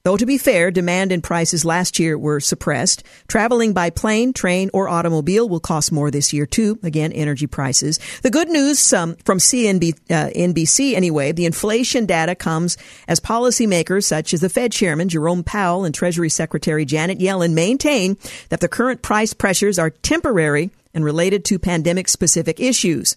Though 0.06 0.16
to 0.16 0.24
be 0.24 0.38
fair, 0.38 0.70
demand 0.70 1.10
and 1.10 1.20
prices 1.20 1.64
last 1.64 1.98
year 1.98 2.16
were 2.16 2.38
suppressed. 2.38 3.02
Traveling 3.26 3.72
by 3.72 3.90
plane, 3.90 4.32
train, 4.32 4.70
or 4.72 4.88
automobile 4.88 5.48
will 5.48 5.58
cost 5.58 5.90
more 5.90 6.12
this 6.12 6.32
year 6.32 6.46
too. 6.46 6.78
Again, 6.84 7.10
energy 7.10 7.48
prices. 7.48 7.98
The 8.22 8.30
good 8.30 8.48
news 8.48 8.92
um, 8.92 9.16
from 9.24 9.38
CNB, 9.38 9.98
uh, 10.08 10.94
anyway, 10.94 11.32
the 11.32 11.44
inflation 11.44 12.06
data 12.06 12.36
comes 12.36 12.78
as 13.08 13.18
policymakers 13.18 14.04
such 14.04 14.32
as 14.32 14.42
the 14.42 14.48
Fed 14.48 14.70
Chairman 14.70 15.08
Jerome 15.08 15.42
Powell 15.42 15.84
and 15.84 15.92
Treasury 15.92 16.28
Secretary 16.28 16.84
Janet 16.84 17.18
Yellen 17.18 17.52
maintain 17.52 18.16
that 18.50 18.60
the 18.60 18.68
current 18.68 19.02
price 19.02 19.34
pressures 19.34 19.76
are 19.76 19.90
temporary 19.90 20.70
and 20.94 21.04
related 21.04 21.44
to 21.46 21.58
pandemic 21.58 22.06
specific 22.06 22.60
issues. 22.60 23.16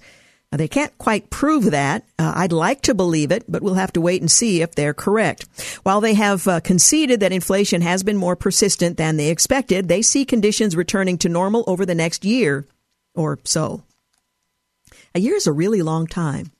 They 0.51 0.67
can't 0.67 0.97
quite 0.97 1.29
prove 1.29 1.65
that. 1.71 2.05
Uh, 2.17 2.33
I'd 2.35 2.51
like 2.51 2.81
to 2.83 2.95
believe 2.95 3.31
it, 3.31 3.43
but 3.47 3.61
we'll 3.61 3.75
have 3.75 3.93
to 3.93 4.01
wait 4.01 4.21
and 4.21 4.31
see 4.31 4.63
if 4.63 4.73
they're 4.73 4.95
correct. 4.95 5.45
While 5.83 6.01
they 6.01 6.15
have 6.15 6.47
uh, 6.47 6.59
conceded 6.59 7.19
that 7.19 7.31
inflation 7.31 7.81
has 7.81 8.01
been 8.01 8.17
more 8.17 8.35
persistent 8.35 8.97
than 8.97 9.17
they 9.17 9.29
expected, 9.29 9.87
they 9.87 10.01
see 10.01 10.25
conditions 10.25 10.75
returning 10.75 11.19
to 11.19 11.29
normal 11.29 11.63
over 11.67 11.85
the 11.85 11.93
next 11.93 12.25
year 12.25 12.65
or 13.13 13.37
so. 13.43 13.83
A 15.13 15.19
year 15.19 15.35
is 15.35 15.45
a 15.45 15.51
really 15.51 15.83
long 15.83 16.07
time. 16.07 16.51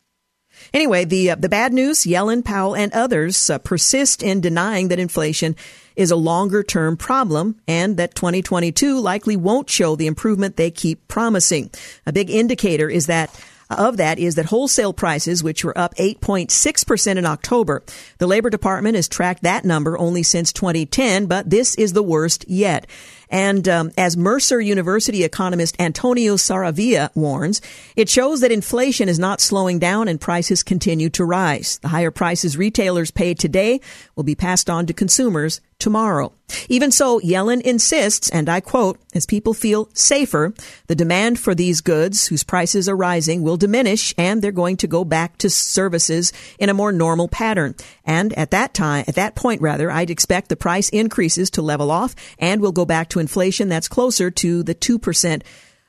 Anyway, 0.74 1.06
the 1.06 1.32
uh, 1.32 1.36
the 1.36 1.50
bad 1.50 1.74
news: 1.74 2.02
Yellen, 2.02 2.44
Powell, 2.44 2.76
and 2.76 2.92
others 2.92 3.50
uh, 3.50 3.58
persist 3.60 4.22
in 4.22 4.42
denying 4.42 4.90
that 4.90 5.00
inflation 5.00 5.56
is 5.96 6.12
a 6.12 6.16
longer 6.16 6.64
term 6.64 6.98
problem 6.98 7.60
and 7.68 7.98
that 7.98 8.16
2022 8.16 9.00
likely 9.00 9.36
won't 9.36 9.70
show 9.70 9.96
the 9.96 10.08
improvement 10.08 10.58
they 10.58 10.70
keep 10.70 11.08
promising. 11.08 11.70
A 12.06 12.14
big 12.14 12.30
indicator 12.30 12.90
is 12.90 13.08
that 13.08 13.34
of 13.70 13.98
that 13.98 14.20
is 14.20 14.36
that 14.36 14.48
wholesale 14.48 14.94
prices, 14.94 15.44
which 15.44 15.64
were 15.64 15.78
up 15.78 15.96
8.6% 15.96 17.18
in 17.18 17.26
October. 17.26 17.84
The 18.18 18.28
Labor 18.28 18.50
Department 18.50 18.96
has 18.96 19.08
tracked 19.08 19.44
that 19.44 19.66
number 19.66 19.98
only 19.98 20.24
since 20.24 20.52
2010, 20.54 21.28
but 21.28 21.50
this 21.50 21.76
is 21.76 21.94
the 21.94 22.04
worst 22.04 22.46
yet. 22.48 22.88
And 23.30 23.68
um, 23.68 23.92
as 23.98 24.18
Mercer 24.18 24.60
University 24.60 25.24
economist 25.24 25.76
Antonio 25.80 26.36
Saravia 26.36 27.16
warns, 27.16 27.62
it 27.96 28.10
shows 28.10 28.42
that 28.42 28.52
inflation 28.52 29.08
is 29.08 29.20
not 29.20 29.42
slowing 29.42 29.80
down 29.80 30.08
and 30.08 30.20
prices 30.20 30.64
continue 30.64 31.10
to 31.12 31.26
rise. 31.26 31.78
The 31.80 31.90
higher 31.90 32.12
prices 32.12 32.58
retailers 32.58 33.12
pay 33.12 33.34
today 33.34 33.82
will 34.16 34.24
be 34.24 34.36
passed 34.36 34.70
on 34.70 34.86
to 34.88 34.94
consumers 34.94 35.62
tomorrow. 35.80 36.34
Even 36.68 36.92
so, 36.92 37.20
Yellen 37.20 37.62
insists, 37.62 38.30
and 38.30 38.50
I 38.50 38.60
quote, 38.60 39.00
as 39.14 39.26
people 39.26 39.54
feel 39.54 39.90
safer, 39.94 40.54
the 40.88 40.96
demand 40.96 41.40
for 41.40 41.56
these 41.56 41.82
goods 41.82 42.28
whose 42.28 42.44
prices 42.44 42.90
are 42.90 42.96
rising 42.96 43.44
will 43.44 43.56
diminish 43.56 44.14
and 44.18 44.42
they're 44.42 44.52
going 44.52 44.78
to 44.78 44.88
go 44.88 45.06
back 45.06 45.38
to 45.38 45.50
services 45.50 46.34
in 46.58 46.70
a 46.70 46.74
more 46.74 46.92
normal 46.92 47.28
pattern. 47.28 47.76
And 48.04 48.34
at 48.34 48.52
that 48.52 48.74
time, 48.74 49.06
at 49.08 49.16
that 49.16 49.36
point 49.36 49.62
rather, 49.62 49.90
I'd 49.90 50.10
expect 50.10 50.50
the 50.50 50.56
price 50.56 50.90
increases 50.90 51.50
to 51.52 51.62
level 51.62 51.92
off 51.92 52.16
and 52.40 52.62
we'll 52.62 52.72
go 52.72 52.86
back 52.86 53.10
to 53.10 53.19
inflation 53.20 53.70
that's 53.70 53.88
closer 53.88 54.32
to 54.32 54.64
the 54.64 54.76
2% 54.76 55.42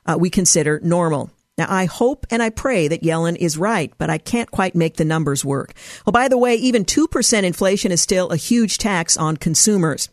uh, 0.06 0.16
we 0.18 0.30
consider 0.30 0.80
normal. 0.82 1.30
Now, 1.58 1.66
I 1.68 1.84
hope 1.84 2.26
and 2.30 2.42
I 2.42 2.48
pray 2.48 2.88
that 2.88 3.02
Yellen 3.02 3.36
is 3.36 3.58
right, 3.58 3.92
but 3.98 4.08
I 4.08 4.16
can't 4.16 4.50
quite 4.50 4.74
make 4.74 4.96
the 4.96 5.04
numbers 5.04 5.44
work. 5.44 5.74
Well, 6.06 6.12
by 6.12 6.28
the 6.28 6.38
way, 6.38 6.54
even 6.54 6.86
2% 6.86 7.42
inflation 7.42 7.92
is 7.92 8.00
still 8.00 8.30
a 8.30 8.36
huge 8.36 8.78
tax 8.78 9.16
on 9.18 9.36
consumers. 9.36 10.08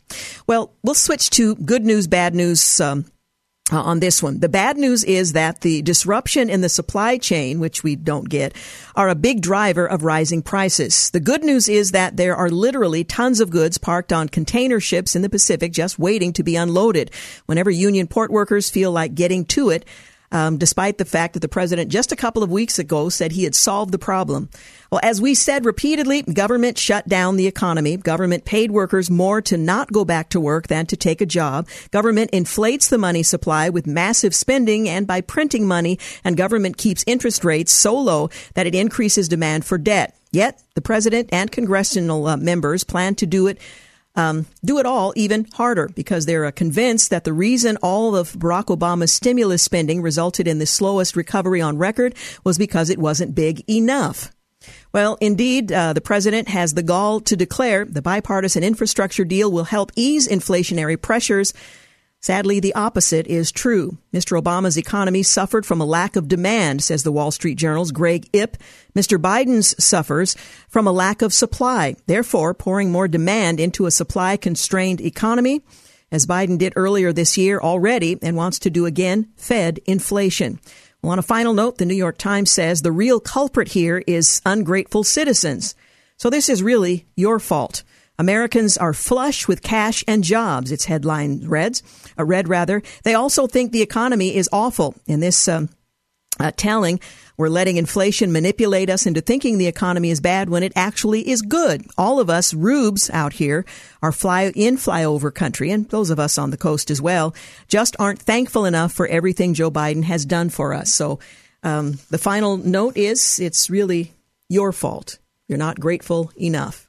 Well, 0.45 0.73
we'll 0.83 0.93
switch 0.93 1.29
to 1.31 1.55
good 1.55 1.85
news, 1.85 2.07
bad 2.07 2.35
news. 2.35 2.81
Um, 2.81 3.05
uh, 3.71 3.81
on 3.81 3.99
this 3.99 4.23
one. 4.23 4.39
The 4.39 4.49
bad 4.49 4.77
news 4.77 5.03
is 5.03 5.33
that 5.33 5.61
the 5.61 5.81
disruption 5.81 6.49
in 6.49 6.61
the 6.61 6.69
supply 6.69 7.17
chain, 7.17 7.59
which 7.59 7.83
we 7.83 7.95
don't 7.95 8.29
get, 8.29 8.55
are 8.95 9.09
a 9.09 9.15
big 9.15 9.41
driver 9.41 9.85
of 9.85 10.03
rising 10.03 10.41
prices. 10.41 11.09
The 11.11 11.19
good 11.19 11.43
news 11.43 11.67
is 11.67 11.91
that 11.91 12.17
there 12.17 12.35
are 12.35 12.49
literally 12.49 13.03
tons 13.03 13.39
of 13.39 13.49
goods 13.49 13.77
parked 13.77 14.13
on 14.13 14.29
container 14.29 14.79
ships 14.79 15.15
in 15.15 15.21
the 15.21 15.29
Pacific 15.29 15.71
just 15.73 15.99
waiting 15.99 16.33
to 16.33 16.43
be 16.43 16.55
unloaded. 16.55 17.11
Whenever 17.45 17.69
union 17.69 18.07
port 18.07 18.31
workers 18.31 18.69
feel 18.69 18.91
like 18.91 19.15
getting 19.15 19.45
to 19.45 19.69
it, 19.69 19.85
um, 20.31 20.57
despite 20.57 20.97
the 20.97 21.05
fact 21.05 21.33
that 21.33 21.39
the 21.39 21.47
president 21.47 21.89
just 21.89 22.11
a 22.11 22.15
couple 22.15 22.43
of 22.43 22.51
weeks 22.51 22.79
ago 22.79 23.09
said 23.09 23.31
he 23.31 23.43
had 23.43 23.55
solved 23.55 23.91
the 23.91 23.99
problem. 23.99 24.49
Well, 24.91 25.01
as 25.03 25.21
we 25.21 25.33
said 25.33 25.65
repeatedly, 25.65 26.21
government 26.21 26.77
shut 26.77 27.07
down 27.07 27.35
the 27.35 27.47
economy. 27.47 27.97
Government 27.97 28.45
paid 28.45 28.71
workers 28.71 29.09
more 29.09 29.41
to 29.43 29.57
not 29.57 29.91
go 29.91 30.05
back 30.05 30.29
to 30.29 30.39
work 30.39 30.67
than 30.67 30.85
to 30.87 30.97
take 30.97 31.21
a 31.21 31.25
job. 31.25 31.67
Government 31.91 32.29
inflates 32.31 32.87
the 32.89 32.97
money 32.97 33.23
supply 33.23 33.69
with 33.69 33.87
massive 33.87 34.33
spending 34.33 34.87
and 34.87 35.05
by 35.05 35.21
printing 35.21 35.67
money, 35.67 35.99
and 36.23 36.37
government 36.37 36.77
keeps 36.77 37.03
interest 37.07 37.43
rates 37.43 37.71
so 37.71 37.97
low 37.97 38.29
that 38.53 38.67
it 38.67 38.75
increases 38.75 39.27
demand 39.27 39.65
for 39.65 39.77
debt. 39.77 40.15
Yet, 40.31 40.61
the 40.75 40.81
president 40.81 41.29
and 41.31 41.51
congressional 41.51 42.27
uh, 42.27 42.37
members 42.37 42.83
plan 42.83 43.15
to 43.15 43.25
do 43.25 43.47
it 43.47 43.59
um, 44.17 44.47
do 44.65 44.79
it 44.79 44.85
all 44.85 45.13
even 45.15 45.45
harder 45.53 45.87
because 45.87 46.25
they're 46.25 46.45
uh, 46.45 46.51
convinced 46.51 47.11
that 47.11 47.23
the 47.23 47.31
reason 47.31 47.77
all 47.77 48.15
of 48.15 48.33
Barack 48.33 48.65
Obama's 48.75 49.13
stimulus 49.13 49.63
spending 49.63 50.01
resulted 50.01 50.47
in 50.47 50.59
the 50.59 50.65
slowest 50.65 51.15
recovery 51.15 51.61
on 51.61 51.77
record 51.77 52.15
was 52.43 52.57
because 52.57 52.89
it 52.89 52.97
wasn't 52.97 53.35
big 53.35 53.63
enough. 53.69 54.31
Well, 54.91 55.17
indeed, 55.21 55.71
uh, 55.71 55.93
the 55.93 56.01
president 56.01 56.47
has 56.49 56.73
the 56.73 56.83
gall 56.83 57.19
to 57.21 57.37
declare 57.37 57.85
the 57.85 58.01
bipartisan 58.01 58.63
infrastructure 58.63 59.23
deal 59.23 59.51
will 59.51 59.65
help 59.65 59.91
ease 59.95 60.27
inflationary 60.27 60.99
pressures 60.99 61.53
Sadly, 62.27 62.59
the 62.59 62.75
opposite 62.75 63.25
is 63.27 63.53
true. 63.53 63.99
Mr. 64.13 64.37
Obama's 64.37 64.75
economy 64.75 65.23
suffered 65.23 65.65
from 65.65 65.79
a 65.79 65.85
lack 65.85 66.17
of 66.17 66.27
demand, 66.27 66.83
says 66.83 67.03
the 67.03 67.11
Wall 67.13 67.31
Street 67.31 67.55
Journal's 67.55 67.93
Greg 67.93 68.27
Ip. 68.33 68.57
Mr. 68.93 69.17
Biden's 69.17 69.81
suffers 69.81 70.35
from 70.67 70.85
a 70.87 70.91
lack 70.91 71.21
of 71.21 71.31
supply, 71.31 71.95
therefore 72.05 72.53
pouring 72.53 72.91
more 72.91 73.07
demand 73.07 73.61
into 73.61 73.85
a 73.85 73.91
supply 73.91 74.35
constrained 74.35 74.99
economy, 74.99 75.61
as 76.11 76.25
Biden 76.25 76.57
did 76.57 76.73
earlier 76.75 77.13
this 77.13 77.37
year 77.37 77.61
already 77.61 78.19
and 78.21 78.35
wants 78.35 78.59
to 78.59 78.69
do 78.69 78.85
again, 78.85 79.29
fed 79.37 79.79
inflation. 79.85 80.59
Well, 81.01 81.13
on 81.13 81.19
a 81.19 81.21
final 81.21 81.53
note, 81.53 81.77
the 81.77 81.85
New 81.85 81.95
York 81.95 82.17
Times 82.17 82.51
says 82.51 82.81
the 82.81 82.91
real 82.91 83.21
culprit 83.21 83.69
here 83.69 84.03
is 84.05 84.41
ungrateful 84.45 85.05
citizens. 85.05 85.75
So 86.17 86.29
this 86.29 86.49
is 86.49 86.61
really 86.61 87.05
your 87.15 87.39
fault. 87.39 87.83
Americans 88.19 88.77
are 88.77 88.93
flush 88.93 89.47
with 89.47 89.61
cash 89.61 90.03
and 90.07 90.23
jobs, 90.23 90.71
its 90.71 90.85
headline 90.85 91.47
reads, 91.47 91.83
uh, 92.17 92.25
read 92.25 92.47
rather. 92.47 92.81
They 93.03 93.13
also 93.13 93.47
think 93.47 93.71
the 93.71 93.81
economy 93.81 94.35
is 94.35 94.49
awful. 94.51 94.95
In 95.05 95.19
this 95.19 95.47
um, 95.47 95.69
uh, 96.39 96.51
telling, 96.55 96.99
we're 97.37 97.49
letting 97.49 97.77
inflation 97.77 98.31
manipulate 98.31 98.89
us 98.89 99.05
into 99.05 99.21
thinking 99.21 99.57
the 99.57 99.67
economy 99.67 100.09
is 100.09 100.19
bad 100.19 100.49
when 100.49 100.63
it 100.63 100.73
actually 100.75 101.29
is 101.29 101.41
good. 101.41 101.85
All 101.97 102.19
of 102.19 102.29
us 102.29 102.53
rubes 102.53 103.09
out 103.11 103.33
here 103.33 103.65
are 104.01 104.11
fly 104.11 104.51
in 104.55 104.77
flyover 104.77 105.33
country, 105.33 105.69
and 105.69 105.87
those 105.89 106.09
of 106.09 106.19
us 106.19 106.37
on 106.37 106.49
the 106.49 106.57
coast 106.57 106.89
as 106.89 107.01
well, 107.01 107.35
just 107.67 107.95
aren't 107.99 108.19
thankful 108.19 108.65
enough 108.65 108.91
for 108.91 109.07
everything 109.07 109.53
Joe 109.53 109.71
Biden 109.71 110.03
has 110.03 110.25
done 110.25 110.49
for 110.49 110.73
us. 110.73 110.93
So 110.93 111.19
um, 111.61 111.99
the 112.09 112.17
final 112.17 112.57
note 112.57 112.97
is 112.97 113.39
it's 113.39 113.69
really 113.69 114.13
your 114.49 114.71
fault. 114.71 115.19
You're 115.47 115.57
not 115.57 115.79
grateful 115.79 116.31
enough. 116.35 116.86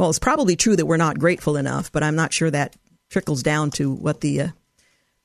Well, 0.00 0.08
it's 0.08 0.18
probably 0.18 0.56
true 0.56 0.76
that 0.76 0.86
we're 0.86 0.96
not 0.96 1.18
grateful 1.18 1.58
enough, 1.58 1.92
but 1.92 2.02
I'm 2.02 2.16
not 2.16 2.32
sure 2.32 2.50
that 2.50 2.74
trickles 3.10 3.42
down 3.42 3.70
to 3.72 3.92
what 3.92 4.22
the 4.22 4.40
uh, 4.40 4.48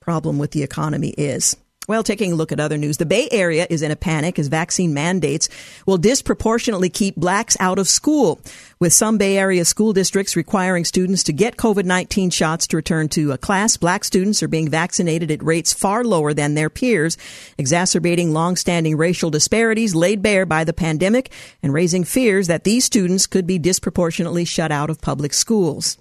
problem 0.02 0.38
with 0.38 0.52
the 0.52 0.64
economy 0.64 1.12
is. 1.12 1.56
Well, 1.88 2.02
taking 2.02 2.32
a 2.32 2.36
look 2.36 2.52
at 2.52 2.60
other 2.60 2.78
news, 2.78 2.98
the 2.98 3.06
Bay 3.06 3.28
Area 3.32 3.68
is 3.70 3.84
in 3.84 3.92
a 3.92 3.96
panic 3.96 4.40
as 4.40 4.48
vaccine 4.48 4.94
mandates 4.94 5.50
will 5.86 6.00
disproportionately 6.00 6.90
keep 6.90 7.16
blacks 7.16 7.56
out 7.60 7.78
of 7.78 7.88
school, 7.88 8.40
with 8.80 8.92
some 8.92 9.20
Bay 9.20 9.38
Area 9.38 9.64
school 9.66 9.94
districts 9.94 10.36
requiring 10.36 10.84
students 10.84 11.22
to 11.24 11.34
get 11.34 11.58
COVID-19 11.58 12.34
shots 12.34 12.66
to 12.68 12.78
return 12.78 13.08
to 13.10 13.32
a 13.32 13.38
class. 13.38 13.78
Black 13.78 14.04
students 14.04 14.42
are 14.42 14.48
being 14.48 14.68
vaccinated 14.68 15.30
at 15.30 15.44
rates 15.44 15.74
far 15.74 16.04
lower 16.04 16.34
than 16.34 16.56
their 16.56 16.72
peers, 16.72 17.18
exacerbating 17.60 18.34
long-standing 18.34 18.98
racial 18.98 19.30
disparities 19.30 19.94
laid 19.94 20.24
bare 20.24 20.48
by 20.48 20.64
the 20.64 20.74
pandemic 20.74 21.32
and 21.62 21.72
raising 21.72 22.04
fears 22.04 22.48
that 22.48 22.64
these 22.64 22.84
students 22.84 23.28
could 23.28 23.46
be 23.46 23.60
disproportionately 23.60 24.44
shut 24.44 24.72
out 24.72 24.90
of 24.90 25.02
public 25.02 25.34
schools. 25.34 25.98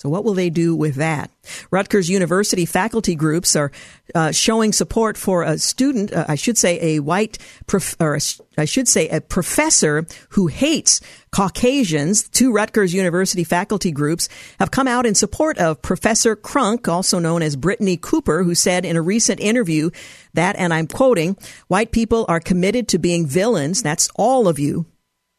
So 0.00 0.08
what 0.08 0.24
will 0.24 0.32
they 0.32 0.48
do 0.48 0.74
with 0.74 0.94
that? 0.94 1.30
Rutgers 1.70 2.08
University 2.08 2.64
faculty 2.64 3.14
groups 3.14 3.54
are 3.54 3.70
uh, 4.14 4.32
showing 4.32 4.72
support 4.72 5.18
for 5.18 5.42
a 5.42 5.58
student, 5.58 6.10
uh, 6.10 6.24
I 6.26 6.36
should 6.36 6.56
say 6.56 6.80
a 6.80 7.00
white, 7.00 7.36
prof- 7.66 8.00
or 8.00 8.14
a, 8.14 8.20
I 8.56 8.64
should 8.64 8.88
say 8.88 9.10
a 9.10 9.20
professor 9.20 10.06
who 10.30 10.46
hates 10.46 11.02
Caucasians. 11.32 12.26
Two 12.30 12.50
Rutgers 12.50 12.94
University 12.94 13.44
faculty 13.44 13.90
groups 13.92 14.30
have 14.58 14.70
come 14.70 14.88
out 14.88 15.04
in 15.04 15.14
support 15.14 15.58
of 15.58 15.82
Professor 15.82 16.34
Crunk, 16.34 16.88
also 16.88 17.18
known 17.18 17.42
as 17.42 17.54
Brittney 17.54 18.00
Cooper, 18.00 18.42
who 18.42 18.54
said 18.54 18.86
in 18.86 18.96
a 18.96 19.02
recent 19.02 19.38
interview 19.38 19.90
that, 20.32 20.56
and 20.56 20.72
I'm 20.72 20.86
quoting, 20.86 21.36
white 21.68 21.92
people 21.92 22.24
are 22.26 22.40
committed 22.40 22.88
to 22.88 22.98
being 22.98 23.26
villains. 23.26 23.82
That's 23.82 24.08
all 24.16 24.48
of 24.48 24.58
you. 24.58 24.86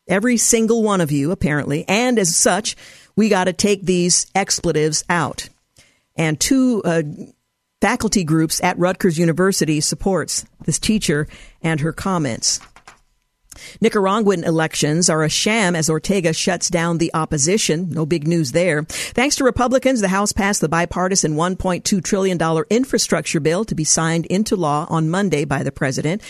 Every 0.08 0.38
single 0.38 0.84
one 0.84 1.00
of 1.00 1.12
you, 1.12 1.32
apparently. 1.32 1.86
And 1.88 2.20
as 2.20 2.36
such, 2.36 2.76
we 3.16 3.30
got 3.30 3.46
to 3.46 3.54
take 3.54 3.84
these 3.84 4.28
expletives 4.36 5.04
out. 5.10 5.50
And 6.16 6.40
two 6.40 6.82
uh, 6.84 7.04
faculty 7.80 8.24
groups 8.24 8.62
at 8.64 8.78
Rutgers 8.78 9.18
University 9.18 9.82
supports 9.82 10.46
this 10.66 10.80
teacher 10.80 11.28
and 11.62 11.80
her 11.80 11.94
comments. 11.94 12.60
Nicaraguan 13.82 14.44
elections 14.44 15.10
are 15.10 15.24
a 15.24 15.30
sham 15.30 15.76
as 15.76 15.90
Ortega 15.90 16.34
shuts 16.34 16.70
down 16.70 16.98
the 16.98 17.12
opposition. 17.14 17.90
No 17.90 18.06
big 18.06 18.28
news 18.28 18.52
there. 18.52 18.84
Thanks 18.84 19.36
to 19.38 19.44
Republicans, 19.44 20.02
the 20.02 20.08
House 20.08 20.32
passed 20.32 20.62
the 20.62 20.70
bipartisan 20.70 21.36
$1.2 21.36 22.04
trillion 22.04 22.40
infrastructure 22.70 23.40
bill 23.40 23.66
to 23.66 23.76
be 23.76 23.84
signed 23.84 24.26
into 24.28 24.56
law 24.56 24.88
on 24.90 25.10
Monday 25.10 25.46
by 25.46 25.64
the 25.64 25.72
president. 25.72 26.22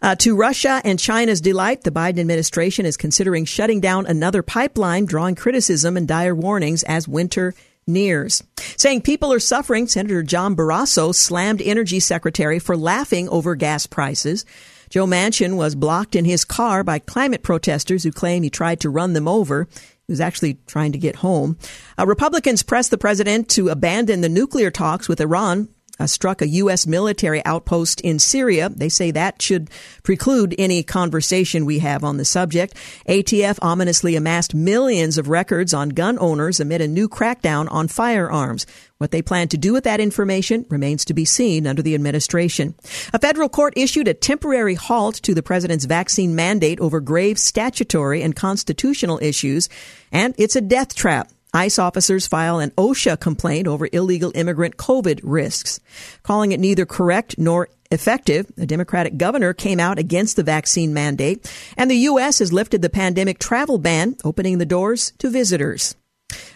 Uh, 0.00 0.14
to 0.16 0.36
Russia 0.36 0.80
and 0.84 0.98
China's 0.98 1.40
delight, 1.40 1.82
the 1.82 1.90
Biden 1.90 2.20
administration 2.20 2.86
is 2.86 2.96
considering 2.96 3.44
shutting 3.44 3.80
down 3.80 4.06
another 4.06 4.42
pipeline, 4.42 5.04
drawing 5.04 5.34
criticism 5.34 5.96
and 5.96 6.06
dire 6.06 6.34
warnings 6.34 6.82
as 6.84 7.08
winter 7.08 7.54
nears. 7.86 8.44
Saying 8.76 9.02
people 9.02 9.32
are 9.32 9.40
suffering, 9.40 9.88
Senator 9.88 10.22
John 10.22 10.54
Barrasso 10.54 11.14
slammed 11.14 11.62
Energy 11.62 11.98
Secretary 11.98 12.58
for 12.58 12.76
laughing 12.76 13.28
over 13.28 13.56
gas 13.56 13.86
prices. 13.86 14.44
Joe 14.88 15.06
Manchin 15.06 15.56
was 15.56 15.74
blocked 15.74 16.16
in 16.16 16.24
his 16.24 16.44
car 16.44 16.82
by 16.84 16.98
climate 16.98 17.42
protesters 17.42 18.04
who 18.04 18.12
claim 18.12 18.42
he 18.42 18.50
tried 18.50 18.80
to 18.80 18.90
run 18.90 19.12
them 19.12 19.28
over. 19.28 19.68
He 20.06 20.12
was 20.12 20.20
actually 20.20 20.58
trying 20.66 20.92
to 20.92 20.98
get 20.98 21.16
home. 21.16 21.58
Uh, 21.98 22.06
Republicans 22.06 22.62
pressed 22.62 22.90
the 22.90 22.98
president 22.98 23.48
to 23.50 23.68
abandon 23.68 24.20
the 24.22 24.28
nuclear 24.28 24.70
talks 24.70 25.08
with 25.08 25.20
Iran 25.20 25.68
uh, 25.98 26.06
struck 26.06 26.40
a 26.40 26.48
U.S. 26.48 26.86
military 26.86 27.44
outpost 27.44 28.00
in 28.00 28.18
Syria. 28.18 28.68
They 28.68 28.88
say 28.88 29.10
that 29.10 29.42
should 29.42 29.70
preclude 30.02 30.54
any 30.58 30.82
conversation 30.82 31.66
we 31.66 31.80
have 31.80 32.04
on 32.04 32.16
the 32.16 32.24
subject. 32.24 32.74
ATF 33.08 33.58
ominously 33.62 34.16
amassed 34.16 34.54
millions 34.54 35.18
of 35.18 35.28
records 35.28 35.74
on 35.74 35.90
gun 35.90 36.18
owners 36.18 36.60
amid 36.60 36.80
a 36.80 36.88
new 36.88 37.08
crackdown 37.08 37.66
on 37.70 37.88
firearms. 37.88 38.66
What 38.98 39.12
they 39.12 39.22
plan 39.22 39.46
to 39.48 39.56
do 39.56 39.72
with 39.72 39.84
that 39.84 40.00
information 40.00 40.66
remains 40.68 41.04
to 41.04 41.14
be 41.14 41.24
seen 41.24 41.68
under 41.68 41.82
the 41.82 41.94
administration. 41.94 42.74
A 43.14 43.20
federal 43.20 43.48
court 43.48 43.74
issued 43.76 44.08
a 44.08 44.14
temporary 44.14 44.74
halt 44.74 45.14
to 45.22 45.34
the 45.34 45.42
president's 45.42 45.84
vaccine 45.84 46.34
mandate 46.34 46.80
over 46.80 46.98
grave 46.98 47.38
statutory 47.38 48.22
and 48.22 48.34
constitutional 48.34 49.20
issues, 49.22 49.68
and 50.10 50.34
it's 50.36 50.56
a 50.56 50.60
death 50.60 50.96
trap. 50.96 51.30
ICE 51.54 51.78
officers 51.78 52.26
file 52.26 52.58
an 52.58 52.72
OSHA 52.72 53.20
complaint 53.20 53.68
over 53.68 53.88
illegal 53.92 54.32
immigrant 54.34 54.76
COVID 54.76 55.20
risks. 55.22 55.78
Calling 56.24 56.50
it 56.50 56.60
neither 56.60 56.84
correct 56.84 57.36
nor 57.38 57.68
effective, 57.92 58.50
a 58.58 58.66
Democratic 58.66 59.16
governor 59.16 59.54
came 59.54 59.78
out 59.78 59.98
against 59.98 60.34
the 60.34 60.42
vaccine 60.42 60.92
mandate, 60.92 61.50
and 61.76 61.88
the 61.88 62.08
U.S. 62.10 62.40
has 62.40 62.52
lifted 62.52 62.82
the 62.82 62.90
pandemic 62.90 63.38
travel 63.38 63.78
ban, 63.78 64.16
opening 64.24 64.58
the 64.58 64.66
doors 64.66 65.12
to 65.18 65.30
visitors. 65.30 65.94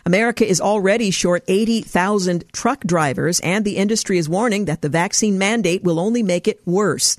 America 0.05 0.47
is 0.47 0.61
already 0.61 1.11
short 1.11 1.45
80,000 1.49 2.45
truck 2.53 2.81
drivers, 2.85 3.41
and 3.41 3.65
the 3.65 3.77
industry 3.77 4.19
is 4.19 4.29
warning 4.29 4.67
that 4.67 4.83
the 4.83 4.89
vaccine 4.89 5.39
mandate 5.39 5.83
will 5.83 6.01
only 6.01 6.23
make 6.23 6.49
it 6.49 6.61
worse. 6.67 7.19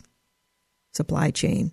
Supply 0.93 1.31
chain 1.31 1.71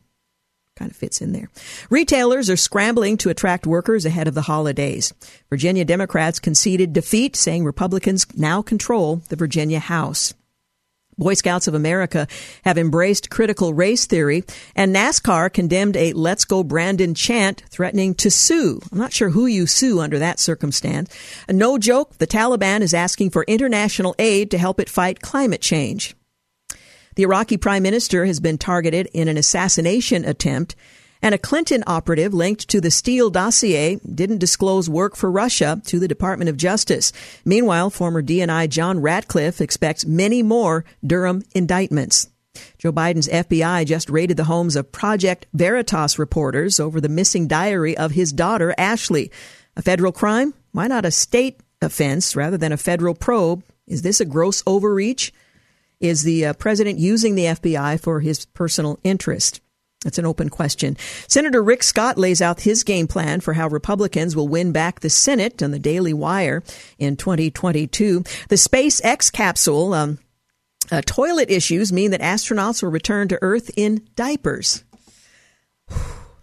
kind 0.77 0.91
of 0.91 0.97
fits 0.97 1.21
in 1.21 1.33
there. 1.33 1.51
Retailers 1.91 2.49
are 2.49 2.57
scrambling 2.57 3.19
to 3.19 3.29
attract 3.29 3.67
workers 3.67 4.07
ahead 4.07 4.27
of 4.27 4.35
the 4.35 4.43
holidays. 4.43 5.13
Virginia 5.51 5.85
Democrats 5.85 6.39
conceded 6.39 6.95
defeat, 6.95 7.37
saying 7.37 7.65
Republicans 7.65 8.27
now 8.35 8.63
control 8.63 9.17
the 9.29 9.37
Virginia 9.37 9.79
House. 9.79 10.33
Boy 11.21 11.35
Scouts 11.35 11.69
of 11.69 11.75
America 11.75 12.27
have 12.65 12.79
embraced 12.79 13.29
critical 13.29 13.75
race 13.75 14.07
theory, 14.07 14.43
and 14.75 14.97
NASCAR 14.97 15.53
condemned 15.53 15.95
a 15.97 16.15
Let's 16.15 16.47
Go 16.47 16.65
Brandon 16.65 17.15
chant 17.15 17.63
threatening 17.69 18.15
to 18.15 18.31
sue. 18.31 18.81
I'm 18.91 18.99
not 18.99 19.13
sure 19.13 19.29
who 19.29 19.45
you 19.45 19.67
sue 19.67 20.01
under 20.01 20.19
that 20.19 20.41
circumstance. 20.41 21.15
No 21.49 21.77
joke, 21.77 22.17
the 22.17 22.27
Taliban 22.27 22.81
is 22.81 22.95
asking 22.95 23.31
for 23.31 23.45
international 23.47 24.15
aid 24.19 24.51
to 24.51 24.59
help 24.59 24.81
it 24.81 24.89
fight 24.89 25.21
climate 25.21 25.61
change. 25.61 26.17
The 27.17 27.25
Iraqi 27.25 27.59
prime 27.59 27.83
minister 27.83 28.25
has 28.25 28.41
been 28.41 28.57
targeted 28.57 29.07
in 29.13 29.29
an 29.29 29.37
assassination 29.37 30.25
attempt, 30.25 30.75
and 31.23 31.35
a 31.35 31.39
Clinton 31.39 31.85
operative 31.87 32.33
linked 32.33 32.69
to 32.69 32.81
the 32.81 32.91
Steele 32.91 33.31
dossier 33.31 33.97
didn't 33.97 34.39
disclose 34.39 34.89
work 34.89 35.17
for 35.17 35.31
Russia 35.31 35.81
to 35.87 35.99
the 35.99 36.09
Department 36.09 36.49
of 36.49 36.57
Justice. 36.57 37.13
Meanwhile, 37.45 37.91
former 37.91 38.23
DNI 38.23 38.69
John 38.69 39.01
Ratcliffe 39.01 39.61
expects 39.61 40.07
many 40.07 40.43
more 40.43 40.85
Durham 41.05 41.43
indictments. 41.55 42.29
Joe 42.79 42.93
Biden's 42.93 43.29
FBI 43.29 43.87
just 43.87 44.11
raided 44.11 44.37
the 44.37 44.45
homes 44.45 44.77
of 44.77 44.93
Project 44.93 45.47
Veritas 45.53 46.19
reporters 46.19 46.81
over 46.81 47.01
the 47.01 47.09
missing 47.09 47.47
diary 47.47 47.97
of 47.97 48.13
his 48.13 48.33
daughter, 48.33 48.75
Ashley. 48.77 49.31
A 49.77 49.83
federal 49.83 50.13
crime? 50.13 50.55
Why 50.73 50.89
not 50.89 51.05
a 51.05 51.11
state 51.11 51.61
offense 51.81 52.35
rather 52.35 52.57
than 52.57 52.73
a 52.73 52.77
federal 52.77 53.15
probe? 53.15 53.63
Is 53.87 54.03
this 54.03 54.21
a 54.21 54.25
gross 54.25 54.63
overreach? 54.67 55.33
Is 56.01 56.23
the 56.23 56.47
uh, 56.47 56.53
president 56.55 56.99
using 56.99 57.35
the 57.35 57.45
FBI 57.45 58.01
for 58.01 58.21
his 58.21 58.47
personal 58.47 58.99
interest? 59.05 59.61
That's 60.05 60.19
an 60.19 60.27
open 60.27 60.49
question. 60.49 60.97
Senator 61.29 61.63
Rick 61.63 61.83
Scott 61.83 62.17
lays 62.17 62.41
out 62.41 62.63
his 62.63 62.85
game 62.85 63.07
plan 63.07 63.41
for 63.41 63.53
how 63.53 63.69
Republicans 63.69 64.35
will 64.35 64.49
win 64.49 64.73
back 64.73 65.01
the 65.01 65.11
Senate 65.11 65.63
on 65.63 65.73
the 65.73 65.79
Daily 65.79 66.15
Wire 66.15 66.63
in 66.99 67.17
2022. 67.17 68.25
The 68.49 68.57
SpaceX 68.57 69.31
capsule, 69.31 69.93
um, 69.93 70.19
uh, 70.91 71.03
toilet 71.05 71.51
issues 71.51 71.93
mean 71.93 72.13
that 72.13 72.23
astronauts 72.23 72.83
will 72.83 72.91
return 72.91 73.29
to 73.29 73.39
Earth 73.43 73.71
in 73.77 74.07
diapers 74.17 74.85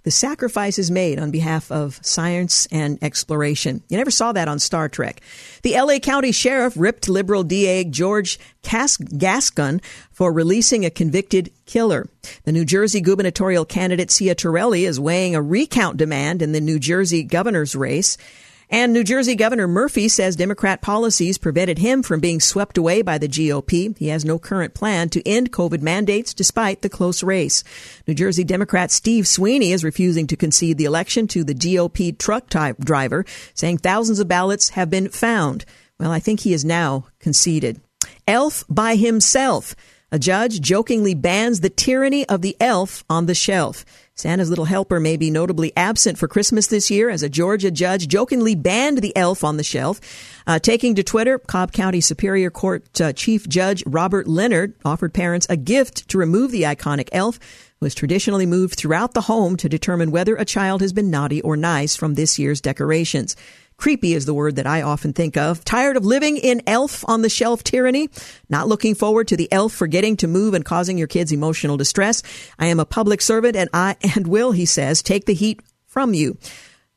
the 0.07 0.11
sacrifices 0.11 0.89
made 0.89 1.19
on 1.19 1.31
behalf 1.31 1.69
of 1.69 1.99
science 2.01 2.65
and 2.71 2.97
exploration. 3.01 3.83
You 3.89 3.97
never 3.97 4.09
saw 4.09 4.31
that 4.31 4.47
on 4.47 4.57
Star 4.57 4.87
Trek. 4.87 5.19
The 5.63 5.73
LA 5.77 5.99
County 5.99 6.31
Sheriff 6.31 6.75
ripped 6.77 7.09
liberal 7.09 7.43
DA 7.43 7.83
George 7.83 8.39
Cas- 8.63 8.95
Gascon 8.95 9.81
for 10.13 10.31
releasing 10.31 10.85
a 10.85 10.89
convicted 10.89 11.51
killer. 11.65 12.07
The 12.45 12.53
New 12.53 12.63
Jersey 12.63 13.01
gubernatorial 13.01 13.65
candidate 13.65 14.07
Ciattarelli 14.07 14.87
is 14.87 14.97
weighing 14.97 15.35
a 15.35 15.41
recount 15.41 15.97
demand 15.97 16.41
in 16.41 16.53
the 16.53 16.61
New 16.61 16.79
Jersey 16.79 17.23
governor's 17.23 17.75
race. 17.75 18.17
And 18.69 18.91
New 18.91 19.05
Jersey 19.05 19.35
Governor 19.35 19.67
Murphy 19.67 20.09
says 20.09 20.35
Democrat 20.35 20.81
policies 20.81 21.37
prevented 21.37 21.77
him 21.77 22.03
from 22.03 22.19
being 22.19 22.41
swept 22.41 22.77
away 22.77 23.01
by 23.01 23.17
the 23.17 23.29
GOP. 23.29 23.97
He 23.97 24.09
has 24.09 24.25
no 24.25 24.37
current 24.37 24.73
plan 24.73 25.07
to 25.09 25.25
end 25.25 25.53
COVID 25.53 25.81
mandates 25.81 26.33
despite 26.33 26.81
the 26.81 26.89
close 26.89 27.23
race. 27.23 27.63
New 28.07 28.13
Jersey 28.13 28.43
Democrat 28.43 28.91
Steve 28.91 29.25
Sweeney 29.25 29.71
is 29.71 29.85
refusing 29.85 30.27
to 30.27 30.35
concede 30.35 30.77
the 30.77 30.83
election 30.83 31.27
to 31.27 31.45
the 31.45 31.55
GOP 31.55 32.17
truck 32.17 32.49
type 32.49 32.77
driver, 32.79 33.25
saying 33.53 33.77
thousands 33.77 34.19
of 34.19 34.27
ballots 34.27 34.69
have 34.69 34.89
been 34.89 35.07
found. 35.07 35.63
Well, 35.97 36.11
I 36.11 36.19
think 36.19 36.41
he 36.41 36.53
is 36.53 36.65
now 36.65 37.05
conceded. 37.19 37.79
Elf 38.27 38.65
by 38.69 38.97
himself. 38.97 39.75
A 40.09 40.17
judge 40.17 40.61
jokingly 40.61 41.13
bans 41.15 41.59
the 41.59 41.69
tyranny 41.69 42.25
of 42.29 42.41
the 42.41 42.55
elf 42.61 43.03
on 43.09 43.25
the 43.25 43.35
shelf. 43.35 43.83
Santa's 44.15 44.49
little 44.49 44.63
helper 44.63 45.01
may 45.01 45.17
be 45.17 45.29
notably 45.29 45.73
absent 45.75 46.17
for 46.17 46.29
Christmas 46.29 46.67
this 46.67 46.89
year 46.89 47.09
as 47.09 47.23
a 47.23 47.29
Georgia 47.29 47.69
judge 47.71 48.07
jokingly 48.07 48.55
banned 48.55 48.99
the 48.99 49.13
elf 49.17 49.43
on 49.43 49.57
the 49.57 49.65
shelf. 49.65 49.99
Uh, 50.47 50.59
taking 50.59 50.95
to 50.95 51.03
Twitter, 51.03 51.37
Cobb 51.37 51.73
County 51.73 51.99
Superior 51.99 52.49
Court 52.49 53.01
uh, 53.01 53.11
Chief 53.11 53.49
Judge 53.49 53.83
Robert 53.85 54.29
Leonard 54.29 54.73
offered 54.85 55.13
parents 55.13 55.45
a 55.49 55.57
gift 55.57 56.07
to 56.07 56.17
remove 56.17 56.51
the 56.51 56.63
iconic 56.63 57.09
elf, 57.11 57.37
who 57.81 57.85
is 57.85 57.93
traditionally 57.93 58.45
moved 58.45 58.75
throughout 58.75 59.13
the 59.13 59.21
home 59.21 59.57
to 59.57 59.67
determine 59.67 60.11
whether 60.11 60.37
a 60.37 60.45
child 60.45 60.79
has 60.79 60.93
been 60.93 61.11
naughty 61.11 61.41
or 61.41 61.57
nice 61.57 61.97
from 61.97 62.13
this 62.13 62.39
year's 62.39 62.61
decorations. 62.61 63.35
Creepy 63.77 64.15
is 64.15 64.25
the 64.25 64.33
word 64.33 64.55
that 64.55 64.65
I 64.65 64.81
often 64.81 65.13
think 65.13 65.37
of. 65.37 65.63
Tired 65.63 65.97
of 65.97 66.05
living 66.05 66.37
in 66.37 66.63
elf 66.65 67.07
on 67.07 67.21
the 67.21 67.29
shelf 67.29 67.63
tyranny? 67.63 68.09
Not 68.49 68.67
looking 68.67 68.95
forward 68.95 69.27
to 69.27 69.37
the 69.37 69.51
elf 69.51 69.71
forgetting 69.71 70.17
to 70.17 70.27
move 70.27 70.55
and 70.55 70.65
causing 70.65 70.97
your 70.97 71.07
kids 71.07 71.31
emotional 71.31 71.77
distress? 71.77 72.23
I 72.57 72.67
am 72.67 72.79
a 72.79 72.85
public 72.85 73.21
servant 73.21 73.55
and 73.55 73.69
I 73.73 73.95
and 74.15 74.27
will, 74.27 74.51
he 74.51 74.65
says, 74.65 75.03
take 75.03 75.25
the 75.25 75.35
heat 75.35 75.61
from 75.85 76.15
you. 76.15 76.37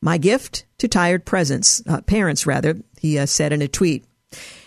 My 0.01 0.16
gift 0.16 0.64
to 0.79 0.88
tired 0.88 1.27
presents, 1.27 1.83
uh, 1.87 2.01
parents 2.01 2.47
rather, 2.47 2.77
he 2.99 3.19
uh, 3.19 3.27
said 3.27 3.53
in 3.53 3.61
a 3.61 3.69
tweet. 3.69 4.07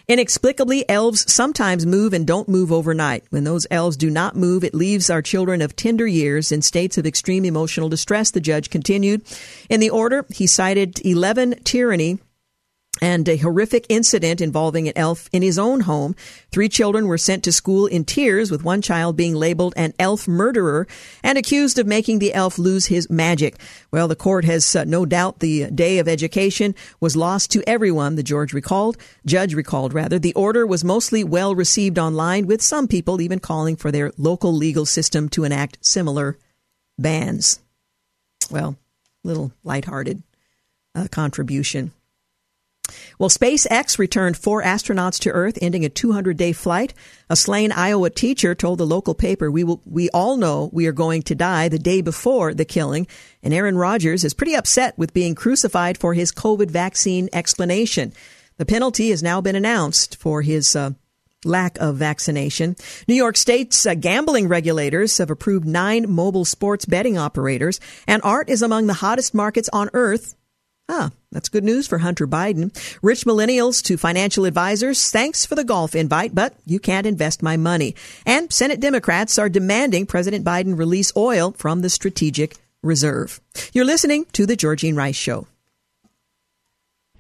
Inexplicably, 0.07 0.87
elves 0.89 1.31
sometimes 1.31 1.85
move 1.85 2.11
and 2.11 2.27
don't 2.27 2.49
move 2.49 2.73
overnight. 2.73 3.23
When 3.29 3.45
those 3.45 3.65
elves 3.71 3.95
do 3.95 4.09
not 4.09 4.35
move, 4.35 4.63
it 4.63 4.75
leaves 4.75 5.09
our 5.09 5.21
children 5.21 5.61
of 5.61 5.77
tender 5.77 6.05
years 6.05 6.51
in 6.51 6.61
states 6.61 6.97
of 6.97 7.05
extreme 7.05 7.45
emotional 7.45 7.87
distress, 7.87 8.29
the 8.29 8.41
judge 8.41 8.69
continued. 8.69 9.21
In 9.69 9.79
the 9.79 9.89
order, 9.89 10.25
he 10.29 10.45
cited 10.45 11.05
11 11.05 11.61
tyranny 11.63 12.19
and 13.01 13.27
a 13.27 13.37
horrific 13.37 13.85
incident 13.89 14.39
involving 14.39 14.87
an 14.87 14.93
elf 14.95 15.27
in 15.31 15.41
his 15.41 15.57
own 15.57 15.81
home. 15.81 16.15
Three 16.51 16.69
children 16.69 17.07
were 17.07 17.17
sent 17.17 17.43
to 17.43 17.51
school 17.51 17.87
in 17.87 18.05
tears, 18.05 18.51
with 18.51 18.63
one 18.63 18.81
child 18.81 19.17
being 19.17 19.33
labeled 19.33 19.73
an 19.75 19.93
elf 19.97 20.27
murderer 20.27 20.87
and 21.23 21.37
accused 21.37 21.79
of 21.79 21.87
making 21.87 22.19
the 22.19 22.33
elf 22.33 22.59
lose 22.59 22.85
his 22.85 23.09
magic. 23.09 23.55
Well, 23.91 24.07
the 24.07 24.15
court 24.15 24.45
has 24.45 24.75
uh, 24.75 24.83
no 24.83 25.05
doubt 25.05 25.39
the 25.39 25.71
day 25.71 25.97
of 25.99 26.07
education 26.07 26.75
was 26.99 27.15
lost 27.15 27.51
to 27.51 27.67
everyone, 27.67 28.15
the 28.15 28.23
George 28.23 28.53
recalled, 28.53 28.97
judge 29.25 29.53
recalled 29.53 29.93
rather. 29.93 30.19
The 30.19 30.35
order 30.35 30.65
was 30.65 30.83
mostly 30.83 31.23
well 31.23 31.55
received 31.55 31.97
online, 31.97 32.45
with 32.45 32.61
some 32.61 32.87
people 32.87 33.21
even 33.21 33.39
calling 33.39 33.75
for 33.75 33.91
their 33.91 34.11
local 34.17 34.53
legal 34.53 34.85
system 34.85 35.29
to 35.29 35.43
enact 35.43 35.83
similar 35.83 36.37
bans. 36.99 37.59
Well, 38.51 38.77
little 39.23 39.51
lighthearted 39.63 40.21
uh, 40.95 41.07
contribution. 41.09 41.91
Well, 43.19 43.29
SpaceX 43.29 43.97
returned 43.97 44.37
four 44.37 44.63
astronauts 44.63 45.19
to 45.21 45.31
Earth, 45.31 45.57
ending 45.61 45.85
a 45.85 45.89
200 45.89 46.37
day 46.37 46.53
flight. 46.53 46.93
A 47.29 47.35
slain 47.35 47.71
Iowa 47.71 48.09
teacher 48.09 48.55
told 48.55 48.77
the 48.77 48.85
local 48.85 49.13
paper, 49.13 49.49
we, 49.49 49.63
will, 49.63 49.81
we 49.85 50.09
all 50.09 50.37
know 50.37 50.69
we 50.73 50.87
are 50.87 50.91
going 50.91 51.21
to 51.23 51.35
die 51.35 51.69
the 51.69 51.79
day 51.79 52.01
before 52.01 52.53
the 52.53 52.65
killing. 52.65 53.07
And 53.41 53.53
Aaron 53.53 53.77
Rodgers 53.77 54.23
is 54.23 54.33
pretty 54.33 54.55
upset 54.55 54.97
with 54.97 55.13
being 55.13 55.35
crucified 55.35 55.97
for 55.97 56.13
his 56.13 56.31
COVID 56.31 56.69
vaccine 56.69 57.29
explanation. 57.33 58.13
The 58.57 58.65
penalty 58.65 59.09
has 59.09 59.23
now 59.23 59.41
been 59.41 59.55
announced 59.55 60.17
for 60.17 60.41
his 60.41 60.75
uh, 60.75 60.91
lack 61.45 61.77
of 61.79 61.95
vaccination. 61.95 62.75
New 63.07 63.15
York 63.15 63.37
State's 63.37 63.85
uh, 63.85 63.95
gambling 63.95 64.47
regulators 64.47 65.17
have 65.17 65.29
approved 65.29 65.65
nine 65.65 66.09
mobile 66.09 66.45
sports 66.45 66.85
betting 66.85 67.17
operators, 67.17 67.79
and 68.07 68.21
art 68.23 68.49
is 68.49 68.61
among 68.61 68.87
the 68.87 68.93
hottest 68.93 69.33
markets 69.33 69.69
on 69.73 69.89
earth. 69.93 70.35
Ah, 70.89 71.11
that's 71.31 71.49
good 71.49 71.63
news 71.63 71.87
for 71.87 71.99
Hunter 71.99 72.27
Biden. 72.27 72.75
Rich 73.01 73.25
millennials 73.25 73.81
to 73.83 73.97
financial 73.97 74.45
advisors, 74.45 75.09
thanks 75.09 75.45
for 75.45 75.55
the 75.55 75.63
golf 75.63 75.95
invite, 75.95 76.35
but 76.35 76.55
you 76.65 76.79
can't 76.79 77.07
invest 77.07 77.41
my 77.41 77.55
money. 77.55 77.95
And 78.25 78.51
Senate 78.51 78.81
Democrats 78.81 79.39
are 79.39 79.49
demanding 79.49 80.05
President 80.05 80.45
Biden 80.45 80.77
release 80.77 81.13
oil 81.15 81.53
from 81.57 81.81
the 81.81 81.89
strategic 81.89 82.57
reserve. 82.81 83.39
You're 83.71 83.85
listening 83.85 84.25
to 84.33 84.45
The 84.45 84.57
Georgine 84.57 84.95
Rice 84.95 85.15
Show. 85.15 85.47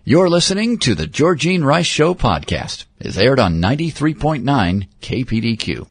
You're 0.03 0.29
listening 0.29 0.79
to 0.79 0.95
the 0.95 1.07
Georgine 1.07 1.63
Rice 1.63 1.85
Show 1.85 2.13
podcast. 2.13 2.83
It's 2.99 3.17
aired 3.17 3.39
on 3.39 3.61
93.9 3.61 4.89
KPDQ. 5.01 5.87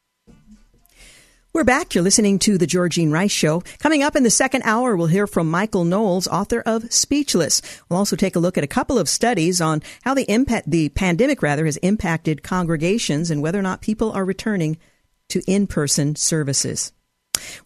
We're 1.55 1.65
back. 1.65 1.95
You're 1.95 2.03
listening 2.03 2.39
to 2.41 2.57
the 2.57 2.67
Georgine 2.67 3.11
Rice 3.11 3.31
Show. 3.31 3.63
Coming 3.79 4.03
up 4.03 4.17
in 4.17 4.23
the 4.23 4.31
second 4.31 4.63
hour, 4.63 4.97
we'll 4.97 5.09
hear 5.09 5.27
from 5.27 5.51
Michael 5.51 5.85
Knowles, 5.85 6.27
author 6.27 6.63
of 6.63 6.91
Speechless. 6.91 7.61
We'll 7.91 7.99
also 7.99 8.17
take 8.17 8.35
a 8.37 8.39
look 8.39 8.57
at 8.57 8.65
a 8.65 8.67
couple 8.67 8.99
of 8.99 9.07
studies 9.07 9.61
on 9.61 9.83
how 10.01 10.15
the 10.15 10.25
impact, 10.33 10.71
the 10.71 10.89
pandemic 10.89 11.43
rather, 11.43 11.67
has 11.67 11.77
impacted 11.79 12.43
congregations 12.43 13.31
and 13.31 13.43
whether 13.43 13.59
or 13.59 13.63
not 13.63 13.83
people 13.83 14.13
are 14.13 14.25
returning 14.25 14.79
to 15.29 15.43
in-person 15.47 16.17
services. 16.17 16.91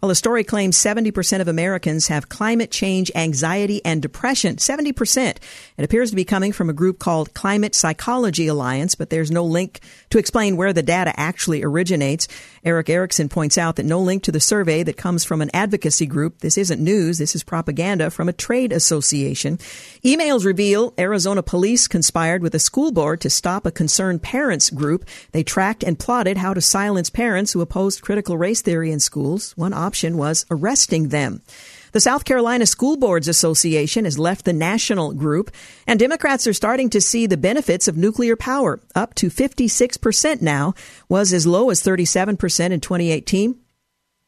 Well, 0.00 0.08
the 0.08 0.14
story 0.14 0.44
claims 0.44 0.76
70% 0.76 1.40
of 1.40 1.48
Americans 1.48 2.08
have 2.08 2.28
climate 2.28 2.70
change 2.70 3.10
anxiety 3.14 3.84
and 3.84 4.02
depression. 4.02 4.56
70%. 4.56 5.36
It 5.76 5.84
appears 5.84 6.10
to 6.10 6.16
be 6.16 6.24
coming 6.24 6.52
from 6.52 6.70
a 6.70 6.74
group 6.74 6.98
called 6.98 7.34
Climate 7.34 7.74
Psychology 7.74 8.46
Alliance, 8.46 8.94
but 8.94 9.10
there's 9.10 9.30
no 9.30 9.44
link 9.44 9.80
to 10.10 10.18
explain 10.18 10.56
where 10.56 10.72
the 10.72 10.82
data 10.82 11.12
actually 11.18 11.62
originates. 11.62 12.28
Erick 12.64 12.90
Erickson 12.90 13.28
points 13.28 13.58
out 13.58 13.76
that 13.76 13.86
no 13.86 14.00
link 14.00 14.22
to 14.24 14.32
the 14.32 14.40
survey 14.40 14.82
that 14.82 14.96
comes 14.96 15.24
from 15.24 15.40
an 15.40 15.50
advocacy 15.54 16.06
group. 16.06 16.40
This 16.40 16.58
isn't 16.58 16.82
news. 16.82 17.18
This 17.18 17.34
is 17.34 17.44
propaganda 17.44 18.10
from 18.10 18.28
a 18.28 18.32
trade 18.32 18.72
association. 18.72 19.58
Emails 20.04 20.44
reveal 20.44 20.92
Arizona 20.98 21.42
police 21.42 21.86
conspired 21.86 22.42
with 22.42 22.54
a 22.54 22.58
school 22.58 22.90
board 22.92 23.20
to 23.20 23.30
stop 23.30 23.66
a 23.66 23.70
concerned 23.70 24.22
parents 24.22 24.70
group. 24.70 25.04
They 25.32 25.42
tracked 25.42 25.84
and 25.84 25.98
plotted 25.98 26.36
how 26.36 26.54
to 26.54 26.60
silence 26.60 27.10
parents 27.10 27.52
who 27.52 27.60
opposed 27.60 28.02
critical 28.02 28.36
race 28.36 28.62
theory 28.62 28.90
in 28.90 29.00
schools. 29.00 29.54
One 29.66 29.74
option 29.74 30.16
was 30.16 30.46
arresting 30.48 31.08
them. 31.08 31.42
The 31.90 31.98
South 31.98 32.24
Carolina 32.24 32.66
School 32.66 32.96
Boards 32.96 33.26
Association 33.26 34.04
has 34.04 34.16
left 34.16 34.44
the 34.44 34.52
national 34.52 35.12
group, 35.12 35.50
and 35.88 35.98
Democrats 35.98 36.46
are 36.46 36.52
starting 36.52 36.88
to 36.90 37.00
see 37.00 37.26
the 37.26 37.36
benefits 37.36 37.88
of 37.88 37.96
nuclear 37.96 38.36
power. 38.36 38.78
Up 38.94 39.12
to 39.14 39.28
56% 39.28 40.40
now, 40.40 40.74
was 41.08 41.32
as 41.32 41.48
low 41.48 41.70
as 41.70 41.82
37% 41.82 42.70
in 42.70 42.78
2018. 42.78 43.58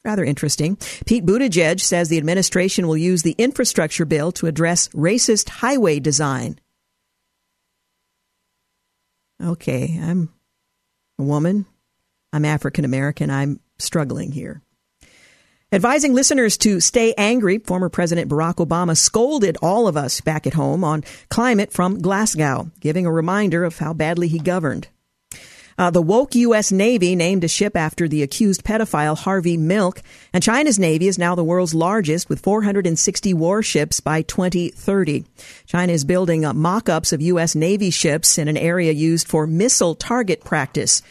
Rather 0.04 0.24
interesting. 0.24 0.76
Pete 1.06 1.24
Buttigieg 1.24 1.80
says 1.80 2.08
the 2.08 2.18
administration 2.18 2.88
will 2.88 2.96
use 2.96 3.22
the 3.22 3.36
infrastructure 3.38 4.04
bill 4.04 4.32
to 4.32 4.48
address 4.48 4.88
racist 4.88 5.48
highway 5.48 6.00
design. 6.00 6.58
Okay, 9.40 10.00
I'm 10.02 10.30
a 11.16 11.22
woman. 11.22 11.64
I'm 12.32 12.44
African 12.44 12.84
American. 12.84 13.30
I'm 13.30 13.60
struggling 13.78 14.32
here. 14.32 14.62
Advising 15.70 16.14
listeners 16.14 16.56
to 16.56 16.80
stay 16.80 17.12
angry, 17.18 17.58
former 17.58 17.90
President 17.90 18.30
Barack 18.30 18.54
Obama 18.54 18.96
scolded 18.96 19.58
all 19.60 19.86
of 19.86 19.98
us 19.98 20.22
back 20.22 20.46
at 20.46 20.54
home 20.54 20.82
on 20.82 21.04
climate 21.28 21.74
from 21.74 22.00
Glasgow, 22.00 22.70
giving 22.80 23.04
a 23.04 23.12
reminder 23.12 23.64
of 23.64 23.76
how 23.76 23.92
badly 23.92 24.28
he 24.28 24.38
governed. 24.38 24.88
Uh, 25.76 25.90
the 25.90 26.00
woke 26.00 26.34
U.S. 26.34 26.72
Navy 26.72 27.14
named 27.14 27.44
a 27.44 27.48
ship 27.48 27.76
after 27.76 28.08
the 28.08 28.22
accused 28.22 28.64
pedophile 28.64 29.18
Harvey 29.18 29.58
Milk, 29.58 30.00
and 30.32 30.42
China's 30.42 30.78
Navy 30.78 31.06
is 31.06 31.18
now 31.18 31.34
the 31.34 31.44
world's 31.44 31.74
largest 31.74 32.30
with 32.30 32.40
460 32.40 33.34
warships 33.34 34.00
by 34.00 34.22
2030. 34.22 35.26
China 35.66 35.92
is 35.92 36.06
building 36.06 36.46
uh, 36.46 36.54
mock-ups 36.54 37.12
of 37.12 37.20
U.S. 37.20 37.54
Navy 37.54 37.90
ships 37.90 38.38
in 38.38 38.48
an 38.48 38.56
area 38.56 38.92
used 38.92 39.28
for 39.28 39.46
missile 39.46 39.94
target 39.94 40.42
practice. 40.42 41.02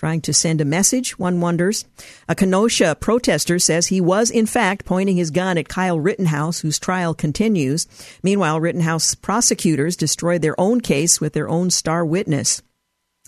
Trying 0.00 0.22
to 0.22 0.32
send 0.32 0.62
a 0.62 0.64
message, 0.64 1.18
one 1.18 1.42
wonders. 1.42 1.84
A 2.26 2.34
Kenosha 2.34 2.96
protester 2.98 3.58
says 3.58 3.88
he 3.88 4.00
was, 4.00 4.30
in 4.30 4.46
fact, 4.46 4.86
pointing 4.86 5.18
his 5.18 5.30
gun 5.30 5.58
at 5.58 5.68
Kyle 5.68 6.00
Rittenhouse, 6.00 6.60
whose 6.60 6.78
trial 6.78 7.12
continues. 7.12 7.86
Meanwhile, 8.22 8.60
Rittenhouse 8.60 9.14
prosecutors 9.14 9.96
destroyed 9.96 10.40
their 10.40 10.58
own 10.58 10.80
case 10.80 11.20
with 11.20 11.34
their 11.34 11.50
own 11.50 11.68
star 11.68 12.02
witness. 12.02 12.62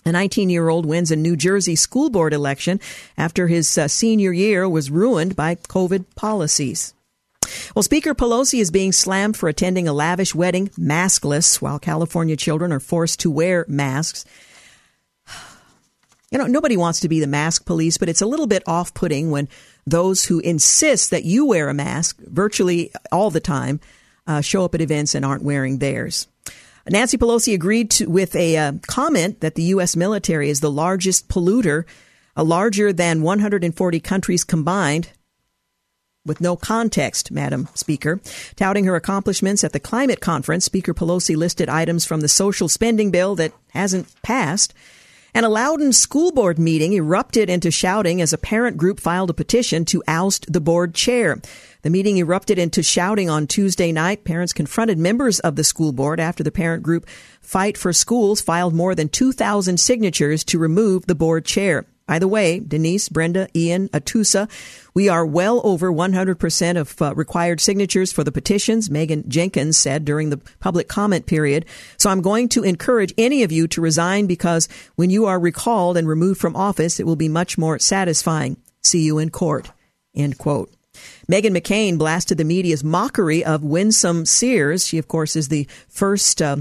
A 0.03 0.11
19 0.11 0.49
year 0.49 0.67
old 0.67 0.87
wins 0.87 1.11
a 1.11 1.15
New 1.15 1.35
Jersey 1.35 1.75
school 1.75 2.09
board 2.09 2.33
election 2.33 2.79
after 3.19 3.45
his 3.45 3.77
uh, 3.77 3.87
senior 3.87 4.33
year 4.33 4.67
was 4.67 4.89
ruined 4.89 5.35
by 5.35 5.53
COVID 5.53 6.05
policies. 6.15 6.95
Well, 7.75 7.83
Speaker 7.83 8.15
Pelosi 8.15 8.59
is 8.59 8.71
being 8.71 8.93
slammed 8.93 9.37
for 9.37 9.47
attending 9.47 9.87
a 9.87 9.93
lavish 9.93 10.33
wedding 10.33 10.69
maskless 10.69 11.61
while 11.61 11.77
California 11.77 12.35
children 12.35 12.71
are 12.71 12.79
forced 12.79 13.19
to 13.19 13.29
wear 13.29 13.63
masks. 13.67 14.25
You 16.33 16.39
know, 16.39 16.47
nobody 16.47 16.77
wants 16.77 16.99
to 17.01 17.09
be 17.09 17.19
the 17.19 17.27
mask 17.27 17.63
police, 17.63 17.99
but 17.99 18.09
it's 18.09 18.23
a 18.23 18.25
little 18.25 18.47
bit 18.47 18.63
off 18.65 18.95
putting 18.95 19.29
when 19.29 19.47
those 19.85 20.25
who 20.25 20.39
insist 20.39 21.11
that 21.11 21.25
you 21.25 21.45
wear 21.45 21.69
a 21.69 21.75
mask 21.75 22.17
virtually 22.21 22.91
all 23.11 23.29
the 23.29 23.39
time 23.39 23.79
uh, 24.25 24.41
show 24.41 24.65
up 24.65 24.73
at 24.73 24.81
events 24.81 25.13
and 25.13 25.23
aren't 25.23 25.43
wearing 25.43 25.77
theirs. 25.77 26.27
Nancy 26.89 27.19
Pelosi 27.19 27.53
agreed 27.53 27.91
to, 27.91 28.07
with 28.07 28.35
a 28.35 28.57
uh, 28.57 28.73
comment 28.87 29.41
that 29.41 29.53
the 29.53 29.61
U.S. 29.75 29.95
military 29.95 30.49
is 30.49 30.59
the 30.59 30.71
largest 30.71 31.29
polluter, 31.29 31.85
a 32.35 32.43
larger 32.43 32.91
than 32.91 33.21
140 33.21 33.99
countries 33.99 34.43
combined. 34.43 35.09
With 36.25 36.41
no 36.41 36.55
context, 36.55 37.29
Madam 37.29 37.69
Speaker. 37.75 38.19
Touting 38.55 38.85
her 38.85 38.95
accomplishments 38.95 39.63
at 39.63 39.71
the 39.71 39.79
climate 39.79 40.19
conference, 40.19 40.65
Speaker 40.65 40.95
Pelosi 40.95 41.35
listed 41.35 41.69
items 41.69 42.05
from 42.05 42.21
the 42.21 42.27
social 42.27 42.67
spending 42.67 43.11
bill 43.11 43.35
that 43.35 43.53
hasn't 43.73 44.09
passed 44.23 44.73
and 45.33 45.45
a 45.45 45.49
Loudoun 45.49 45.93
school 45.93 46.31
board 46.31 46.59
meeting 46.59 46.93
erupted 46.93 47.49
into 47.49 47.71
shouting 47.71 48.21
as 48.21 48.33
a 48.33 48.37
parent 48.37 48.77
group 48.77 48.99
filed 48.99 49.29
a 49.29 49.33
petition 49.33 49.85
to 49.85 50.03
oust 50.07 50.51
the 50.51 50.61
board 50.61 50.93
chair. 50.93 51.41
The 51.81 51.89
meeting 51.89 52.17
erupted 52.17 52.57
into 52.57 52.83
shouting 52.83 53.29
on 53.29 53.47
Tuesday 53.47 53.91
night. 53.91 54.23
Parents 54.23 54.53
confronted 54.53 54.97
members 54.97 55.39
of 55.39 55.55
the 55.55 55.63
school 55.63 55.91
board 55.91 56.19
after 56.19 56.43
the 56.43 56.51
parent 56.51 56.83
group 56.83 57.07
Fight 57.41 57.77
for 57.77 57.91
Schools 57.91 58.41
filed 58.41 58.73
more 58.73 58.95
than 58.95 59.09
2,000 59.09 59.79
signatures 59.79 60.43
to 60.45 60.59
remove 60.59 61.07
the 61.07 61.15
board 61.15 61.45
chair. 61.45 61.85
By 62.05 62.19
the 62.19 62.27
way, 62.27 62.59
Denise, 62.59 63.07
Brenda, 63.07 63.47
Ian, 63.55 63.87
Atoosa, 63.89 64.49
we 64.93 65.07
are 65.07 65.25
well 65.25 65.61
over 65.63 65.91
100% 65.91 66.77
of 66.77 67.01
uh, 67.01 67.15
required 67.15 67.61
signatures 67.61 68.11
for 68.11 68.25
the 68.25 68.31
petitions, 68.31 68.89
Megan 68.89 69.23
Jenkins 69.29 69.77
said 69.77 70.03
during 70.03 70.29
the 70.29 70.41
public 70.59 70.89
comment 70.89 71.25
period. 71.25 71.65
So 71.97 72.09
I'm 72.09 72.21
going 72.21 72.49
to 72.49 72.63
encourage 72.63 73.13
any 73.17 73.43
of 73.43 73.53
you 73.53 73.67
to 73.69 73.81
resign 73.81 74.27
because 74.27 74.67
when 74.95 75.09
you 75.09 75.25
are 75.25 75.39
recalled 75.39 75.95
and 75.95 76.07
removed 76.07 76.41
from 76.41 76.57
office, 76.57 76.99
it 76.99 77.05
will 77.05 77.15
be 77.15 77.29
much 77.29 77.57
more 77.57 77.79
satisfying. 77.79 78.57
See 78.81 79.03
you 79.03 79.17
in 79.17 79.29
court. 79.29 79.71
End 80.13 80.37
quote. 80.37 80.73
Meghan 81.31 81.57
McCain 81.57 81.97
blasted 81.97 82.37
the 82.37 82.43
media's 82.43 82.83
mockery 82.83 83.43
of 83.45 83.63
Winsome 83.63 84.25
Sears. 84.25 84.85
She, 84.85 84.97
of 84.97 85.07
course, 85.07 85.35
is 85.35 85.47
the 85.47 85.67
first 85.87 86.41
uh, 86.41 86.57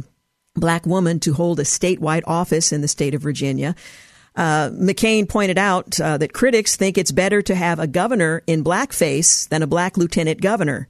black 0.55 0.87
woman 0.87 1.19
to 1.21 1.35
hold 1.35 1.59
a 1.59 1.65
statewide 1.65 2.23
office 2.27 2.73
in 2.73 2.81
the 2.81 2.89
state 2.89 3.15
of 3.15 3.23
Virginia. 3.23 3.75
Uh, 4.35 4.71
McCain 4.71 5.29
pointed 5.29 5.59
out 5.59 6.01
uh, 6.01 6.17
that 6.19 6.33
critics 6.33 6.77
think 6.77 6.97
it's 6.97 7.13
better 7.13 7.43
to 7.43 7.55
have 7.55 7.79
a 7.79 7.87
governor 7.87 8.43
in 8.47 8.65
blackface 8.65 9.49
than 9.49 9.63
a 9.63 9.67
black 9.67 9.97
lieutenant 9.97 10.41
governor. 10.41 10.89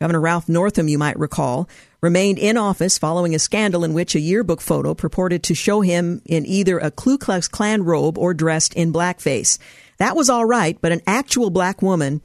Governor 0.00 0.20
Ralph 0.20 0.48
Northam, 0.48 0.88
you 0.88 0.98
might 0.98 1.18
recall, 1.18 1.68
remained 2.00 2.38
in 2.38 2.56
office 2.56 2.98
following 2.98 3.34
a 3.34 3.38
scandal 3.38 3.84
in 3.84 3.94
which 3.94 4.14
a 4.14 4.20
yearbook 4.20 4.60
photo 4.60 4.94
purported 4.94 5.44
to 5.44 5.54
show 5.54 5.80
him 5.80 6.20
in 6.26 6.44
either 6.44 6.78
a 6.78 6.90
Ku 6.90 7.16
Klux 7.16 7.46
Klan 7.46 7.84
robe 7.84 8.18
or 8.18 8.34
dressed 8.34 8.74
in 8.74 8.92
blackface. 8.92 9.58
That 9.98 10.16
was 10.16 10.28
all 10.28 10.44
right, 10.44 10.76
but 10.80 10.90
an 10.90 11.02
actual 11.06 11.50
black 11.50 11.80
woman 11.80 12.20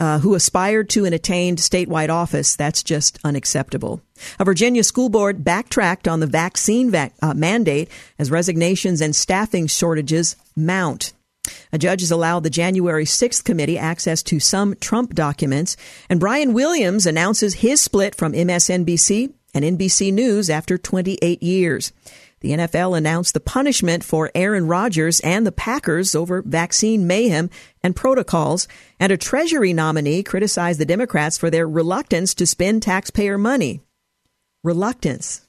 uh, 0.00 0.18
who 0.20 0.34
aspired 0.34 0.88
to 0.90 1.04
and 1.04 1.14
attained 1.14 1.58
statewide 1.58 2.08
office, 2.08 2.56
that's 2.56 2.82
just 2.82 3.18
unacceptable. 3.22 4.00
A 4.38 4.44
Virginia 4.44 4.82
school 4.82 5.10
board 5.10 5.44
backtracked 5.44 6.08
on 6.08 6.20
the 6.20 6.26
vaccine 6.26 6.90
vac- 6.90 7.14
uh, 7.22 7.34
mandate 7.34 7.90
as 8.18 8.30
resignations 8.30 9.00
and 9.00 9.14
staffing 9.14 9.66
shortages 9.66 10.36
mount. 10.56 11.12
A 11.72 11.78
judge 11.78 12.00
has 12.00 12.10
allowed 12.10 12.42
the 12.42 12.50
January 12.50 13.04
6th 13.04 13.44
committee 13.44 13.78
access 13.78 14.22
to 14.24 14.40
some 14.40 14.74
Trump 14.76 15.14
documents, 15.14 15.76
and 16.08 16.20
Brian 16.20 16.52
Williams 16.52 17.06
announces 17.06 17.54
his 17.54 17.80
split 17.80 18.14
from 18.14 18.32
MSNBC 18.32 19.32
and 19.54 19.64
NBC 19.64 20.12
News 20.12 20.50
after 20.50 20.78
28 20.78 21.42
years. 21.42 21.92
The 22.40 22.52
NFL 22.52 22.96
announced 22.96 23.34
the 23.34 23.40
punishment 23.40 24.02
for 24.02 24.30
Aaron 24.34 24.66
Rodgers 24.66 25.20
and 25.20 25.46
the 25.46 25.52
Packers 25.52 26.14
over 26.14 26.40
vaccine 26.40 27.06
mayhem 27.06 27.50
and 27.82 27.94
protocols, 27.94 28.66
and 28.98 29.12
a 29.12 29.18
Treasury 29.18 29.74
nominee 29.74 30.22
criticized 30.22 30.80
the 30.80 30.86
Democrats 30.86 31.36
for 31.36 31.50
their 31.50 31.68
reluctance 31.68 32.32
to 32.34 32.46
spend 32.46 32.82
taxpayer 32.82 33.36
money. 33.36 33.82
Reluctance. 34.64 35.42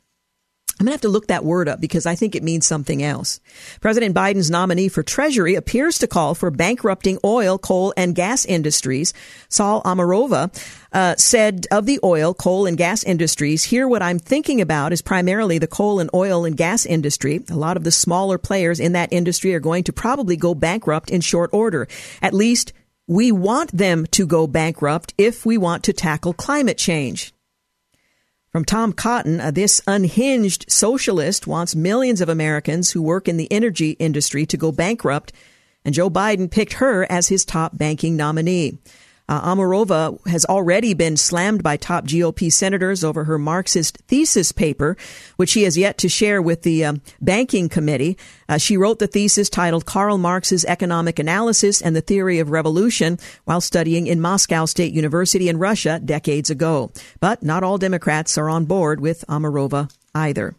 I'm 0.81 0.85
going 0.85 0.93
to 0.93 0.95
have 0.95 1.01
to 1.01 1.09
look 1.09 1.27
that 1.27 1.45
word 1.45 1.69
up 1.69 1.79
because 1.79 2.07
I 2.07 2.15
think 2.15 2.33
it 2.33 2.41
means 2.41 2.65
something 2.65 3.03
else. 3.03 3.39
President 3.81 4.15
Biden's 4.15 4.49
nominee 4.49 4.89
for 4.89 5.03
Treasury 5.03 5.53
appears 5.53 5.99
to 5.99 6.07
call 6.07 6.33
for 6.33 6.49
bankrupting 6.49 7.19
oil, 7.23 7.59
coal, 7.59 7.93
and 7.95 8.15
gas 8.15 8.45
industries. 8.45 9.13
Saule 9.47 9.83
Omarova 9.83 10.49
uh, 10.91 11.15
said 11.17 11.67
of 11.71 11.85
the 11.85 11.99
oil, 12.03 12.33
coal, 12.33 12.65
and 12.65 12.77
gas 12.77 13.03
industries, 13.03 13.63
here 13.63 13.87
what 13.87 14.01
I'm 14.01 14.19
thinking 14.19 14.59
about 14.59 14.91
is 14.91 15.01
primarily 15.01 15.57
the 15.57 15.67
coal 15.67 15.99
and 15.99 16.09
oil 16.13 16.43
and 16.45 16.57
gas 16.57 16.85
industry. 16.85 17.43
A 17.49 17.55
lot 17.55 17.77
of 17.77 17.83
the 17.83 17.91
smaller 17.91 18.37
players 18.37 18.79
in 18.79 18.91
that 18.93 19.13
industry 19.13 19.55
are 19.55 19.59
going 19.59 19.85
to 19.85 19.93
probably 19.93 20.35
go 20.35 20.53
bankrupt 20.53 21.09
in 21.09 21.21
short 21.21 21.49
order. 21.53 21.87
At 22.21 22.33
least 22.33 22.73
we 23.07 23.31
want 23.31 23.71
them 23.71 24.05
to 24.07 24.25
go 24.25 24.47
bankrupt 24.47 25.13
if 25.17 25.45
we 25.45 25.57
want 25.57 25.83
to 25.85 25.93
tackle 25.93 26.33
climate 26.33 26.77
change. 26.77 27.33
From 28.51 28.65
Tom 28.65 28.91
Cotton, 28.91 29.39
uh, 29.39 29.51
this 29.51 29.81
unhinged 29.87 30.69
socialist 30.69 31.47
wants 31.47 31.73
millions 31.73 32.19
of 32.19 32.27
Americans 32.27 32.91
who 32.91 33.01
work 33.01 33.29
in 33.29 33.37
the 33.37 33.49
energy 33.49 33.91
industry 33.91 34.45
to 34.47 34.57
go 34.57 34.73
bankrupt, 34.73 35.31
and 35.85 35.95
Joe 35.95 36.09
Biden 36.09 36.51
picked 36.51 36.73
her 36.73 37.09
as 37.09 37.29
his 37.29 37.45
top 37.45 37.77
banking 37.77 38.17
nominee. 38.17 38.77
Uh, 39.31 39.55
Omarova 39.55 40.27
has 40.27 40.43
already 40.43 40.93
been 40.93 41.15
slammed 41.15 41.63
by 41.63 41.77
top 41.77 42.03
GOP 42.03 42.51
senators 42.51 43.01
over 43.01 43.23
her 43.23 43.39
Marxist 43.39 43.97
thesis 44.09 44.51
paper, 44.51 44.97
which 45.37 45.51
she 45.51 45.63
has 45.63 45.77
yet 45.77 45.97
to 45.99 46.09
share 46.09 46.41
with 46.41 46.63
the 46.63 46.83
um, 46.83 47.01
banking 47.21 47.69
committee. 47.69 48.17
Uh, 48.49 48.57
she 48.57 48.75
wrote 48.75 48.99
the 48.99 49.07
thesis 49.07 49.49
titled 49.49 49.85
Karl 49.85 50.17
Marx's 50.17 50.65
Economic 50.65 51.17
Analysis 51.17 51.81
and 51.81 51.95
the 51.95 52.01
Theory 52.01 52.39
of 52.39 52.49
Revolution 52.49 53.17
while 53.45 53.61
studying 53.61 54.05
in 54.05 54.19
Moscow 54.19 54.65
State 54.65 54.91
University 54.91 55.47
in 55.47 55.57
Russia 55.57 56.01
decades 56.03 56.49
ago. 56.49 56.91
But 57.21 57.41
not 57.41 57.63
all 57.63 57.77
Democrats 57.77 58.37
are 58.37 58.49
on 58.49 58.65
board 58.65 58.99
with 58.99 59.23
Omarova 59.29 59.95
either. 60.13 60.55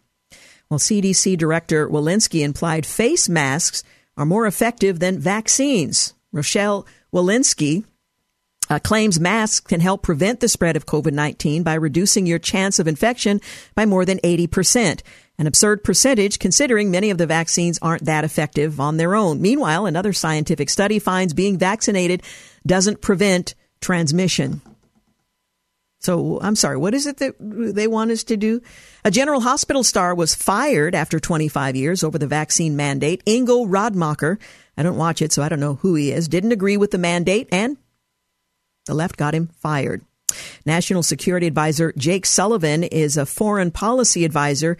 Well, 0.71 0.79
CDC 0.79 1.37
Director 1.37 1.87
Walensky 1.87 2.43
implied 2.43 2.87
face 2.87 3.29
masks 3.29 3.83
are 4.17 4.25
more 4.25 4.47
effective 4.47 4.97
than 4.97 5.19
vaccines. 5.19 6.15
Rochelle 6.31 6.87
Walensky 7.13 7.83
uh, 8.69 8.79
claims 8.79 9.19
masks 9.19 9.59
can 9.59 9.79
help 9.79 10.03
prevent 10.03 10.39
the 10.39 10.49
spread 10.49 10.75
of 10.75 10.85
COVID 10.85 11.13
19 11.13 11.63
by 11.63 11.73
reducing 11.75 12.25
your 12.25 12.39
chance 12.39 12.79
of 12.79 12.87
infection 12.87 13.41
by 13.75 13.85
more 13.85 14.05
than 14.05 14.19
80%. 14.19 15.01
An 15.37 15.47
absurd 15.47 15.83
percentage 15.83 16.39
considering 16.39 16.91
many 16.91 17.09
of 17.09 17.17
the 17.17 17.25
vaccines 17.25 17.79
aren't 17.81 18.05
that 18.05 18.23
effective 18.23 18.79
on 18.79 18.97
their 18.97 19.15
own. 19.15 19.41
Meanwhile, 19.41 19.85
another 19.85 20.13
scientific 20.13 20.69
study 20.69 20.99
finds 20.99 21.33
being 21.33 21.57
vaccinated 21.57 22.21
doesn't 22.65 23.01
prevent 23.01 23.55
transmission. 23.81 24.61
So 25.99 26.39
I'm 26.41 26.55
sorry, 26.55 26.77
what 26.77 26.93
is 26.93 27.07
it 27.07 27.17
that 27.17 27.35
they 27.39 27.87
want 27.87 28.11
us 28.11 28.25
to 28.25 28.37
do? 28.37 28.61
A 29.05 29.11
General 29.11 29.39
Hospital 29.39 29.83
star 29.83 30.13
was 30.13 30.35
fired 30.35 30.95
after 30.95 31.19
25 31.19 31.77
years 31.77 32.03
over 32.03 32.17
the 32.17 32.27
vaccine 32.27 32.75
mandate. 32.75 33.23
Ingo 33.25 33.65
Rademacher, 33.67 34.37
I 34.77 34.83
don't 34.83 34.97
watch 34.97 35.21
it, 35.21 35.31
so 35.31 35.41
I 35.41 35.49
don't 35.49 35.61
know 35.61 35.75
who 35.75 35.95
he 35.95 36.11
is, 36.11 36.27
didn't 36.27 36.51
agree 36.51 36.75
with 36.75 36.91
the 36.91 36.97
mandate 36.97 37.47
and 37.53 37.77
the 38.85 38.93
left 38.93 39.17
got 39.17 39.35
him 39.35 39.49
fired. 39.59 40.01
National 40.65 41.03
Security 41.03 41.47
Advisor 41.47 41.93
Jake 41.97 42.25
Sullivan 42.25 42.83
is 42.83 43.17
a 43.17 43.25
foreign 43.25 43.71
policy 43.71 44.25
advisor 44.25 44.77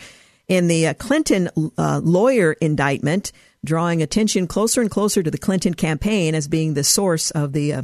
in 0.47 0.67
the 0.67 0.87
uh, 0.87 0.93
Clinton 0.95 1.49
uh, 1.77 2.01
lawyer 2.03 2.53
indictment, 2.53 3.31
drawing 3.63 4.01
attention 4.01 4.47
closer 4.47 4.81
and 4.81 4.91
closer 4.91 5.23
to 5.23 5.31
the 5.31 5.37
Clinton 5.37 5.73
campaign 5.73 6.35
as 6.35 6.47
being 6.47 6.73
the 6.73 6.83
source 6.83 7.31
of 7.31 7.53
the 7.53 7.73
uh, 7.73 7.81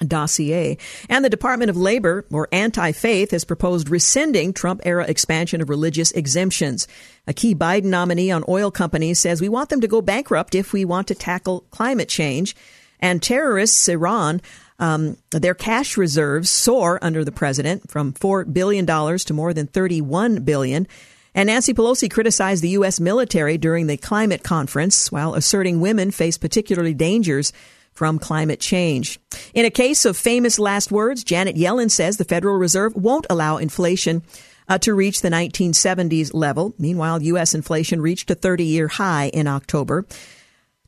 dossier. 0.00 0.76
And 1.08 1.24
the 1.24 1.30
Department 1.30 1.70
of 1.70 1.76
Labor, 1.76 2.24
or 2.30 2.48
anti 2.52 2.92
faith, 2.92 3.30
has 3.30 3.44
proposed 3.44 3.88
rescinding 3.88 4.52
Trump 4.52 4.80
era 4.84 5.04
expansion 5.06 5.60
of 5.60 5.68
religious 5.68 6.10
exemptions. 6.12 6.88
A 7.26 7.32
key 7.32 7.54
Biden 7.54 7.84
nominee 7.84 8.30
on 8.30 8.44
oil 8.48 8.70
companies 8.70 9.18
says 9.18 9.40
we 9.40 9.48
want 9.48 9.68
them 9.68 9.80
to 9.80 9.88
go 9.88 10.00
bankrupt 10.00 10.54
if 10.54 10.72
we 10.72 10.84
want 10.84 11.08
to 11.08 11.14
tackle 11.14 11.64
climate 11.70 12.08
change. 12.08 12.56
And 13.00 13.22
terrorists, 13.22 13.88
Iran, 13.88 14.40
um, 14.78 15.16
their 15.30 15.54
cash 15.54 15.96
reserves 15.96 16.50
soar 16.50 16.98
under 17.02 17.24
the 17.24 17.32
president 17.32 17.90
from 17.90 18.12
$4 18.12 18.52
billion 18.52 18.86
to 18.86 19.32
more 19.32 19.54
than 19.54 19.66
31 19.66 20.42
billion. 20.44 20.86
And 21.34 21.48
Nancy 21.48 21.74
Pelosi 21.74 22.10
criticized 22.10 22.62
the 22.62 22.70
U.S. 22.70 23.00
military 23.00 23.58
during 23.58 23.86
the 23.86 23.96
climate 23.96 24.42
conference 24.42 25.10
while 25.10 25.34
asserting 25.34 25.80
women 25.80 26.10
face 26.10 26.38
particularly 26.38 26.94
dangers 26.94 27.52
from 27.92 28.18
climate 28.18 28.60
change. 28.60 29.20
In 29.52 29.64
a 29.64 29.70
case 29.70 30.04
of 30.04 30.16
famous 30.16 30.58
last 30.58 30.90
words, 30.90 31.24
Janet 31.24 31.56
Yellen 31.56 31.90
says 31.90 32.16
the 32.16 32.24
Federal 32.24 32.56
Reserve 32.56 32.94
won't 32.94 33.26
allow 33.30 33.56
inflation 33.56 34.22
uh, 34.68 34.78
to 34.78 34.94
reach 34.94 35.20
the 35.20 35.28
1970s 35.28 36.32
level. 36.34 36.74
Meanwhile, 36.78 37.22
U.S. 37.22 37.54
inflation 37.54 38.00
reached 38.00 38.30
a 38.30 38.34
30 38.34 38.64
year 38.64 38.88
high 38.88 39.30
in 39.32 39.46
October. 39.46 40.06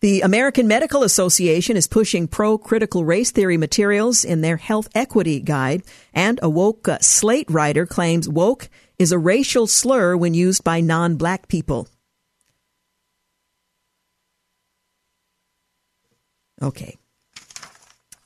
The 0.01 0.21
American 0.21 0.69
Medical 0.69 1.03
Association 1.03 1.75
is 1.75 1.87
pushing 1.87 2.29
pro 2.29 2.59
critical 2.59 3.07
race 3.07 3.31
theory 3.31 3.57
materials 3.57 4.27
in 4.27 4.43
their 4.43 4.59
health 4.59 4.89
equity 4.95 5.41
guide, 5.41 5.85
and 6.13 6.39
a 6.43 6.51
woke 6.51 6.87
uh, 6.87 6.99
Slate 7.01 7.51
writer 7.51 7.87
claims 7.87 8.29
woke 8.29 8.69
is 8.99 9.11
a 9.11 9.19
racial 9.19 9.67
slur 9.67 10.15
when 10.15 10.35
used 10.35 10.63
by 10.63 10.83
non 10.83 11.17
black 11.17 11.49
people. 11.49 11.89
Okay. 16.61 16.97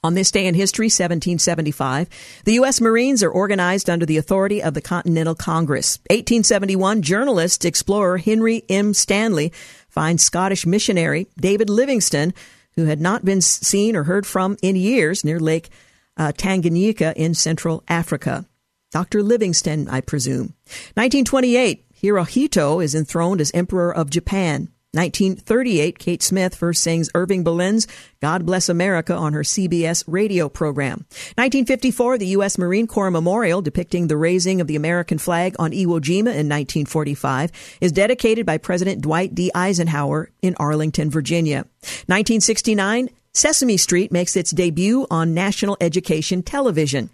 On 0.02 0.14
this 0.14 0.30
day 0.30 0.46
in 0.46 0.54
history, 0.54 0.86
1775, 0.86 2.08
the 2.46 2.54
U.S. 2.54 2.80
Marines 2.80 3.22
are 3.22 3.30
organized 3.30 3.90
under 3.90 4.06
the 4.06 4.16
authority 4.16 4.62
of 4.62 4.72
the 4.72 4.80
Continental 4.80 5.34
Congress. 5.34 5.98
1871, 6.08 7.02
journalist 7.02 7.66
explorer 7.66 8.16
Henry 8.16 8.62
M. 8.70 8.94
Stanley 8.94 9.52
finds 9.90 10.22
Scottish 10.22 10.64
missionary 10.64 11.26
David 11.38 11.68
Livingstone, 11.68 12.32
who 12.76 12.86
had 12.86 13.00
not 13.00 13.24
been 13.24 13.40
seen 13.40 13.96
or 13.96 14.04
heard 14.04 14.26
from 14.26 14.56
in 14.62 14.76
years 14.76 15.24
near 15.24 15.38
Lake 15.38 15.68
uh, 16.16 16.32
Tanganyika 16.32 17.12
in 17.14 17.34
Central 17.34 17.82
Africa. 17.88 18.46
Dr. 18.90 19.22
Livingstone, 19.22 19.88
I 19.88 20.00
presume. 20.00 20.54
1928, 20.94 21.84
Hirohito 22.02 22.82
is 22.82 22.94
enthroned 22.94 23.40
as 23.40 23.52
Emperor 23.52 23.94
of 23.94 24.10
Japan. 24.10 24.68
1938, 24.92 26.00
Kate 26.00 26.20
Smith 26.20 26.56
first 26.56 26.82
sings 26.82 27.10
Irving 27.14 27.44
Berlin's 27.44 27.86
God 28.20 28.44
Bless 28.44 28.68
America 28.68 29.14
on 29.14 29.34
her 29.34 29.42
CBS 29.42 30.02
radio 30.08 30.48
program. 30.48 31.06
1954, 31.36 32.18
the 32.18 32.26
U.S. 32.26 32.58
Marine 32.58 32.88
Corps 32.88 33.12
Memorial 33.12 33.62
depicting 33.62 34.08
the 34.08 34.16
raising 34.16 34.60
of 34.60 34.66
the 34.66 34.74
American 34.74 35.18
flag 35.18 35.54
on 35.60 35.70
Iwo 35.70 36.00
Jima 36.00 36.34
in 36.34 36.48
1945 36.48 37.52
is 37.80 37.92
dedicated 37.92 38.44
by 38.44 38.58
President 38.58 39.00
Dwight 39.00 39.32
D. 39.32 39.52
Eisenhower 39.54 40.30
in 40.42 40.56
Arlington, 40.56 41.08
Virginia. 41.08 41.66
1969, 42.08 43.10
Sesame 43.32 43.76
Street 43.76 44.10
makes 44.10 44.34
its 44.34 44.50
debut 44.50 45.06
on 45.08 45.32
national 45.32 45.76
education 45.80 46.42
television. 46.42 47.04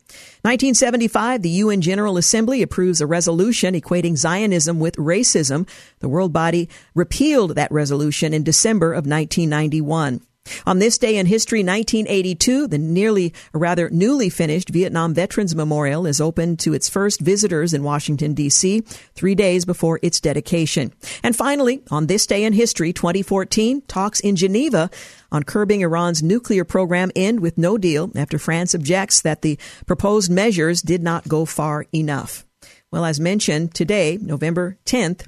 1975, 0.43 1.43
the 1.43 1.51
UN 1.51 1.83
General 1.83 2.17
Assembly 2.17 2.63
approves 2.63 3.03
a 3.03 3.07
resolution 3.07 3.75
equating 3.75 4.17
Zionism 4.17 4.81
with 4.81 4.97
racism. 4.97 5.69
The 5.99 6.09
world 6.09 6.33
body 6.33 6.71
repealed 6.95 7.55
that 7.57 7.71
resolution 7.71 8.33
in 8.33 8.45
December 8.45 8.93
of 8.93 9.07
1991. 9.07 10.23
On 10.67 10.79
this 10.79 10.99
day 10.99 11.17
in 11.17 11.27
history, 11.27 11.61
1982, 11.61 12.67
the 12.67 12.79
nearly, 12.79 13.33
rather 13.53 13.91
newly 13.91 14.29
finished 14.31 14.69
Vietnam 14.69 15.15
Veterans 15.15 15.55
Memorial 15.55 16.07
is 16.07 16.21
opened 16.21 16.59
to 16.61 16.75
its 16.75 16.89
first 16.89 17.21
visitors 17.21 17.73
in 17.75 17.83
Washington, 17.83 18.35
D.C., 18.35 18.81
three 19.15 19.35
days 19.35 19.65
before 19.65 19.99
its 20.03 20.21
dedication. 20.21 20.93
And 21.23 21.35
finally, 21.35 21.83
on 21.91 22.07
this 22.07 22.27
day 22.27 22.45
in 22.45 22.53
history, 22.53 22.93
2014, 22.93 23.83
talks 23.83 24.21
in 24.21 24.37
Geneva 24.37 24.91
on 25.33 25.43
curbing 25.43 25.81
Iran's 25.81 26.23
nuclear 26.23 26.65
program 26.65 27.11
end 27.17 27.41
with 27.41 27.59
no 27.59 27.79
deal 27.79 28.11
after 28.15 28.39
France 28.39 28.75
objects 28.75 29.21
that 29.23 29.43
the 29.43 29.59
proposed 29.87 30.31
measures 30.31 30.83
did 30.83 31.03
not 31.03 31.29
go 31.29 31.45
far 31.45 31.87
enough. 31.93 32.45
Well, 32.91 33.05
as 33.05 33.21
mentioned, 33.21 33.75
today, 33.75 34.19
November 34.21 34.79
10th, 34.87 35.27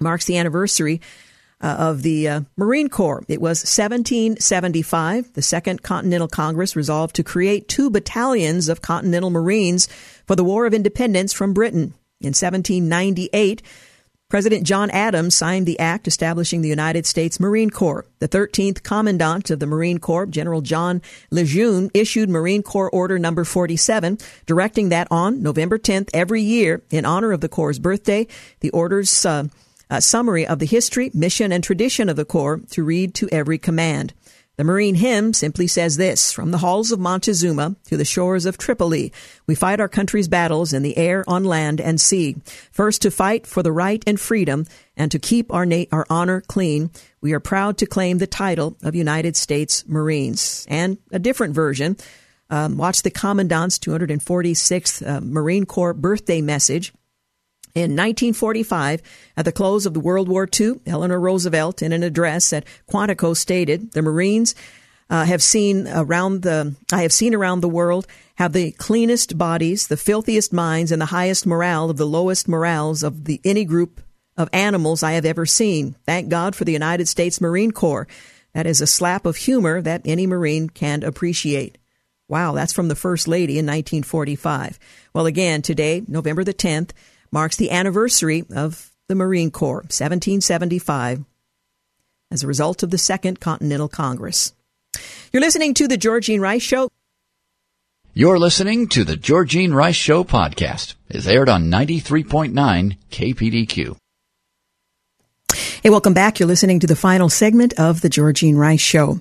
marks 0.00 0.24
the 0.24 0.38
anniversary 0.38 1.00
uh, 1.60 1.76
of 1.78 2.02
the 2.02 2.28
uh, 2.28 2.40
Marine 2.56 2.88
Corps. 2.88 3.24
It 3.28 3.40
was 3.40 3.60
1775. 3.60 5.32
The 5.34 5.42
Second 5.42 5.82
Continental 5.82 6.28
Congress 6.28 6.76
resolved 6.76 7.16
to 7.16 7.22
create 7.22 7.68
two 7.68 7.90
battalions 7.90 8.68
of 8.68 8.82
Continental 8.82 9.30
Marines 9.30 9.88
for 10.26 10.36
the 10.36 10.44
War 10.44 10.66
of 10.66 10.74
Independence 10.74 11.32
from 11.32 11.52
Britain. 11.52 11.94
In 12.20 12.28
1798, 12.28 13.62
President 14.30 14.64
John 14.64 14.90
Adams 14.90 15.34
signed 15.34 15.66
the 15.66 15.80
act 15.80 16.06
establishing 16.06 16.62
the 16.62 16.68
United 16.68 17.04
States 17.04 17.40
Marine 17.40 17.68
Corps. 17.68 18.06
The 18.20 18.28
13th 18.28 18.84
Commandant 18.84 19.50
of 19.50 19.58
the 19.58 19.66
Marine 19.66 19.98
Corps, 19.98 20.26
General 20.26 20.60
John 20.60 21.02
Lejeune, 21.32 21.90
issued 21.94 22.30
Marine 22.30 22.62
Corps 22.62 22.90
Order 22.90 23.18
Number 23.18 23.42
47, 23.42 24.18
directing 24.46 24.90
that 24.90 25.08
on 25.10 25.42
November 25.42 25.78
10th 25.78 26.10
every 26.14 26.42
year, 26.42 26.80
in 26.90 27.04
honor 27.04 27.32
of 27.32 27.40
the 27.40 27.48
Corps' 27.48 27.80
birthday, 27.80 28.28
the 28.60 28.70
order's 28.70 29.26
uh, 29.26 29.48
summary 29.98 30.46
of 30.46 30.60
the 30.60 30.66
history, 30.66 31.10
mission, 31.12 31.50
and 31.50 31.64
tradition 31.64 32.08
of 32.08 32.16
the 32.16 32.24
Corps 32.24 32.60
to 32.70 32.84
read 32.84 33.14
to 33.16 33.28
every 33.32 33.58
command. 33.58 34.14
The 34.60 34.64
Marine 34.64 34.96
hymn 34.96 35.32
simply 35.32 35.66
says 35.66 35.96
this 35.96 36.32
From 36.32 36.50
the 36.50 36.58
halls 36.58 36.92
of 36.92 37.00
Montezuma 37.00 37.76
to 37.86 37.96
the 37.96 38.04
shores 38.04 38.44
of 38.44 38.58
Tripoli, 38.58 39.10
we 39.46 39.54
fight 39.54 39.80
our 39.80 39.88
country's 39.88 40.28
battles 40.28 40.74
in 40.74 40.82
the 40.82 40.98
air, 40.98 41.24
on 41.26 41.44
land, 41.44 41.80
and 41.80 41.98
sea. 41.98 42.36
First 42.70 43.00
to 43.00 43.10
fight 43.10 43.46
for 43.46 43.62
the 43.62 43.72
right 43.72 44.04
and 44.06 44.20
freedom, 44.20 44.66
and 44.98 45.10
to 45.12 45.18
keep 45.18 45.50
our, 45.50 45.64
na- 45.64 45.86
our 45.90 46.06
honor 46.10 46.42
clean, 46.42 46.90
we 47.22 47.32
are 47.32 47.40
proud 47.40 47.78
to 47.78 47.86
claim 47.86 48.18
the 48.18 48.26
title 48.26 48.76
of 48.82 48.94
United 48.94 49.34
States 49.34 49.82
Marines. 49.88 50.66
And 50.68 50.98
a 51.10 51.18
different 51.18 51.54
version. 51.54 51.96
Um, 52.50 52.76
watch 52.76 53.00
the 53.00 53.10
Commandant's 53.10 53.78
246th 53.78 55.08
uh, 55.08 55.20
Marine 55.22 55.64
Corps 55.64 55.94
birthday 55.94 56.42
message. 56.42 56.92
In 57.74 57.92
1945, 57.92 59.00
at 59.36 59.44
the 59.44 59.52
close 59.52 59.86
of 59.86 59.94
the 59.94 60.00
World 60.00 60.28
War 60.28 60.48
II, 60.60 60.80
Eleanor 60.86 61.20
Roosevelt, 61.20 61.82
in 61.82 61.92
an 61.92 62.02
address 62.02 62.52
at 62.52 62.64
Quantico, 62.88 63.36
stated, 63.36 63.92
"The 63.92 64.02
Marines 64.02 64.54
uh, 65.08 65.24
have 65.24 65.42
seen 65.42 65.86
around 65.88 66.42
the 66.42 66.74
I 66.92 67.02
have 67.02 67.12
seen 67.12 67.34
around 67.34 67.60
the 67.60 67.68
world 67.68 68.06
have 68.36 68.52
the 68.52 68.72
cleanest 68.72 69.38
bodies, 69.38 69.86
the 69.86 69.96
filthiest 69.96 70.52
minds, 70.52 70.90
and 70.90 71.00
the 71.00 71.06
highest 71.06 71.46
morale 71.46 71.90
of 71.90 71.96
the 71.96 72.06
lowest 72.06 72.48
morales 72.48 73.02
of 73.02 73.24
the 73.24 73.40
any 73.44 73.64
group 73.64 74.00
of 74.36 74.48
animals 74.52 75.02
I 75.02 75.12
have 75.12 75.24
ever 75.24 75.46
seen. 75.46 75.94
Thank 76.06 76.28
God 76.28 76.56
for 76.56 76.64
the 76.64 76.72
United 76.72 77.06
States 77.06 77.40
Marine 77.40 77.70
Corps. 77.72 78.08
That 78.52 78.66
is 78.66 78.80
a 78.80 78.86
slap 78.86 79.26
of 79.26 79.36
humor 79.36 79.80
that 79.80 80.02
any 80.04 80.26
Marine 80.26 80.68
can 80.68 81.04
appreciate." 81.04 81.78
Wow, 82.28 82.52
that's 82.52 82.72
from 82.72 82.86
the 82.86 82.94
First 82.94 83.26
Lady 83.26 83.58
in 83.58 83.66
1945. 83.66 84.78
Well, 85.12 85.26
again, 85.26 85.62
today, 85.62 86.02
November 86.06 86.44
the 86.44 86.54
10th 86.54 86.90
marks 87.32 87.56
the 87.56 87.70
anniversary 87.70 88.44
of 88.54 88.90
the 89.08 89.14
Marine 89.14 89.50
Corps, 89.50 89.82
1775, 89.82 91.24
as 92.30 92.42
a 92.42 92.46
result 92.46 92.82
of 92.82 92.90
the 92.90 92.98
Second 92.98 93.40
Continental 93.40 93.88
Congress. 93.88 94.52
You're 95.32 95.42
listening 95.42 95.74
to 95.74 95.88
The 95.88 95.96
Georgine 95.96 96.40
Rice 96.40 96.62
Show. 96.62 96.88
You're 98.14 98.38
listening 98.38 98.88
to 98.88 99.04
The 99.04 99.16
Georgine 99.16 99.72
Rice 99.72 99.96
Show 99.96 100.24
podcast. 100.24 100.94
It's 101.08 101.26
aired 101.26 101.48
on 101.48 101.70
93.9 101.70 102.96
KPDQ. 103.10 103.96
Hey, 105.82 105.90
welcome 105.90 106.14
back. 106.14 106.38
You're 106.38 106.48
listening 106.48 106.80
to 106.80 106.86
the 106.86 106.96
final 106.96 107.28
segment 107.28 107.74
of 107.78 108.00
The 108.00 108.08
Georgine 108.08 108.56
Rice 108.56 108.80
Show. 108.80 109.20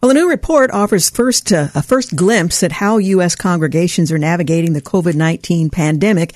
Well, 0.00 0.10
a 0.10 0.14
new 0.14 0.30
report 0.30 0.70
offers 0.70 1.10
first 1.10 1.52
uh, 1.52 1.68
a 1.74 1.82
first 1.82 2.16
glimpse 2.16 2.62
at 2.62 2.72
how 2.72 2.98
U.S. 2.98 3.36
congregations 3.36 4.10
are 4.10 4.18
navigating 4.18 4.72
the 4.72 4.80
COVID-19 4.80 5.70
pandemic 5.70 6.32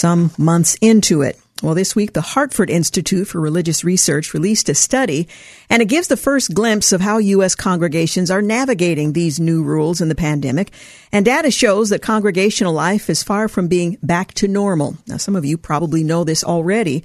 some 0.00 0.32
months 0.38 0.76
into 0.80 1.20
it. 1.20 1.38
Well, 1.62 1.74
this 1.74 1.94
week, 1.94 2.14
the 2.14 2.22
Hartford 2.22 2.70
Institute 2.70 3.28
for 3.28 3.38
Religious 3.38 3.84
Research 3.84 4.32
released 4.32 4.70
a 4.70 4.74
study, 4.74 5.28
and 5.68 5.82
it 5.82 5.88
gives 5.88 6.08
the 6.08 6.16
first 6.16 6.54
glimpse 6.54 6.90
of 6.90 7.02
how 7.02 7.18
U.S. 7.18 7.54
congregations 7.54 8.30
are 8.30 8.40
navigating 8.40 9.12
these 9.12 9.38
new 9.38 9.62
rules 9.62 10.00
in 10.00 10.08
the 10.08 10.14
pandemic. 10.14 10.72
And 11.12 11.22
data 11.22 11.50
shows 11.50 11.90
that 11.90 12.00
congregational 12.00 12.72
life 12.72 13.10
is 13.10 13.22
far 13.22 13.46
from 13.46 13.68
being 13.68 13.98
back 14.02 14.32
to 14.34 14.48
normal. 14.48 14.96
Now, 15.06 15.18
some 15.18 15.36
of 15.36 15.44
you 15.44 15.58
probably 15.58 16.02
know 16.02 16.24
this 16.24 16.42
already. 16.42 17.04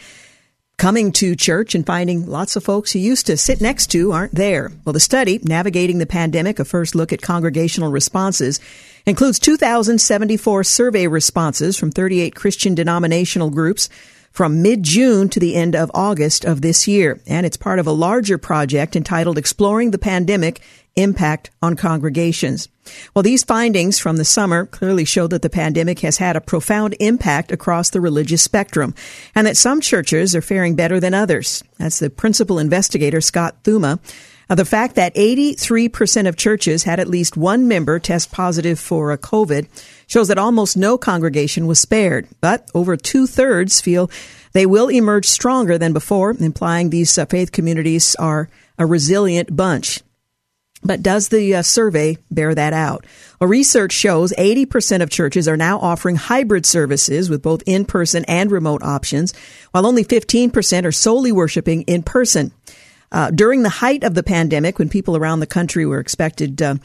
Coming 0.78 1.12
to 1.14 1.36
church 1.36 1.76
and 1.76 1.86
finding 1.86 2.26
lots 2.26 2.56
of 2.56 2.64
folks 2.64 2.96
you 2.96 3.02
used 3.02 3.28
to 3.28 3.36
sit 3.36 3.60
next 3.60 3.88
to 3.88 4.14
aren't 4.14 4.36
there. 4.36 4.72
Well, 4.86 4.94
the 4.94 5.00
study, 5.02 5.40
Navigating 5.44 5.98
the 5.98 6.06
Pandemic, 6.06 6.60
a 6.60 6.66
first 6.66 6.96
look 6.96 7.12
at 7.12 7.22
congregational 7.22 7.92
responses, 7.92 8.62
includes 9.06 9.40
2,074 9.40 10.64
survey 10.64 11.08
responses 11.08 11.78
from 11.78 11.92
38 11.92 12.36
Christian 12.36 12.76
denominational 12.76 13.50
groups 13.50 13.90
from 14.32 14.62
mid-June 14.62 15.30
to 15.30 15.40
the 15.40 15.56
end 15.56 15.76
of 15.76 15.90
August 15.94 16.44
of 16.44 16.62
this 16.62 16.88
year. 16.90 17.22
And 17.26 17.46
it's 17.46 17.56
part 17.56 17.80
of 17.80 17.88
a 17.88 17.92
larger 17.92 18.38
project 18.38 18.96
entitled 18.96 19.38
Exploring 19.38 19.92
the 19.92 19.98
Pandemic 19.98 20.60
Impact 20.98 21.52
on 21.62 21.78
Congregations. 21.78 22.68
Well, 23.14 23.24
these 23.24 23.44
findings 23.44 23.98
from 23.98 24.18
the 24.18 24.26
summer 24.26 24.66
clearly 24.66 25.06
show 25.06 25.28
that 25.28 25.42
the 25.42 25.50
pandemic 25.50 26.00
has 26.02 26.18
had 26.18 26.36
a 26.36 26.42
profound 26.42 26.96
impact 27.00 27.52
across 27.52 27.90
the 27.90 28.02
religious 28.02 28.42
spectrum 28.42 28.94
and 29.34 29.48
that 29.48 29.58
some 29.58 29.80
churches 29.80 30.36
are 30.36 30.42
faring 30.42 30.76
better 30.76 31.00
than 31.00 31.14
others. 31.14 31.64
That's 31.78 32.00
the 32.00 32.10
principal 32.10 32.60
investigator, 32.60 33.22
Scott 33.22 33.64
Thumma, 33.64 34.00
uh, 34.50 34.56
the 34.56 34.66
fact 34.66 34.96
that 34.96 35.16
83% 35.16 36.28
of 36.28 36.38
churches 36.38 36.84
had 36.84 37.00
at 37.00 37.08
least 37.08 37.38
one 37.38 37.68
member 37.68 38.00
test 38.00 38.32
positive 38.32 38.80
for 38.80 39.12
a 39.12 39.18
COVID 39.18 39.68
shows 40.08 40.28
that 40.28 40.38
almost 40.38 40.78
no 40.78 40.98
congregation 40.98 41.68
was 41.68 41.80
spared, 41.80 42.28
but 42.42 42.70
over 42.74 42.96
two 42.96 43.28
thirds 43.28 43.82
feel 43.82 44.10
they 44.54 44.66
will 44.66 44.90
emerge 44.90 45.26
stronger 45.26 45.78
than 45.78 45.94
before, 45.94 46.36
implying 46.40 46.90
these 46.90 47.18
uh, 47.18 47.26
faith 47.26 47.52
communities 47.52 48.16
are 48.16 48.50
a 48.78 48.86
resilient 48.86 49.56
bunch. 49.56 50.02
But 50.86 51.02
does 51.02 51.30
the 51.30 51.56
uh, 51.56 51.62
survey 51.64 52.18
bear 52.30 52.54
that 52.54 52.72
out? 52.72 53.06
Well, 53.42 53.50
research 53.50 53.92
shows 53.92 54.32
80% 54.38 55.02
of 55.02 55.10
churches 55.10 55.48
are 55.48 55.58
now 55.58 55.80
offering 55.80 56.16
hybrid 56.16 56.66
services 56.66 57.28
with 57.28 57.42
both 57.42 57.64
in-person 57.66 58.24
and 58.26 58.52
remote 58.52 58.84
options, 58.84 59.34
while 59.72 59.88
only 59.88 60.04
15% 60.04 60.86
are 60.86 60.92
solely 60.92 61.32
worshiping 61.32 61.82
in 61.84 62.04
person. 62.04 62.52
Uh, 63.12 63.32
during 63.32 63.64
the 63.64 63.70
height 63.70 64.04
of 64.04 64.14
the 64.14 64.24
pandemic, 64.24 64.80
when 64.80 64.90
people 64.90 65.16
around 65.16 65.40
the 65.40 65.48
country 65.48 65.86
were 65.86 66.00
expected, 66.00 66.62
uh, 66.62 66.76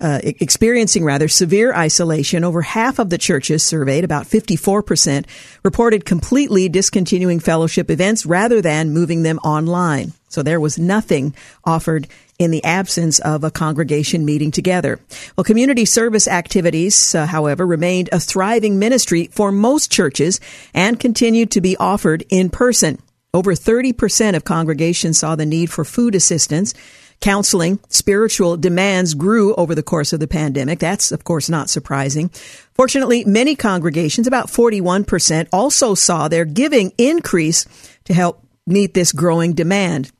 uh, 0.00 0.20
experiencing 0.22 1.04
rather 1.04 1.28
severe 1.28 1.72
isolation, 1.72 2.44
over 2.44 2.62
half 2.62 2.98
of 2.98 3.10
the 3.10 3.18
churches 3.18 3.62
surveyed, 3.62 4.04
about 4.04 4.26
54%, 4.26 5.24
reported 5.62 6.04
completely 6.04 6.68
discontinuing 6.68 7.40
fellowship 7.40 7.90
events 7.90 8.26
rather 8.26 8.60
than 8.60 8.90
moving 8.90 9.22
them 9.22 9.38
online. 9.38 10.12
So 10.28 10.42
there 10.42 10.60
was 10.60 10.78
nothing 10.78 11.34
offered 11.64 12.08
in 12.38 12.50
the 12.50 12.64
absence 12.64 13.20
of 13.20 13.44
a 13.44 13.50
congregation 13.50 14.24
meeting 14.24 14.50
together. 14.50 14.98
Well, 15.36 15.44
community 15.44 15.84
service 15.84 16.26
activities, 16.26 17.14
uh, 17.14 17.26
however, 17.26 17.64
remained 17.64 18.08
a 18.10 18.18
thriving 18.18 18.78
ministry 18.78 19.28
for 19.32 19.52
most 19.52 19.92
churches 19.92 20.40
and 20.74 20.98
continued 20.98 21.52
to 21.52 21.60
be 21.60 21.76
offered 21.76 22.24
in 22.28 22.50
person. 22.50 22.98
Over 23.34 23.52
30% 23.52 24.36
of 24.36 24.44
congregations 24.44 25.18
saw 25.18 25.34
the 25.34 25.44
need 25.44 25.68
for 25.68 25.84
food 25.84 26.14
assistance. 26.14 26.72
Counseling, 27.20 27.80
spiritual 27.88 28.56
demands 28.56 29.14
grew 29.14 29.54
over 29.56 29.74
the 29.74 29.82
course 29.82 30.12
of 30.12 30.20
the 30.20 30.28
pandemic. 30.28 30.78
That's, 30.78 31.10
of 31.10 31.24
course, 31.24 31.48
not 31.48 31.68
surprising. 31.68 32.28
Fortunately, 32.74 33.24
many 33.24 33.56
congregations, 33.56 34.28
about 34.28 34.46
41%, 34.46 35.48
also 35.52 35.96
saw 35.96 36.28
their 36.28 36.44
giving 36.44 36.92
increase 36.96 37.66
to 38.04 38.14
help 38.14 38.46
meet 38.68 38.94
this 38.94 39.10
growing 39.10 39.54
demand. 39.54 40.12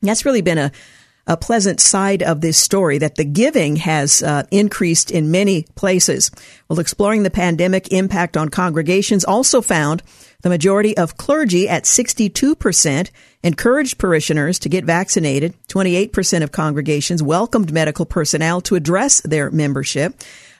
That's 0.00 0.24
really 0.24 0.42
been 0.42 0.58
a, 0.58 0.72
a 1.26 1.36
pleasant 1.36 1.80
side 1.80 2.22
of 2.22 2.40
this 2.40 2.56
story 2.56 2.96
that 2.98 3.16
the 3.16 3.24
giving 3.24 3.76
has 3.76 4.22
uh, 4.22 4.44
increased 4.50 5.10
in 5.10 5.30
many 5.30 5.66
places. 5.74 6.30
Well, 6.68 6.80
exploring 6.80 7.24
the 7.24 7.30
pandemic 7.30 7.92
impact 7.92 8.38
on 8.38 8.48
congregations 8.48 9.24
also 9.24 9.60
found 9.60 10.02
the 10.42 10.48
majority 10.48 10.96
of 10.96 11.16
clergy 11.16 11.68
at 11.68 11.82
62% 11.82 13.10
encouraged 13.42 13.98
parishioners 13.98 14.60
to 14.60 14.68
get 14.68 14.84
vaccinated. 14.84 15.52
28% 15.66 16.44
of 16.44 16.52
congregations 16.52 17.20
welcomed 17.20 17.72
medical 17.72 18.06
personnel 18.06 18.60
to 18.60 18.76
address 18.76 19.20
their 19.22 19.50
membership. 19.50 20.14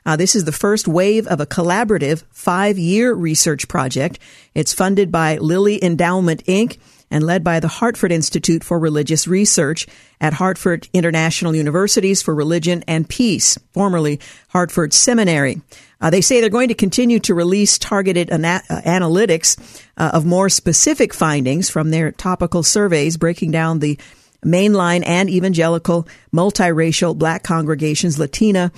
Uh, 0.05 0.17
this 0.17 0.35
is 0.35 0.45
the 0.45 0.53
first 0.53 0.89
wave 0.89 1.29
of 1.29 1.39
a 1.39 1.47
collaborative 1.47 2.25
five 2.33 2.77
year 2.77 3.15
research 3.15 3.69
project. 3.69 4.19
It's 4.53 4.73
funded 4.73 5.13
by 5.13 5.37
Lilly 5.37 5.83
Endowment 5.85 6.45
Inc. 6.47 6.79
and 7.09 7.23
led 7.23 7.45
by 7.45 7.61
the 7.61 7.69
Hartford 7.69 8.11
Institute 8.11 8.65
for 8.65 8.81
Religious 8.81 9.29
Research 9.29 9.87
at 10.21 10.33
Hartford 10.33 10.89
International 10.93 11.55
Universities 11.55 12.21
for 12.21 12.35
Religion 12.35 12.83
and 12.89 13.09
Peace, 13.09 13.57
formerly 13.73 14.19
Hartford 14.49 14.93
Seminary. 14.93 15.61
Uh, 16.01 16.11
they 16.11 16.21
say 16.21 16.41
they're 16.41 16.51
going 16.51 16.69
to 16.69 16.75
continue 16.75 17.19
to 17.19 17.35
release 17.35 17.79
targeted 17.79 18.31
ana- 18.31 18.63
uh, 18.71 18.81
analytics 18.83 19.83
uh, 19.97 20.11
of 20.15 20.25
more 20.25 20.49
specific 20.49 21.13
findings 21.13 21.69
from 21.69 21.91
their 21.91 22.13
topical 22.13 22.63
surveys, 22.63 23.17
breaking 23.17 23.51
down 23.51 23.81
the 23.81 23.99
mainline 24.45 25.03
and 25.05 25.29
evangelical, 25.29 26.07
multiracial 26.33 27.17
black 27.17 27.43
congregations, 27.43 28.19
Latina 28.19 28.71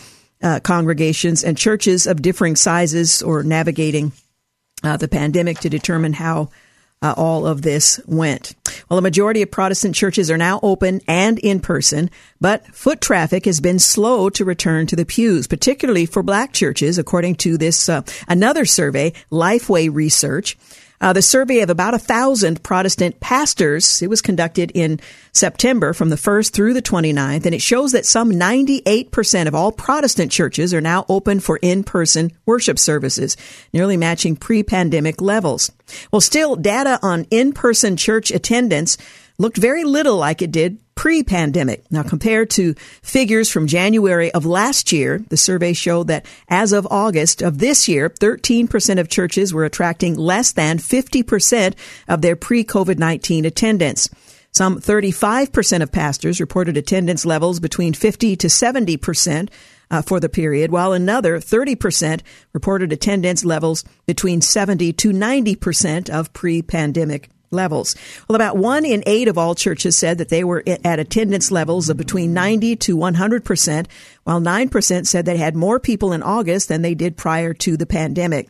uh, 0.43 0.61
congregations, 0.61 1.45
and 1.45 1.59
churches 1.59 2.07
of 2.07 2.23
differing 2.23 2.57
sizes 2.57 3.23
or 3.23 3.43
navigating 3.43 4.13
uh, 4.83 4.97
the 4.97 5.09
pandemic 5.09 5.59
to 5.59 5.69
determine 5.69 6.15
how 6.15 6.49
uh, 7.03 7.15
all 7.17 7.47
of 7.47 7.63
this 7.63 8.01
went. 8.07 8.55
Well, 8.89 8.99
a 8.99 9.03
majority 9.03 9.43
of 9.43 9.51
Protestant 9.51 9.95
churches 9.95 10.31
are 10.31 10.37
now 10.37 10.61
open 10.63 11.01
and 11.09 11.39
in 11.39 11.61
person, 11.61 12.11
but 12.41 12.67
foot 12.75 13.01
traffic 13.01 13.47
has 13.47 13.61
been 13.61 13.79
slow 13.79 14.29
to 14.31 14.45
return 14.45 14.87
to 14.89 14.97
the 14.97 15.07
pews, 15.07 15.47
particularly 15.47 16.07
for 16.07 16.23
black 16.23 16.53
churches, 16.53 16.99
according 16.99 17.37
to 17.37 17.57
this 17.57 17.89
uh, 17.89 18.03
another 18.29 18.65
survey, 18.65 19.13
Lifeway 19.31 19.93
Research. 19.93 20.59
Uh, 21.01 21.15
the 21.15 21.23
survey 21.23 21.61
of 21.61 21.71
about 21.71 21.95
a 21.95 21.99
thousand 21.99 22.63
Protestant 22.63 23.21
pastors, 23.21 24.03
it 24.03 24.11
was 24.11 24.21
conducted 24.21 24.71
in 24.75 25.01
September 25.33 25.95
from 25.95 26.11
the 26.11 26.17
1st 26.17 26.53
through 26.53 26.75
the 26.75 26.83
29th, 26.83 27.47
and 27.47 27.55
it 27.55 27.63
shows 27.63 27.93
that 27.93 28.05
some 28.05 28.31
98% 28.31 29.47
of 29.47 29.55
all 29.55 29.73
Protestant 29.73 30.31
churches 30.31 30.75
are 30.75 30.81
now 30.83 31.07
open 31.09 31.41
for 31.41 31.59
in-person 31.63 32.33
worship 32.45 32.79
services, 32.79 33.39
nearly 33.73 33.97
matching 33.97 34.37
pre-pandemic 34.37 35.23
levels. 35.23 35.73
Well, 36.13 36.21
still, 36.21 36.55
data 36.55 36.99
on 37.03 37.27
in-person 37.31 37.97
church 37.97 38.31
attendance 38.31 38.99
looked 39.39 39.57
very 39.57 39.85
little 39.85 40.19
like 40.19 40.43
it 40.43 40.53
did 40.53 40.79
pre-pandemic. 41.01 41.91
Now, 41.91 42.03
compared 42.03 42.51
to 42.51 42.75
figures 43.01 43.49
from 43.49 43.67
January 43.67 44.31
of 44.33 44.45
last 44.45 44.93
year, 44.93 45.25
the 45.31 45.37
survey 45.39 45.73
showed 45.73 46.09
that 46.09 46.27
as 46.47 46.75
of 46.75 46.87
August 46.91 47.41
of 47.41 47.57
this 47.57 47.89
year, 47.89 48.11
13% 48.11 49.01
of 49.01 49.09
churches 49.09 49.55
were 49.55 49.65
attracting 49.65 50.15
less 50.17 50.53
than 50.53 50.77
50% 50.77 51.75
of 52.07 52.21
their 52.21 52.37
pre-COVID-19 52.37 53.47
attendance. 53.47 54.11
Some 54.53 54.79
35% 54.79 55.81
of 55.81 55.91
pastors 55.91 56.39
reported 56.39 56.77
attendance 56.77 57.25
levels 57.25 57.61
between 57.61 57.95
50 57.95 58.37
to 58.37 58.49
70%. 58.49 59.49
Uh, 59.93 60.03
for 60.03 60.21
the 60.21 60.29
period, 60.29 60.71
while 60.71 60.93
another 60.93 61.41
30% 61.41 62.21
reported 62.53 62.93
attendance 62.93 63.45
levels 63.45 63.83
between 64.07 64.41
70 64.41 64.93
to 64.93 65.11
90% 65.11 66.09
of 66.09 66.33
pre-pandemic 66.33 67.29
levels. 67.51 67.97
Well, 68.29 68.37
about 68.37 68.57
one 68.57 68.85
in 68.85 69.03
eight 69.07 69.29
of 69.29 69.39
all 69.39 69.55
churches 69.55 69.97
said 69.97 70.19
that 70.19 70.29
they 70.29 70.45
were 70.45 70.63
at 70.67 70.99
attendance 70.99 71.51
levels 71.51 71.89
of 71.89 71.97
between 71.97 72.33
90 72.33 72.77
to 72.77 72.97
100 72.97 73.45
percent, 73.45 73.89
while 74.25 74.41
9% 74.41 75.07
said 75.07 75.25
they 75.25 75.37
had 75.37 75.57
more 75.57 75.81
people 75.81 76.13
in 76.13 76.23
August 76.23 76.69
than 76.69 76.83
they 76.83 76.95
did 76.95 77.17
prior 77.17 77.55
to 77.55 77.77
the 77.77 77.87
pandemic. 77.87 78.49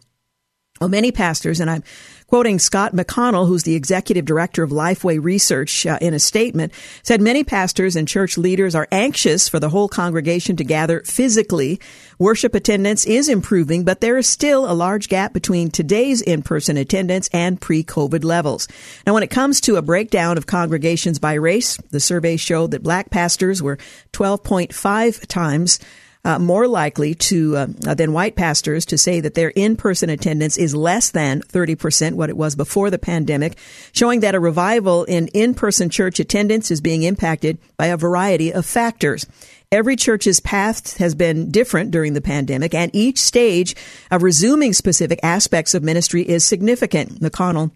Well, 0.81 0.89
many 0.89 1.13
pastors, 1.13 1.61
and 1.61 1.71
I'm 1.71 1.83
Quoting 2.31 2.61
Scott 2.61 2.95
McConnell, 2.95 3.49
who's 3.49 3.65
the 3.65 3.75
executive 3.75 4.25
director 4.25 4.63
of 4.63 4.71
Lifeway 4.71 5.21
Research, 5.21 5.85
uh, 5.85 5.99
in 6.01 6.15
a 6.15 6.21
statement, 6.21 6.73
said 7.03 7.21
many 7.21 7.43
pastors 7.43 7.97
and 7.97 8.07
church 8.07 8.39
leaders 8.39 8.77
are 8.77 8.87
anxious 8.93 9.49
for 9.49 9.59
the 9.59 9.71
whole 9.71 9.89
congregation 9.89 10.55
to 10.55 10.63
gather 10.63 11.01
physically. 11.01 11.81
Worship 12.21 12.55
attendance 12.55 13.05
is 13.05 13.29
improving, 13.29 13.83
but 13.83 14.01
there 14.01 14.17
is 14.17 14.29
still 14.29 14.71
a 14.71 14.75
large 14.75 15.09
gap 15.09 15.33
between 15.33 15.73
today's 15.73 16.23
in-person 16.23 16.77
attendance 16.77 17.29
and 17.33 17.61
pre-COVID 17.61 18.23
levels. 18.23 18.69
Now, 19.05 19.15
when 19.15 19.25
it 19.25 19.31
comes 19.31 19.61
to 19.63 19.75
a 19.75 19.83
breakdown 19.83 20.39
of 20.39 20.47
congregations 20.47 21.19
by 21.19 21.35
race, 21.35 21.79
the 21.91 21.99
survey 21.99 22.37
showed 22.37 22.71
that 22.71 22.85
black 22.85 23.11
pastors 23.11 23.61
were 23.61 23.79
12.5 24.13 25.27
times 25.27 25.81
uh, 26.25 26.39
more 26.39 26.69
likely 26.69 27.15
to 27.15 27.57
uh, 27.57 27.67
than 27.95 28.13
white 28.13 28.37
pastors 28.37 28.85
to 28.87 28.99
say 28.99 29.21
that 29.21 29.35
their 29.35 29.51
in-person 29.51 30.11
attendance 30.11 30.57
is 30.59 30.75
less 30.75 31.11
than 31.11 31.41
30% 31.43 32.13
what 32.13 32.31
it 32.31 32.37
was 32.37 32.57
before 32.57 32.91
the 32.91 32.99
pandemic, 32.99 33.57
showing 33.93 34.21
that 34.21 34.35
a 34.35 34.41
revival 34.41 35.05
in 35.05 35.29
in-person 35.29 35.89
church 35.89 36.21
attendance 36.21 36.71
is 36.71 36.81
being 36.81 37.03
impacted 37.03 37.59
by 37.77 37.87
a 37.87 37.97
variety 37.97 38.53
of 38.53 38.67
factors. 38.67 39.27
Every 39.73 39.95
church's 39.95 40.41
path 40.41 40.97
has 40.97 41.15
been 41.15 41.53
different 41.53 41.93
during 41.93 42.15
the 42.15 42.21
pandemic, 42.21 42.75
and 42.75 42.91
each 42.93 43.21
stage 43.21 43.77
of 44.11 44.23
resuming 44.23 44.73
specific 44.73 45.21
aspects 45.23 45.75
of 45.75 45.85
ministry 45.85 46.29
is 46.29 46.45
significant. 46.45 47.21
McConnell 47.21 47.71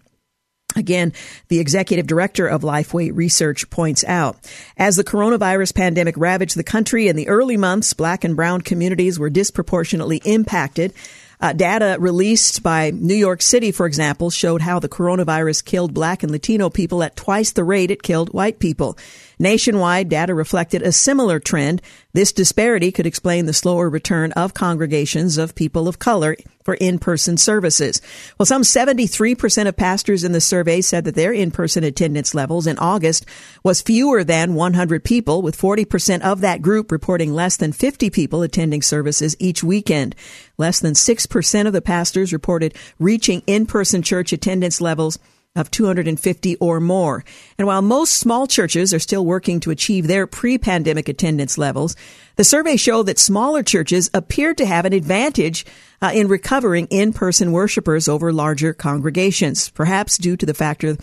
Again, 0.75 1.13
the 1.47 1.59
executive 1.59 2.05
director 2.05 2.47
of 2.47 2.61
Lifeway 2.61 3.11
Research 3.13 3.69
points 3.69 4.03
out, 4.03 4.37
as 4.77 4.95
the 4.95 5.03
coronavirus 5.03 5.73
pandemic 5.73 6.17
ravaged 6.17 6.57
the 6.57 6.63
country 6.63 7.07
in 7.07 7.15
the 7.15 7.29
early 7.29 7.55
months, 7.55 7.93
black 7.93 8.23
and 8.23 8.35
brown 8.35 8.61
communities 8.61 9.17
were 9.17 9.29
disproportionately 9.29 10.17
impacted. 10.25 10.93
Uh, 11.39 11.53
data 11.53 11.97
released 11.99 12.63
by 12.63 12.91
New 12.91 13.15
York 13.15 13.41
City, 13.41 13.71
for 13.71 13.85
example, 13.85 14.29
showed 14.29 14.61
how 14.61 14.79
the 14.79 14.89
coronavirus 14.89 15.63
killed 15.65 15.93
black 15.93 16.23
and 16.23 16.31
Latino 16.31 16.69
people 16.69 17.03
at 17.03 17.15
twice 17.15 17.51
the 17.51 17.63
rate 17.63 17.91
it 17.91 18.01
killed 18.01 18.33
white 18.33 18.59
people. 18.59 18.97
Nationwide 19.39 20.09
data 20.09 20.33
reflected 20.33 20.81
a 20.81 20.91
similar 20.91 21.39
trend. 21.39 21.81
This 22.13 22.31
disparity 22.31 22.91
could 22.91 23.05
explain 23.05 23.45
the 23.45 23.53
slower 23.53 23.89
return 23.89 24.31
of 24.33 24.53
congregations 24.53 25.37
of 25.37 25.55
people 25.55 25.87
of 25.87 25.99
color 25.99 26.35
for 26.63 26.73
in-person 26.75 27.37
services. 27.37 28.01
Well, 28.39 28.45
some 28.47 28.63
73% 28.63 29.67
of 29.67 29.77
pastors 29.77 30.23
in 30.23 30.31
the 30.31 30.41
survey 30.41 30.81
said 30.81 31.05
that 31.05 31.13
their 31.13 31.31
in-person 31.31 31.83
attendance 31.83 32.33
levels 32.33 32.65
in 32.65 32.79
August 32.79 33.25
was 33.63 33.83
fewer 33.83 34.23
than 34.23 34.55
100 34.55 35.03
people, 35.03 35.43
with 35.43 35.57
40% 35.57 36.21
of 36.21 36.41
that 36.41 36.63
group 36.63 36.91
reporting 36.91 37.33
less 37.33 37.55
than 37.57 37.71
50 37.71 38.09
people 38.09 38.41
attending 38.41 38.81
services 38.81 39.35
each 39.39 39.63
weekend. 39.63 40.15
Less 40.57 40.79
than 40.79 40.93
6% 40.93 41.67
of 41.67 41.73
the 41.73 41.81
pastors 41.81 42.33
reported 42.33 42.73
reaching 42.99 43.43
in-person 43.45 44.01
church 44.01 44.33
attendance 44.33 44.81
levels 44.81 45.19
of 45.55 45.71
250 45.71 46.55
or 46.57 46.79
more. 46.79 47.23
And 47.57 47.67
while 47.67 47.81
most 47.81 48.15
small 48.15 48.47
churches 48.47 48.93
are 48.93 48.99
still 48.99 49.25
working 49.25 49.59
to 49.61 49.71
achieve 49.71 50.07
their 50.07 50.27
pre-pandemic 50.27 51.07
attendance 51.09 51.57
levels, 51.57 51.95
the 52.35 52.43
survey 52.43 52.75
showed 52.75 53.03
that 53.03 53.19
smaller 53.19 53.63
churches 53.63 54.09
appeared 54.13 54.57
to 54.57 54.65
have 54.65 54.85
an 54.85 54.93
advantage 54.93 55.65
uh, 56.01 56.11
in 56.13 56.27
recovering 56.27 56.87
in-person 56.87 57.51
worshipers 57.51 58.07
over 58.07 58.33
larger 58.33 58.73
congregations, 58.73 59.69
perhaps 59.69 60.17
due 60.17 60.35
to 60.35 60.45
the 60.45 60.53
factor 60.53 60.97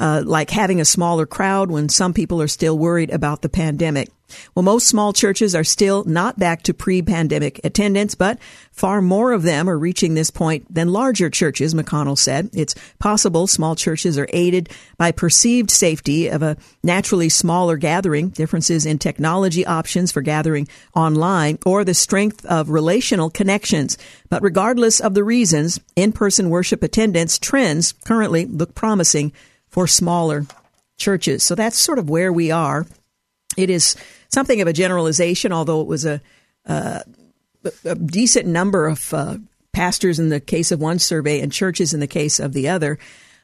uh, 0.00 0.22
like 0.24 0.50
having 0.50 0.80
a 0.80 0.84
smaller 0.84 1.26
crowd 1.26 1.70
when 1.70 1.88
some 1.88 2.14
people 2.14 2.40
are 2.40 2.48
still 2.48 2.78
worried 2.78 3.10
about 3.10 3.42
the 3.42 3.48
pandemic. 3.48 4.10
Well, 4.54 4.62
most 4.62 4.86
small 4.86 5.12
churches 5.12 5.54
are 5.54 5.64
still 5.64 6.04
not 6.04 6.38
back 6.38 6.62
to 6.64 6.74
pre-pandemic 6.74 7.60
attendance, 7.64 8.14
but 8.14 8.38
far 8.72 9.00
more 9.00 9.32
of 9.32 9.42
them 9.42 9.68
are 9.70 9.78
reaching 9.78 10.14
this 10.14 10.30
point 10.30 10.72
than 10.72 10.92
larger 10.92 11.30
churches, 11.30 11.74
McConnell 11.74 12.18
said. 12.18 12.50
It's 12.52 12.74
possible 12.98 13.46
small 13.46 13.74
churches 13.74 14.18
are 14.18 14.28
aided 14.32 14.68
by 14.98 15.12
perceived 15.12 15.70
safety 15.70 16.28
of 16.28 16.42
a 16.42 16.58
naturally 16.82 17.28
smaller 17.30 17.76
gathering, 17.76 18.28
differences 18.28 18.84
in 18.84 18.98
technology 18.98 19.64
options 19.64 20.12
for 20.12 20.20
gathering 20.20 20.68
online, 20.94 21.58
or 21.64 21.82
the 21.82 21.94
strength 21.94 22.44
of 22.44 22.68
relational 22.68 23.30
connections. 23.30 23.96
But 24.28 24.42
regardless 24.42 25.00
of 25.00 25.14
the 25.14 25.24
reasons, 25.24 25.80
in-person 25.96 26.50
worship 26.50 26.82
attendance 26.82 27.38
trends 27.38 27.92
currently 28.04 28.44
look 28.44 28.74
promising 28.74 29.32
for 29.68 29.86
smaller 29.86 30.46
churches. 30.96 31.42
So 31.42 31.54
that's 31.54 31.78
sort 31.78 31.98
of 31.98 32.10
where 32.10 32.32
we 32.32 32.50
are. 32.50 32.86
It 33.56 33.70
is 33.70 33.96
something 34.28 34.60
of 34.60 34.68
a 34.68 34.72
generalization, 34.72 35.52
although 35.52 35.80
it 35.80 35.86
was 35.86 36.04
a, 36.04 36.20
uh, 36.66 37.00
a 37.84 37.94
decent 37.94 38.46
number 38.46 38.86
of 38.86 39.12
uh, 39.14 39.38
pastors 39.72 40.18
in 40.18 40.28
the 40.28 40.40
case 40.40 40.72
of 40.72 40.80
one 40.80 40.98
survey 40.98 41.40
and 41.40 41.52
churches 41.52 41.94
in 41.94 42.00
the 42.00 42.06
case 42.06 42.40
of 42.40 42.52
the 42.52 42.68
other, 42.68 42.98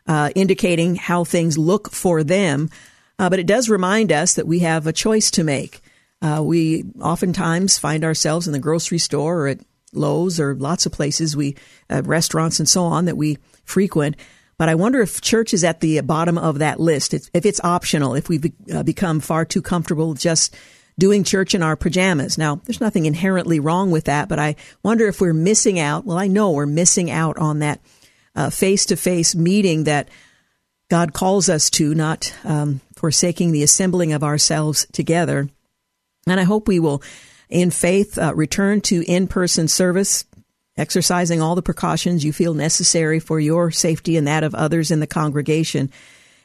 uh, 0.06 0.30
indicating 0.34 0.96
how 0.96 1.24
things 1.24 1.56
look 1.56 1.90
for 1.90 2.22
them. 2.22 2.70
Uh, 3.18 3.30
but 3.30 3.38
it 3.38 3.46
does 3.46 3.68
remind 3.68 4.10
us 4.10 4.34
that 4.34 4.46
we 4.46 4.60
have 4.60 4.86
a 4.86 4.92
choice 4.92 5.30
to 5.30 5.44
make. 5.44 5.80
Uh, 6.20 6.42
we 6.42 6.84
oftentimes 7.00 7.78
find 7.78 8.04
ourselves 8.04 8.46
in 8.46 8.52
the 8.52 8.58
grocery 8.58 8.98
store 8.98 9.42
or 9.42 9.48
at 9.48 9.60
Lowe's 9.92 10.40
or 10.40 10.54
lots 10.54 10.86
of 10.86 10.92
places 10.92 11.36
we, 11.36 11.54
uh, 11.88 12.02
restaurants 12.04 12.58
and 12.58 12.68
so 12.68 12.84
on 12.84 13.04
that 13.04 13.16
we 13.16 13.38
frequent. 13.64 14.16
But 14.56 14.68
I 14.68 14.74
wonder 14.74 15.00
if 15.00 15.20
church 15.20 15.52
is 15.52 15.64
at 15.64 15.80
the 15.80 16.00
bottom 16.00 16.38
of 16.38 16.60
that 16.60 16.78
list. 16.78 17.12
If, 17.14 17.28
it's 17.32 17.60
optional, 17.64 18.14
if 18.14 18.28
we've 18.28 18.52
uh, 18.72 18.82
become 18.82 19.20
far 19.20 19.44
too 19.44 19.62
comfortable 19.62 20.14
just 20.14 20.54
doing 20.98 21.24
church 21.24 21.54
in 21.54 21.62
our 21.62 21.74
pajamas. 21.74 22.38
Now, 22.38 22.60
there's 22.64 22.80
nothing 22.80 23.06
inherently 23.06 23.58
wrong 23.58 23.90
with 23.90 24.04
that, 24.04 24.28
but 24.28 24.38
I 24.38 24.54
wonder 24.82 25.08
if 25.08 25.20
we're 25.20 25.32
missing 25.32 25.80
out. 25.80 26.04
Well, 26.04 26.18
I 26.18 26.28
know 26.28 26.52
we're 26.52 26.66
missing 26.66 27.10
out 27.10 27.36
on 27.36 27.58
that 27.58 27.80
face 28.52 28.86
to 28.86 28.96
face 28.96 29.34
meeting 29.34 29.84
that 29.84 30.08
God 30.88 31.12
calls 31.12 31.48
us 31.48 31.70
to, 31.70 31.94
not 31.94 32.32
um, 32.44 32.80
forsaking 32.94 33.52
the 33.52 33.62
assembling 33.62 34.12
of 34.12 34.22
ourselves 34.22 34.86
together. 34.92 35.48
And 36.26 36.38
I 36.40 36.44
hope 36.44 36.68
we 36.68 36.78
will, 36.78 37.02
in 37.48 37.70
faith, 37.70 38.18
uh, 38.18 38.34
return 38.34 38.80
to 38.82 39.02
in 39.02 39.26
person 39.26 39.66
service 39.66 40.24
exercising 40.76 41.40
all 41.40 41.54
the 41.54 41.62
precautions 41.62 42.24
you 42.24 42.32
feel 42.32 42.54
necessary 42.54 43.20
for 43.20 43.38
your 43.38 43.70
safety 43.70 44.16
and 44.16 44.26
that 44.26 44.44
of 44.44 44.54
others 44.54 44.90
in 44.90 45.00
the 45.00 45.06
congregation, 45.06 45.90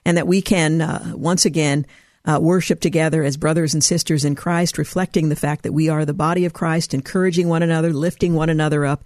and 0.05 0.17
that 0.17 0.27
we 0.27 0.41
can 0.41 0.81
uh, 0.81 1.13
once 1.15 1.45
again 1.45 1.85
uh, 2.25 2.39
worship 2.41 2.79
together 2.79 3.23
as 3.23 3.37
brothers 3.37 3.73
and 3.73 3.83
sisters 3.83 4.25
in 4.25 4.35
Christ, 4.35 4.77
reflecting 4.77 5.29
the 5.29 5.35
fact 5.35 5.63
that 5.63 5.71
we 5.71 5.89
are 5.89 6.05
the 6.05 6.13
body 6.13 6.45
of 6.45 6.53
Christ, 6.53 6.93
encouraging 6.93 7.47
one 7.47 7.63
another, 7.63 7.93
lifting 7.93 8.33
one 8.33 8.49
another 8.49 8.85
up, 8.85 9.03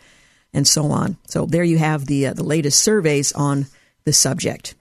and 0.54 0.68
so 0.68 0.92
on. 0.92 1.18
So 1.28 1.46
there 1.46 1.64
you 1.64 1.78
have 1.78 2.06
the 2.06 2.28
uh, 2.28 2.34
the 2.34 2.44
latest 2.44 2.80
surveys 2.80 3.32
on 3.32 3.68
the 4.04 4.14
subject. 4.14 4.76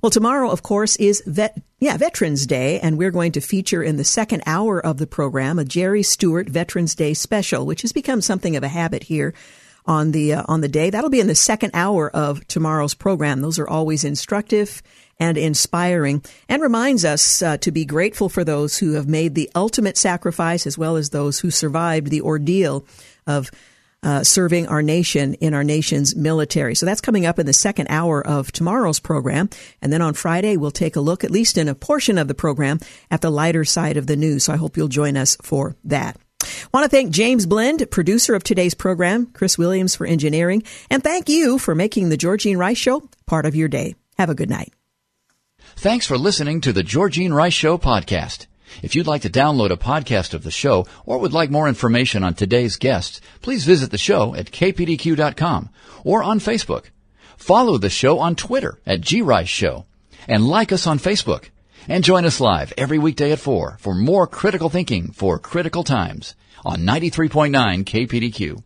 Well, 0.00 0.10
tomorrow, 0.10 0.50
of 0.50 0.62
course, 0.62 0.96
is 0.96 1.22
vet, 1.26 1.60
yeah, 1.80 1.96
Veterans 1.96 2.46
Day, 2.46 2.78
and 2.80 2.96
we're 2.96 3.10
going 3.10 3.32
to 3.32 3.40
feature 3.40 3.82
in 3.82 3.96
the 3.96 4.04
second 4.04 4.42
hour 4.46 4.80
of 4.80 4.98
the 4.98 5.06
program 5.06 5.58
a 5.58 5.64
Jerry 5.64 6.02
Stewart 6.02 6.48
Veterans 6.48 6.94
Day 6.94 7.14
special, 7.14 7.66
which 7.66 7.82
has 7.82 7.92
become 7.92 8.20
something 8.20 8.56
of 8.56 8.62
a 8.62 8.68
habit 8.68 9.04
here 9.04 9.34
on 9.86 10.12
the 10.12 10.34
uh, 10.34 10.42
on 10.48 10.60
the 10.60 10.68
day. 10.68 10.90
That'll 10.90 11.10
be 11.10 11.20
in 11.20 11.26
the 11.26 11.34
second 11.34 11.70
hour 11.74 12.10
of 12.10 12.46
tomorrow's 12.48 12.94
program. 12.94 13.40
Those 13.40 13.58
are 13.58 13.68
always 13.68 14.04
instructive 14.04 14.82
and 15.18 15.38
inspiring 15.38 16.22
and 16.48 16.62
reminds 16.62 17.04
us 17.04 17.42
uh, 17.42 17.56
to 17.58 17.70
be 17.70 17.84
grateful 17.84 18.28
for 18.28 18.44
those 18.44 18.78
who 18.78 18.92
have 18.92 19.08
made 19.08 19.34
the 19.34 19.50
ultimate 19.54 19.96
sacrifice 19.96 20.66
as 20.66 20.76
well 20.76 20.96
as 20.96 21.10
those 21.10 21.40
who 21.40 21.50
survived 21.50 22.08
the 22.08 22.20
ordeal 22.20 22.84
of 23.26 23.50
uh, 24.02 24.22
serving 24.22 24.68
our 24.68 24.82
nation 24.82 25.34
in 25.34 25.54
our 25.54 25.64
nation's 25.64 26.14
military. 26.14 26.74
So 26.74 26.86
that's 26.86 27.00
coming 27.00 27.26
up 27.26 27.38
in 27.38 27.46
the 27.46 27.52
second 27.52 27.88
hour 27.88 28.24
of 28.24 28.52
tomorrow's 28.52 29.00
program. 29.00 29.48
And 29.82 29.92
then 29.92 30.02
on 30.02 30.14
Friday, 30.14 30.56
we'll 30.56 30.70
take 30.70 30.96
a 30.96 31.00
look, 31.00 31.24
at 31.24 31.30
least 31.30 31.58
in 31.58 31.66
a 31.66 31.74
portion 31.74 32.18
of 32.18 32.28
the 32.28 32.34
program, 32.34 32.78
at 33.10 33.20
the 33.20 33.30
lighter 33.30 33.64
side 33.64 33.96
of 33.96 34.06
the 34.06 34.16
news. 34.16 34.44
So 34.44 34.52
I 34.52 34.56
hope 34.56 34.76
you'll 34.76 34.88
join 34.88 35.16
us 35.16 35.36
for 35.42 35.76
that. 35.84 36.18
Want 36.76 36.84
to 36.84 36.94
thank 36.94 37.10
James 37.10 37.46
Blend, 37.46 37.90
producer 37.90 38.34
of 38.34 38.44
today's 38.44 38.74
program, 38.74 39.28
Chris 39.32 39.56
Williams 39.56 39.94
for 39.94 40.06
engineering, 40.06 40.62
and 40.90 41.02
thank 41.02 41.26
you 41.26 41.58
for 41.58 41.74
making 41.74 42.10
the 42.10 42.18
Georgine 42.18 42.58
Rice 42.58 42.76
Show 42.76 43.08
part 43.24 43.46
of 43.46 43.56
your 43.56 43.66
day. 43.66 43.94
Have 44.18 44.28
a 44.28 44.34
good 44.34 44.50
night. 44.50 44.74
Thanks 45.76 46.06
for 46.06 46.18
listening 46.18 46.60
to 46.60 46.74
the 46.74 46.82
Georgine 46.82 47.32
Rice 47.32 47.54
Show 47.54 47.78
podcast. 47.78 48.44
If 48.82 48.94
you'd 48.94 49.06
like 49.06 49.22
to 49.22 49.30
download 49.30 49.70
a 49.70 49.78
podcast 49.78 50.34
of 50.34 50.42
the 50.42 50.50
show 50.50 50.86
or 51.06 51.16
would 51.16 51.32
like 51.32 51.50
more 51.50 51.66
information 51.66 52.22
on 52.22 52.34
today's 52.34 52.76
guests, 52.76 53.22
please 53.40 53.64
visit 53.64 53.90
the 53.90 53.96
show 53.96 54.34
at 54.34 54.50
kpdq.com 54.50 55.70
or 56.04 56.22
on 56.22 56.40
Facebook. 56.40 56.90
Follow 57.38 57.78
the 57.78 57.88
show 57.88 58.18
on 58.18 58.36
Twitter 58.36 58.78
at 58.84 59.00
grice 59.00 59.48
show 59.48 59.86
and 60.28 60.46
like 60.46 60.72
us 60.72 60.86
on 60.86 60.98
Facebook. 60.98 61.48
And 61.88 62.04
join 62.04 62.26
us 62.26 62.38
live 62.38 62.74
every 62.76 62.98
weekday 62.98 63.32
at 63.32 63.38
4 63.38 63.78
for 63.80 63.94
more 63.94 64.26
critical 64.26 64.68
thinking 64.68 65.12
for 65.12 65.38
critical 65.38 65.82
times 65.82 66.34
on 66.66 66.80
93.9 66.80 67.84
KPDQ. 67.84 68.65